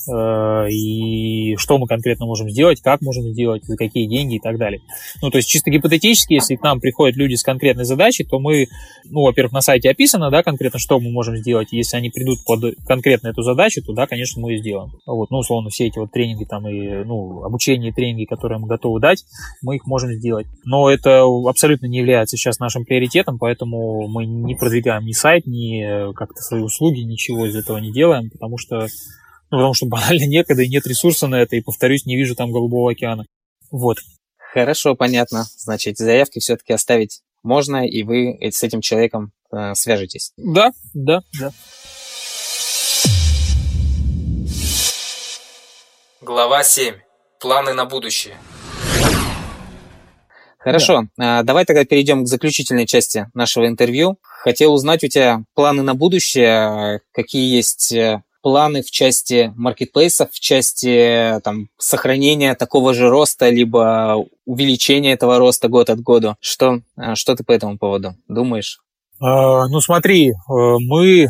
Э, 0.10 0.70
и 0.70 1.56
что 1.58 1.78
мы 1.78 1.88
конкретно 1.88 2.26
можем 2.26 2.50
сделать, 2.50 2.82
как 2.82 3.02
можем 3.02 3.24
сделать, 3.24 3.63
за 3.65 3.76
какие 3.76 4.08
деньги 4.08 4.36
и 4.36 4.39
так 4.39 4.58
далее. 4.58 4.82
Ну, 5.22 5.30
то 5.30 5.38
есть 5.38 5.50
чисто 5.50 5.70
гипотетически, 5.70 6.34
если 6.34 6.56
к 6.56 6.63
нам 6.63 6.80
приходят 6.80 7.17
люди 7.17 7.36
с 7.36 7.43
конкретной 7.43 7.86
задачей, 7.86 8.24
то 8.24 8.39
мы, 8.39 8.67
ну, 9.06 9.22
во-первых, 9.24 9.54
на 9.54 9.62
сайте 9.62 9.89
описано, 9.89 10.30
да, 10.30 10.43
конкретно, 10.43 10.80
что 10.80 11.00
мы 11.00 11.12
можем 11.12 11.38
сделать. 11.38 11.70
Если 11.72 11.98
они 11.98 12.10
придут 12.10 12.39
под 12.46 12.76
конкретно 12.88 13.30
эту 13.30 13.41
задачу, 13.41 13.82
то, 13.82 13.93
да, 13.93 14.08
конечно, 14.08 14.41
мы 14.41 14.52
ее 14.52 14.60
сделаем. 14.60 14.91
Вот, 15.06 15.30
ну, 15.30 15.39
условно, 15.39 15.70
все 15.70 15.88
эти 15.88 16.00
вот 16.00 16.12
тренинги 16.12 16.46
там 16.46 16.67
и, 16.67 17.04
ну, 17.04 17.43
обучение 17.43 17.91
и 17.91 17.93
тренинги, 17.93 18.26
которые 18.26 18.60
мы 18.60 18.67
готовы 18.67 19.00
дать, 19.00 19.26
мы 19.62 19.76
их 19.76 19.86
можем 19.86 20.12
сделать. 20.13 20.48
Но 20.65 20.89
это 20.89 21.24
абсолютно 21.48 21.88
не 21.88 21.98
является 21.98 22.38
сейчас 22.38 22.60
нашим 22.60 22.86
приоритетом, 22.86 23.38
поэтому 23.39 24.08
мы 24.08 24.26
не 24.26 24.56
продвигаем 24.56 25.06
ни 25.06 25.12
сайт, 25.12 25.46
ни 25.46 26.13
как-то 26.13 26.41
свои 26.41 26.62
услуги, 26.62 27.02
ничего 27.02 27.46
из 27.46 27.56
этого 27.56 27.78
не 27.78 27.91
делаем, 27.91 28.30
потому 28.30 28.58
что 28.58 28.88
ну, 29.50 29.58
потому 29.58 29.74
что 29.74 29.86
банально 29.86 30.26
некогда 30.26 30.64
и 30.64 30.70
нет 30.70 30.86
ресурса 30.88 31.28
на 31.28 31.36
это, 31.36 31.56
и, 31.56 31.62
повторюсь, 31.62 32.06
не 32.06 32.18
вижу 32.18 32.36
там 32.36 32.52
Голубого 32.52 32.92
океана. 32.92 33.26
Вот. 33.72 33.98
Хорошо, 34.54 34.96
понятно. 34.96 35.46
Значит, 35.58 35.98
заявки 35.98 36.40
все-таки 36.40 36.74
оставить 36.74 37.22
можно, 37.44 37.88
и 37.88 38.04
вы 38.04 38.38
с 38.42 38.64
этим 38.64 38.82
человеком 38.82 39.32
э, 39.52 39.74
свяжетесь. 39.76 40.32
Да, 40.38 40.72
да, 40.94 41.22
да. 41.40 41.52
Глава 46.22 46.64
7. 46.64 46.96
Планы 47.40 47.74
на 47.74 47.86
будущее. 47.86 48.36
Хорошо, 50.58 51.04
да. 51.16 51.44
давай 51.44 51.64
тогда 51.64 51.86
перейдем 51.86 52.26
к 52.26 52.28
заключительной 52.28 52.86
части 52.86 53.30
нашего 53.34 53.68
интервью. 53.68 54.18
Хотел 54.22 54.74
узнать 54.74 55.04
у 55.04 55.08
тебя 55.08 55.44
планы 55.54 55.84
на 55.84 55.94
будущее, 55.94 57.00
какие 57.14 57.56
есть 57.56 57.94
э, 57.94 58.24
планы 58.41 58.82
в 58.82 58.91
части 58.91 59.52
маркетплейсов, 59.56 60.32
в 60.32 60.39
части 60.39 61.39
там, 61.43 61.69
сохранения 61.77 62.56
такого 62.56 62.94
же 62.94 63.10
роста, 63.10 63.50
либо 63.50 64.25
увеличения 64.46 65.13
этого 65.13 65.38
роста 65.38 65.67
год 65.67 65.90
от 65.90 66.02
года? 66.02 66.35
Что, 66.40 66.81
что 67.15 67.35
ты 67.35 67.44
по 67.44 67.52
этому 67.52 67.77
поводу 67.77 68.15
думаешь? 68.27 68.79
Ну 69.19 69.81
смотри, 69.81 70.33
мы 70.48 71.27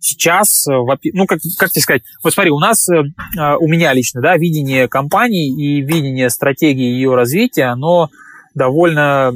сейчас, 0.00 0.66
ну, 0.66 1.26
как, 1.26 1.40
как 1.58 1.70
тебе 1.70 1.82
сказать, 1.82 2.02
вот 2.22 2.32
смотри, 2.34 2.50
у 2.50 2.58
нас, 2.58 2.86
у 2.88 3.68
меня 3.68 3.92
лично, 3.94 4.20
да, 4.20 4.36
видение 4.36 4.88
компании 4.88 5.48
и 5.48 5.80
видение 5.80 6.28
стратегии 6.30 6.84
ее 6.84 7.14
развития, 7.14 7.64
оно 7.64 8.10
довольно 8.54 9.32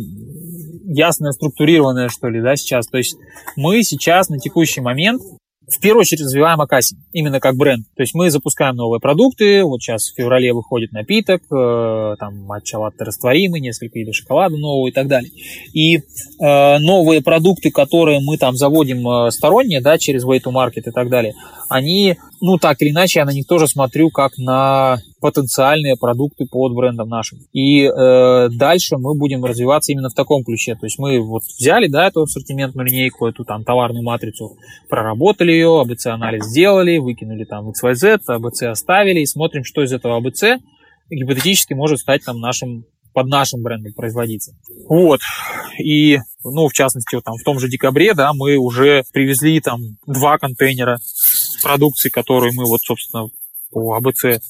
ясное, 0.85 1.33
структурированное, 1.33 2.09
что 2.09 2.29
ли, 2.29 2.41
да, 2.41 2.57
сейчас. 2.57 2.87
То 2.89 2.99
есть 2.99 3.17
мы 3.57 3.83
сейчас 3.83 4.29
на 4.29 4.39
текущий 4.39 4.81
момент 4.81 5.23
в 5.69 5.81
первую 5.81 6.01
очередь 6.01 6.23
развиваем 6.23 6.61
Акаси, 6.61 6.97
именно 7.13 7.41
как 7.41 7.57
бренд. 7.57 7.87
То 7.97 8.03
есть 8.03 8.15
мы 8.15 8.31
запускаем 8.31 8.77
новые 8.77 9.01
продукты, 9.01 9.63
вот 9.65 9.81
сейчас 9.81 10.11
в 10.11 10.17
феврале 10.17 10.53
выходит 10.53 10.93
напиток, 10.93 11.43
э, 11.51 12.17
там 12.19 12.43
матча 12.45 12.77
латте 12.79 13.05
растворимый, 13.05 13.61
несколько 13.61 13.99
видов 13.99 14.15
шоколада 14.15 14.57
нового 14.57 14.89
и 14.89 14.93
так 14.93 15.07
далее. 15.09 15.31
И 15.75 15.97
э, 15.97 16.79
новые 16.79 17.23
продукты, 17.23 17.71
которые 17.71 18.21
мы 18.21 18.39
там 18.39 18.57
заводим 18.57 19.07
э, 19.09 19.31
сторонние, 19.31 19.81
да, 19.81 19.99
через 19.99 20.25
Way 20.25 20.41
to 20.43 20.53
Market 20.53 20.89
и 20.89 20.91
так 20.91 21.09
далее, 21.11 21.35
они, 21.69 22.17
ну 22.41 22.59
так 22.59 22.81
или 22.83 22.91
иначе, 22.91 23.21
я 23.21 23.25
на 23.25 23.33
них 23.33 23.47
тоже 23.47 23.67
смотрю 23.67 24.11
как 24.11 24.39
на 24.39 24.99
потенциальные 25.21 25.97
продукты 25.97 26.47
под 26.47 26.75
брендом 26.75 27.09
нашим. 27.09 27.39
И 27.53 27.85
э, 27.85 28.49
дальше 28.51 28.97
мы 28.97 29.17
будем 29.17 29.45
развиваться 29.45 29.93
именно 29.93 30.11
в 30.11 30.15
таком 30.15 30.45
ключе. 30.45 30.75
То 30.75 30.87
есть 30.87 30.99
мы 30.99 31.21
вот 31.21 31.43
взяли, 31.59 31.89
да, 31.89 32.09
эту 32.09 32.23
ассортиментную 32.23 32.87
линейку, 32.87 33.27
эту 33.27 33.45
там 33.45 33.65
товарную 33.65 34.05
матрицу, 34.05 34.57
проработали 34.89 35.53
ее, 35.53 35.81
АБЦ-анализ 35.81 36.45
сделали, 36.45 36.99
выкинули 36.99 37.45
там 37.45 37.71
XYZ, 37.71 38.21
АБЦ 38.27 38.63
оставили 38.65 39.21
и 39.21 39.27
смотрим, 39.27 39.65
что 39.65 39.83
из 39.83 39.93
этого 39.93 40.17
АБЦ 40.17 40.63
гипотетически 41.11 41.75
может 41.75 41.99
стать 41.99 42.25
там 42.25 42.41
нашим 42.41 42.85
под 43.19 43.27
нашим 43.27 43.63
брендом 43.63 43.93
производиться. 43.95 44.53
Вот. 44.89 45.21
И, 45.83 46.19
ну, 46.45 46.69
в 46.69 46.73
частности, 46.73 47.17
вот 47.17 47.25
там 47.25 47.35
в 47.37 47.43
том 47.43 47.59
же 47.59 47.69
декабре, 47.69 48.15
да, 48.15 48.33
мы 48.33 48.57
уже 48.57 49.03
привезли 49.13 49.61
там 49.61 49.81
два 50.07 50.39
контейнера 50.39 50.99
продукции, 51.63 52.09
которую 52.09 52.53
мы 52.55 52.65
вот, 52.65 52.81
собственно, 52.81 53.29
по 53.71 53.95
АБЦ 53.97 54.41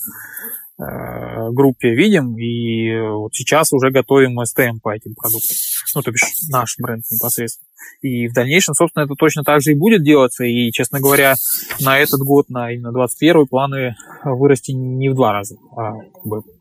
группе 0.79 1.95
видим, 1.95 2.39
и 2.39 3.01
вот 3.11 3.35
сейчас 3.35 3.73
уже 3.73 3.91
готовим 3.91 4.41
STM 4.41 4.79
по 4.81 4.95
этим 4.95 5.15
продуктам. 5.15 5.57
Ну, 5.95 6.03
то 6.03 6.11
бишь 6.11 6.23
наш 6.51 6.77
бренд 6.79 7.05
непосредственно. 7.11 7.69
И 8.01 8.29
в 8.29 8.33
дальнейшем, 8.33 8.75
собственно, 8.75 9.05
это 9.05 9.15
точно 9.15 9.43
так 9.43 9.61
же 9.61 9.73
и 9.73 9.75
будет 9.75 10.05
делаться. 10.05 10.45
И, 10.45 10.71
честно 10.71 11.01
говоря, 11.01 11.35
на 11.81 11.99
этот 11.99 12.21
год, 12.21 12.49
на 12.49 12.73
именно 12.73 12.93
21 12.93 13.47
планы 13.47 13.97
вырасти 14.25 14.73
не 14.73 15.09
в 15.09 15.15
два 15.15 15.33
раза, 15.33 15.57
а 15.77 15.95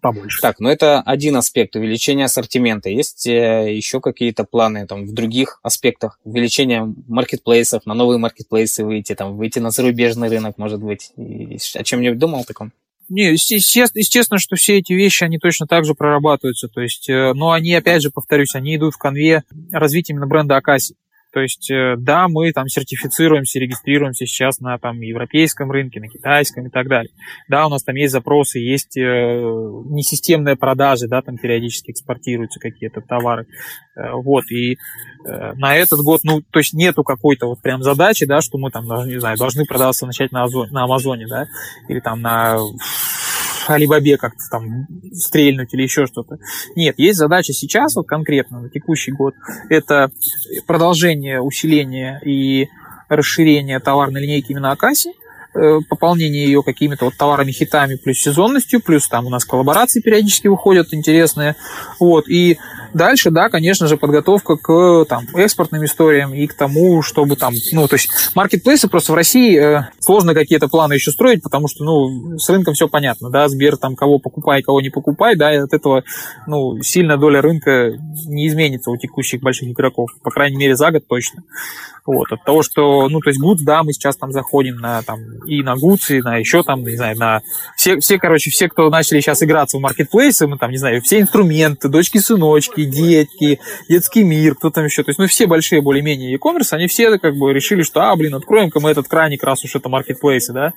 побольше. 0.02 0.42
Так, 0.42 0.60
ну 0.60 0.70
это 0.70 1.02
один 1.02 1.36
аспект 1.36 1.76
увеличения 1.76 2.26
ассортимента. 2.26 2.90
Есть 2.90 3.28
э, 3.28 3.76
еще 3.76 4.00
какие-то 4.00 4.46
планы 4.46 4.88
там 4.88 5.06
в 5.06 5.14
других 5.14 5.60
аспектах? 5.64 6.20
Увеличение 6.24 6.94
маркетплейсов, 7.08 7.86
на 7.86 7.94
новые 7.94 8.18
маркетплейсы 8.18 8.84
выйти, 8.84 9.14
там, 9.14 9.38
выйти 9.38 9.60
на 9.60 9.70
зарубежный 9.70 10.30
рынок, 10.30 10.58
может 10.58 10.82
быть. 10.82 11.12
И 11.18 11.58
о 11.76 11.84
чем-нибудь 11.84 12.18
думал 12.18 12.46
таком? 12.46 12.72
Не, 13.10 13.32
естественно, 13.32 14.00
естественно, 14.00 14.38
что 14.38 14.56
все 14.56 14.78
эти 14.80 14.94
вещи, 14.94 15.24
они 15.24 15.38
точно 15.38 15.66
так 15.66 15.86
же 15.86 15.94
прорабатываются. 15.94 16.68
То 16.68 16.82
есть, 16.82 17.10
э, 17.10 17.34
но 17.34 17.52
они, 17.52 17.74
опять 17.74 18.02
же, 18.02 18.12
повторюсь, 18.12 18.54
они 18.54 18.76
идут 18.76 18.96
в 18.96 18.98
конве 18.98 19.44
развития 19.72 20.14
именно 20.14 20.28
бренда 20.28 20.58
Акаси. 20.58 20.96
То 21.38 21.42
есть, 21.42 21.70
э, 21.70 21.94
да, 22.00 22.28
мы 22.28 22.52
там 22.52 22.68
сертифицируемся, 22.68 23.60
регистрируемся 23.60 24.26
сейчас 24.26 24.60
на 24.60 24.80
там 24.80 25.02
европейском 25.02 25.70
рынке, 25.70 26.00
на 26.00 26.08
китайском 26.08 26.66
и 26.66 26.72
так 26.72 26.88
далее. 26.88 27.12
Да, 27.48 27.68
у 27.68 27.70
нас 27.70 27.84
там 27.84 27.96
есть 27.96 28.12
запросы, 28.12 28.58
есть 28.58 28.98
э, 28.98 29.04
несистемные 29.04 30.56
продажи, 30.56 31.08
да, 31.08 31.22
там 31.22 31.38
периодически 31.38 31.92
экспортируются 31.92 32.60
какие-то 32.60 33.02
товары. 33.02 33.46
Э, 33.96 34.14
вот, 34.14 34.46
и 34.50 34.80
на 35.24 35.76
этот 35.76 36.00
год, 36.00 36.22
ну, 36.24 36.42
то 36.42 36.58
есть 36.58 36.74
нету 36.74 37.04
какой-то 37.04 37.48
вот 37.48 37.62
прям 37.62 37.84
задачи, 37.84 38.26
да, 38.26 38.42
что 38.42 38.58
мы 38.58 38.72
там, 38.72 38.86
не 39.08 39.20
знаю, 39.20 39.38
должны 39.38 39.66
продаваться 39.66 40.08
начать 40.08 40.32
на, 40.32 40.44
Озоне, 40.44 40.72
на 40.72 40.86
Амазоне, 40.86 41.28
да, 41.28 41.46
или 41.88 42.00
там 42.00 42.22
на 42.22 42.58
Алибабе 43.76 44.18
как-то 44.18 44.44
там 44.50 44.88
стрельнуть 45.14 45.74
или 45.74 45.84
еще 45.84 46.06
что-то. 46.06 46.38
Нет, 46.76 46.96
есть 46.98 47.18
задача 47.18 47.54
сейчас, 47.54 47.96
вот 47.96 48.08
конкретно 48.08 48.62
на 48.62 48.70
текущий 48.70 49.12
год, 49.12 49.36
это 49.70 50.12
продолжение, 50.66 51.42
усиление 51.42 52.20
и 52.26 52.68
расширение 53.10 53.80
товарной 53.80 54.22
линейки 54.22 54.52
именно 54.52 54.72
Акаси, 54.72 55.14
э, 55.56 55.80
пополнение 55.90 56.46
ее 56.46 56.64
какими-то 56.64 57.06
вот 57.06 57.16
товарами, 57.18 57.52
хитами, 57.52 57.96
плюс 57.96 58.18
сезонностью, 58.18 58.82
плюс 58.82 59.08
там 59.08 59.26
у 59.26 59.30
нас 59.30 59.46
коллаборации 59.46 60.02
периодически 60.02 60.48
выходят 60.48 60.94
интересные. 60.94 61.56
Вот, 62.00 62.28
и 62.28 62.58
Дальше, 62.98 63.30
да, 63.30 63.50
конечно 63.50 63.86
же, 63.86 63.96
подготовка 63.96 64.58
к 64.58 65.06
там, 65.06 65.26
экспортным 65.36 65.86
историям 65.86 66.34
и 66.34 66.48
к 66.48 66.56
тому, 66.56 67.04
чтобы 67.04 67.36
там, 67.36 67.54
ну, 67.72 67.88
то 67.88 67.96
есть 67.96 68.10
маркетплейсы 68.34 68.88
просто 68.88 69.12
в 69.12 69.16
России 69.16 69.56
э, 69.56 69.90
сложно 70.00 70.34
какие-то 70.34 70.68
планы 70.68 70.94
еще 70.94 71.12
строить, 71.12 71.44
потому 71.44 71.68
что, 71.68 71.84
ну, 71.84 72.40
с 72.40 72.50
рынком 72.50 72.74
все 72.74 72.88
понятно, 72.88 73.30
да, 73.30 73.48
Сбер 73.50 73.78
там 73.78 73.96
кого 73.96 74.18
покупай, 74.18 74.64
кого 74.64 74.82
не 74.82 74.90
покупай, 74.90 75.36
да, 75.36 75.54
и 75.54 75.58
от 75.58 75.74
этого, 75.74 76.06
ну, 76.48 76.82
сильно 76.82 77.18
доля 77.18 77.40
рынка 77.44 77.92
не 78.26 78.48
изменится 78.48 78.90
у 78.90 78.98
текущих 78.98 79.42
больших 79.42 79.70
игроков, 79.70 80.10
по 80.24 80.32
крайней 80.32 80.58
мере, 80.58 80.76
за 80.76 80.90
год 80.90 81.06
точно. 81.08 81.44
Вот, 82.08 82.32
от 82.32 82.42
того, 82.46 82.64
что, 82.64 83.10
ну, 83.10 83.20
то 83.20 83.30
есть 83.30 83.42
Goods, 83.42 83.64
да, 83.66 83.84
мы 83.84 83.92
сейчас 83.92 84.16
там 84.16 84.32
заходим 84.32 84.78
на, 84.78 85.04
там, 85.04 85.20
и 85.46 85.62
на 85.62 85.74
Goods, 85.76 86.18
и 86.18 86.22
на 86.22 86.38
еще 86.38 86.64
там, 86.64 86.82
не 86.84 86.96
знаю, 86.96 87.18
на... 87.18 87.42
Все, 87.76 88.00
все, 88.00 88.18
короче, 88.18 88.50
все, 88.50 88.70
кто 88.70 88.90
начали 88.90 89.20
сейчас 89.20 89.44
играться 89.44 89.78
в 89.78 89.82
маркетплейсы, 89.82 90.48
мы 90.48 90.58
там, 90.58 90.72
не 90.72 90.78
знаю, 90.78 91.02
все 91.02 91.20
инструменты, 91.20 91.90
дочки-сыночки, 91.90 92.86
детки, 92.88 93.60
детский 93.90 94.24
мир, 94.24 94.56
кто 94.56 94.70
там 94.70 94.86
еще, 94.86 95.04
то 95.04 95.10
есть, 95.10 95.20
ну, 95.20 95.28
все 95.28 95.48
большие 95.48 95.82
более-менее 95.82 96.34
e-commerce, 96.34 96.74
они 96.74 96.88
все 96.88 97.18
как 97.20 97.36
бы 97.36 97.54
решили, 97.54 97.84
что, 97.84 98.02
а, 98.02 98.16
блин, 98.16 98.36
откроем-ка 98.36 98.80
мы 98.80 98.92
этот 98.92 99.08
краник, 99.08 99.44
раз 99.44 99.64
уж 99.64 99.76
это 99.76 99.90
маркетплейсы, 99.90 100.54
да, 100.54 100.74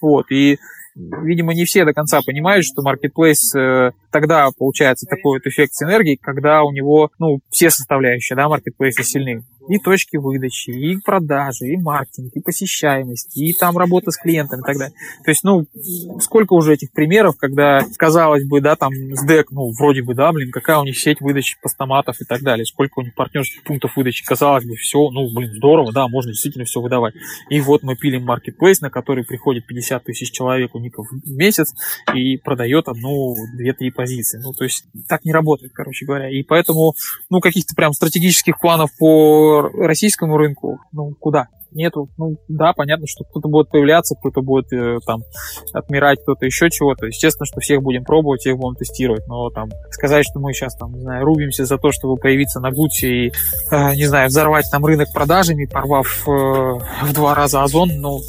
вот, 0.00 0.30
и 0.30 0.58
видимо, 0.94 1.54
не 1.54 1.64
все 1.64 1.84
до 1.84 1.92
конца 1.92 2.20
понимают, 2.24 2.64
что 2.64 2.82
маркетплейс 2.82 3.54
э, 3.54 3.90
тогда 4.12 4.48
получается 4.56 5.06
такой 5.06 5.38
вот 5.38 5.46
эффект 5.46 5.74
синергии, 5.74 6.16
когда 6.20 6.62
у 6.62 6.70
него, 6.70 7.10
ну, 7.18 7.40
все 7.50 7.70
составляющие, 7.70 8.36
да, 8.36 8.48
маркетплейса 8.48 9.02
сильны 9.02 9.42
и 9.68 9.78
точки 9.78 10.16
выдачи, 10.16 10.70
и 10.70 10.96
продажи, 11.00 11.68
и 11.68 11.76
маркетинг, 11.76 12.32
и 12.34 12.40
посещаемость, 12.40 13.36
и 13.36 13.52
там 13.54 13.78
работа 13.78 14.10
с 14.10 14.16
клиентами 14.16 14.60
и 14.60 14.64
так 14.64 14.76
далее. 14.76 14.94
То 15.24 15.30
есть, 15.30 15.44
ну, 15.44 15.66
сколько 16.20 16.52
уже 16.54 16.74
этих 16.74 16.92
примеров, 16.92 17.36
когда, 17.36 17.80
казалось 17.96 18.44
бы, 18.44 18.60
да, 18.60 18.76
там 18.76 18.92
СДЭК, 18.92 19.50
ну, 19.50 19.70
вроде 19.78 20.02
бы, 20.02 20.14
да, 20.14 20.32
блин, 20.32 20.50
какая 20.50 20.78
у 20.78 20.84
них 20.84 20.98
сеть 20.98 21.20
выдачи 21.20 21.56
постаматов 21.62 22.20
и 22.20 22.24
так 22.24 22.42
далее, 22.42 22.64
сколько 22.66 23.00
у 23.00 23.02
них 23.02 23.14
партнерских 23.14 23.62
пунктов 23.64 23.96
выдачи, 23.96 24.24
казалось 24.24 24.64
бы, 24.64 24.76
все, 24.76 25.10
ну, 25.10 25.32
блин, 25.34 25.52
здорово, 25.54 25.92
да, 25.92 26.08
можно 26.08 26.32
действительно 26.32 26.64
все 26.64 26.80
выдавать. 26.80 27.14
И 27.48 27.60
вот 27.60 27.82
мы 27.82 27.96
пилим 27.96 28.24
маркетплейс, 28.24 28.80
на 28.80 28.90
который 28.90 29.24
приходит 29.24 29.66
50 29.66 30.04
тысяч 30.04 30.30
человек 30.30 30.74
уников 30.74 31.06
в 31.10 31.30
месяц 31.30 31.74
и 32.14 32.36
продает 32.36 32.88
одну, 32.88 33.34
две-три 33.56 33.90
позиции. 33.90 34.40
Ну, 34.42 34.52
то 34.52 34.64
есть, 34.64 34.84
так 35.08 35.24
не 35.24 35.32
работает, 35.32 35.72
короче 35.72 36.06
говоря. 36.06 36.28
И 36.28 36.42
поэтому, 36.42 36.94
ну, 37.30 37.40
каких-то 37.40 37.74
прям 37.74 37.92
стратегических 37.92 38.58
планов 38.60 38.90
по 38.98 39.53
российскому 39.62 40.36
рынку, 40.36 40.78
ну, 40.92 41.14
куда? 41.18 41.48
Нету. 41.72 42.08
Ну, 42.18 42.36
да, 42.46 42.72
понятно, 42.72 43.06
что 43.08 43.24
кто-то 43.24 43.48
будет 43.48 43.68
появляться, 43.68 44.14
кто-то 44.14 44.42
будет 44.42 44.72
э, 44.72 44.98
там 45.04 45.22
отмирать, 45.72 46.20
кто-то 46.22 46.46
еще 46.46 46.70
чего-то. 46.70 47.06
Естественно, 47.06 47.46
что 47.46 47.60
всех 47.60 47.82
будем 47.82 48.04
пробовать, 48.04 48.42
всех 48.42 48.56
будем 48.56 48.76
тестировать. 48.76 49.26
Но 49.26 49.50
там 49.50 49.70
сказать, 49.90 50.24
что 50.24 50.38
мы 50.38 50.52
сейчас 50.52 50.76
там, 50.76 50.92
не 50.92 51.00
знаю, 51.00 51.24
рубимся 51.24 51.64
за 51.64 51.76
то, 51.78 51.90
чтобы 51.90 52.16
появиться 52.16 52.60
на 52.60 52.70
Гуте 52.70 53.08
и, 53.08 53.32
э, 53.72 53.94
не 53.96 54.06
знаю, 54.06 54.28
взорвать 54.28 54.66
там 54.70 54.86
рынок 54.86 55.08
продажами, 55.12 55.66
порвав 55.66 56.06
э, 56.28 56.30
в 56.30 57.12
два 57.12 57.34
раза 57.34 57.64
озон, 57.64 57.90
ну, 57.96 58.20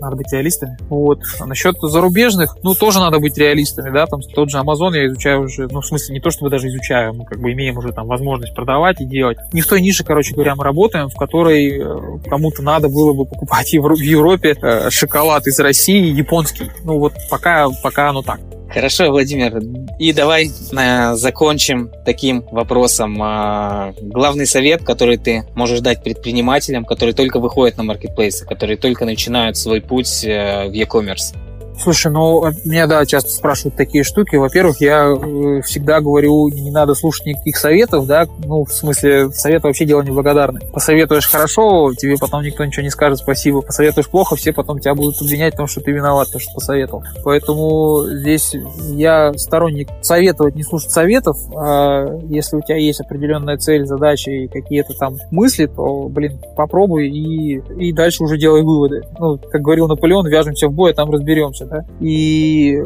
надо 0.00 0.16
быть 0.16 0.32
реалистами. 0.32 0.76
Вот. 0.88 1.20
А 1.38 1.46
насчет 1.46 1.76
зарубежных, 1.80 2.56
ну, 2.62 2.74
тоже 2.74 2.98
надо 3.00 3.18
быть 3.18 3.36
реалистами, 3.38 3.90
да, 3.90 4.06
там 4.06 4.20
тот 4.22 4.50
же 4.50 4.58
Amazon 4.58 4.94
я 4.94 5.06
изучаю 5.06 5.42
уже, 5.42 5.68
ну, 5.68 5.80
в 5.80 5.86
смысле, 5.86 6.14
не 6.14 6.20
то 6.20 6.30
чтобы 6.30 6.50
даже 6.50 6.68
изучаю, 6.68 7.14
мы 7.14 7.24
как 7.24 7.40
бы 7.40 7.52
имеем 7.52 7.78
уже 7.78 7.92
там 7.92 8.06
возможность 8.06 8.54
продавать 8.54 9.00
и 9.00 9.04
делать. 9.04 9.38
Не 9.52 9.60
в 9.60 9.66
той 9.66 9.80
нише, 9.80 10.04
короче 10.04 10.34
говоря, 10.34 10.54
мы 10.54 10.64
работаем, 10.64 11.08
в 11.08 11.16
которой 11.16 11.80
э, 11.80 12.18
кому-то 12.28 12.62
надо 12.62 12.88
было 12.88 13.12
бы 13.12 13.24
покупать 13.24 13.72
в 13.72 13.94
Европе 13.96 14.56
э, 14.60 14.90
шоколад 14.90 15.46
из 15.46 15.58
России 15.58 16.12
японский. 16.12 16.70
Ну, 16.84 16.98
вот 16.98 17.14
пока, 17.30 17.68
пока 17.82 18.10
оно 18.10 18.22
так. 18.22 18.40
Хорошо, 18.72 19.10
Владимир. 19.10 19.60
И 19.98 20.12
давай 20.12 20.48
э, 20.48 21.14
закончим 21.14 21.90
таким 22.04 22.42
вопросом. 22.52 23.20
Э, 23.20 23.92
главный 24.00 24.46
совет, 24.46 24.84
который 24.84 25.18
ты 25.18 25.44
можешь 25.56 25.80
дать 25.80 26.04
предпринимателям, 26.04 26.84
которые 26.84 27.14
только 27.14 27.40
выходят 27.40 27.76
на 27.76 27.82
маркетплейсы, 27.82 28.46
которые 28.46 28.76
только 28.76 29.04
начинают 29.04 29.56
свой 29.56 29.80
путь 29.80 30.24
э, 30.24 30.68
в 30.68 30.72
e-commerce. 30.72 31.34
Слушай, 31.82 32.12
ну, 32.12 32.44
меня, 32.64 32.86
да, 32.86 33.06
часто 33.06 33.30
спрашивают 33.30 33.74
такие 33.74 34.04
штуки. 34.04 34.36
Во-первых, 34.36 34.82
я 34.82 35.06
э, 35.06 35.62
всегда 35.62 36.00
говорю, 36.00 36.48
не 36.48 36.70
надо 36.70 36.94
слушать 36.94 37.24
никаких 37.24 37.56
советов, 37.56 38.06
да, 38.06 38.26
ну, 38.44 38.64
в 38.64 38.72
смысле, 38.72 39.30
совет 39.30 39.62
вообще 39.62 39.86
дело 39.86 40.02
неблагодарное. 40.02 40.60
Посоветуешь 40.72 41.26
хорошо, 41.26 41.94
тебе 41.94 42.16
потом 42.18 42.42
никто 42.42 42.64
ничего 42.66 42.82
не 42.82 42.90
скажет 42.90 43.18
спасибо. 43.18 43.62
Посоветуешь 43.62 44.08
плохо, 44.08 44.36
все 44.36 44.52
потом 44.52 44.78
тебя 44.78 44.94
будут 44.94 45.22
обвинять 45.22 45.54
в 45.54 45.56
том, 45.56 45.66
что 45.66 45.80
ты 45.80 45.92
виноват, 45.92 46.28
то, 46.30 46.38
что 46.38 46.52
посоветовал. 46.52 47.02
Поэтому 47.24 48.02
здесь 48.06 48.54
я 48.90 49.32
сторонник 49.34 49.88
советовать, 50.02 50.56
не 50.56 50.64
слушать 50.64 50.90
советов. 50.90 51.38
А 51.56 52.18
если 52.28 52.56
у 52.56 52.60
тебя 52.60 52.76
есть 52.76 53.00
определенная 53.00 53.56
цель, 53.56 53.86
задача 53.86 54.30
и 54.30 54.48
какие-то 54.48 54.92
там 54.98 55.16
мысли, 55.30 55.64
то, 55.64 56.08
блин, 56.10 56.38
попробуй 56.56 57.08
и, 57.08 57.62
и 57.78 57.92
дальше 57.92 58.22
уже 58.22 58.36
делай 58.36 58.62
выводы. 58.62 59.02
Ну, 59.18 59.38
как 59.38 59.62
говорил 59.62 59.88
Наполеон, 59.88 60.26
вяжемся 60.26 60.68
в 60.68 60.72
бой, 60.72 60.90
а 60.90 60.94
там 60.94 61.10
разберемся, 61.10 61.69
да. 61.70 61.84
И, 62.00 62.76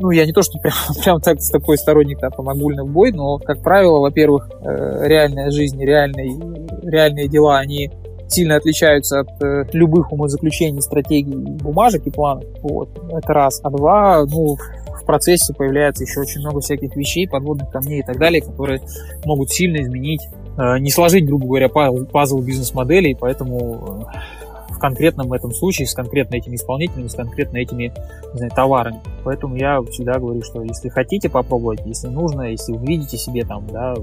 ну, 0.00 0.10
я 0.10 0.24
не 0.24 0.32
то, 0.32 0.42
что 0.42 0.58
прям, 0.62 0.74
прям 1.02 1.20
так 1.20 1.40
с 1.40 1.50
такой 1.50 1.76
сторонник 1.76 2.18
там 2.18 2.48
огульный 2.48 2.84
бой, 2.84 3.12
но, 3.12 3.38
как 3.38 3.62
правило, 3.62 4.00
во-первых, 4.00 4.50
э, 4.62 5.06
реальная 5.06 5.50
жизнь, 5.50 5.80
реальные, 5.80 6.38
реальные 6.82 7.28
дела, 7.28 7.58
они 7.58 7.90
сильно 8.28 8.56
отличаются 8.56 9.20
от 9.20 9.42
э, 9.42 9.64
любых 9.72 10.10
умозаключений, 10.12 10.80
стратегий, 10.80 11.34
бумажек 11.34 12.06
и 12.06 12.10
планов. 12.10 12.44
Вот. 12.62 12.88
Это 13.10 13.32
раз. 13.34 13.60
А 13.62 13.70
два, 13.70 14.24
ну, 14.24 14.56
в 15.02 15.04
процессе 15.04 15.52
появляется 15.52 16.04
еще 16.04 16.20
очень 16.20 16.40
много 16.40 16.60
всяких 16.60 16.96
вещей, 16.96 17.28
подводных 17.28 17.70
камней 17.70 18.00
и 18.00 18.02
так 18.02 18.18
далее, 18.18 18.40
которые 18.40 18.80
могут 19.26 19.50
сильно 19.50 19.82
изменить, 19.82 20.22
э, 20.56 20.78
не 20.78 20.90
сложить, 20.90 21.26
грубо 21.26 21.46
говоря, 21.46 21.68
пазл 21.68 22.40
бизнес-моделей, 22.40 23.14
поэтому 23.18 24.06
в 24.41 24.41
конкретном 24.82 25.32
этом 25.32 25.52
случае 25.52 25.86
с 25.86 25.94
конкретно 25.94 26.36
этими 26.36 26.56
исполнителями, 26.56 27.08
с 27.08 27.14
конкретно 27.14 27.56
этими 27.56 27.92
не 28.32 28.38
знаю, 28.38 28.52
товарами. 28.54 29.00
Поэтому 29.24 29.56
я 29.56 29.80
всегда 29.90 30.18
говорю, 30.18 30.42
что 30.42 30.62
если 30.62 30.90
хотите 30.90 31.30
попробовать, 31.30 31.80
если 31.86 32.08
нужно, 32.08 32.42
если 32.42 32.72
вы 32.72 32.86
видите 32.86 33.16
себе 33.16 33.44
там, 33.44 33.66
да, 33.68 33.94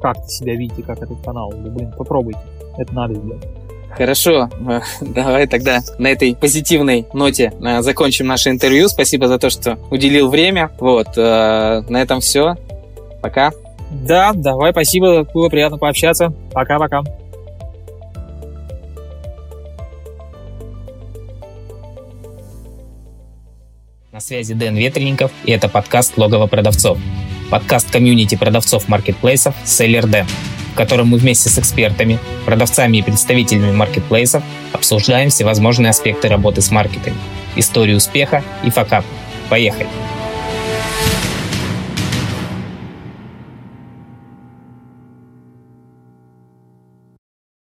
как 0.00 0.16
себя 0.28 0.56
видите, 0.56 0.82
как 0.82 1.00
этот 1.00 1.20
канал, 1.22 1.52
ну, 1.56 1.70
блин, 1.70 1.92
попробуйте. 1.96 2.40
Это 2.76 2.92
надо 2.94 3.14
сделать. 3.14 3.46
Хорошо, 3.96 4.48
давай 5.00 5.46
тогда 5.46 5.80
на 5.98 6.08
этой 6.08 6.34
позитивной 6.34 7.06
ноте 7.12 7.52
э, 7.60 7.82
закончим 7.82 8.26
наше 8.26 8.48
интервью. 8.48 8.88
Спасибо 8.88 9.28
за 9.28 9.38
то, 9.38 9.50
что 9.50 9.78
уделил 9.90 10.30
время. 10.30 10.70
Вот, 10.80 11.08
э, 11.16 11.82
на 11.88 12.02
этом 12.02 12.20
все. 12.20 12.54
Пока. 13.20 13.52
Да, 13.90 14.32
давай, 14.34 14.72
спасибо, 14.72 15.24
было 15.34 15.50
приятно 15.50 15.76
пообщаться. 15.76 16.32
Пока-пока. 16.52 17.02
Связи 24.22 24.54
Дэн 24.54 24.76
Ветренников, 24.76 25.30
и 25.44 25.52
это 25.52 25.68
подкаст 25.68 26.16
«Логово 26.16 26.46
продавцов». 26.46 26.98
Подкаст 27.50 27.90
комьюнити 27.90 28.36
продавцов 28.36 28.88
маркетплейсов 28.88 29.54
«Селлер 29.64 30.06
Дэн», 30.06 30.26
в 30.72 30.76
котором 30.76 31.08
мы 31.08 31.18
вместе 31.18 31.48
с 31.48 31.58
экспертами, 31.58 32.18
продавцами 32.46 32.98
и 32.98 33.02
представителями 33.02 33.72
маркетплейсов 33.72 34.42
обсуждаем 34.72 35.30
всевозможные 35.30 35.90
аспекты 35.90 36.28
работы 36.28 36.62
с 36.62 36.70
маркетами, 36.70 37.16
историю 37.56 37.96
успеха 37.96 38.42
и 38.64 38.70
факап. 38.70 39.04
Поехали! 39.50 39.88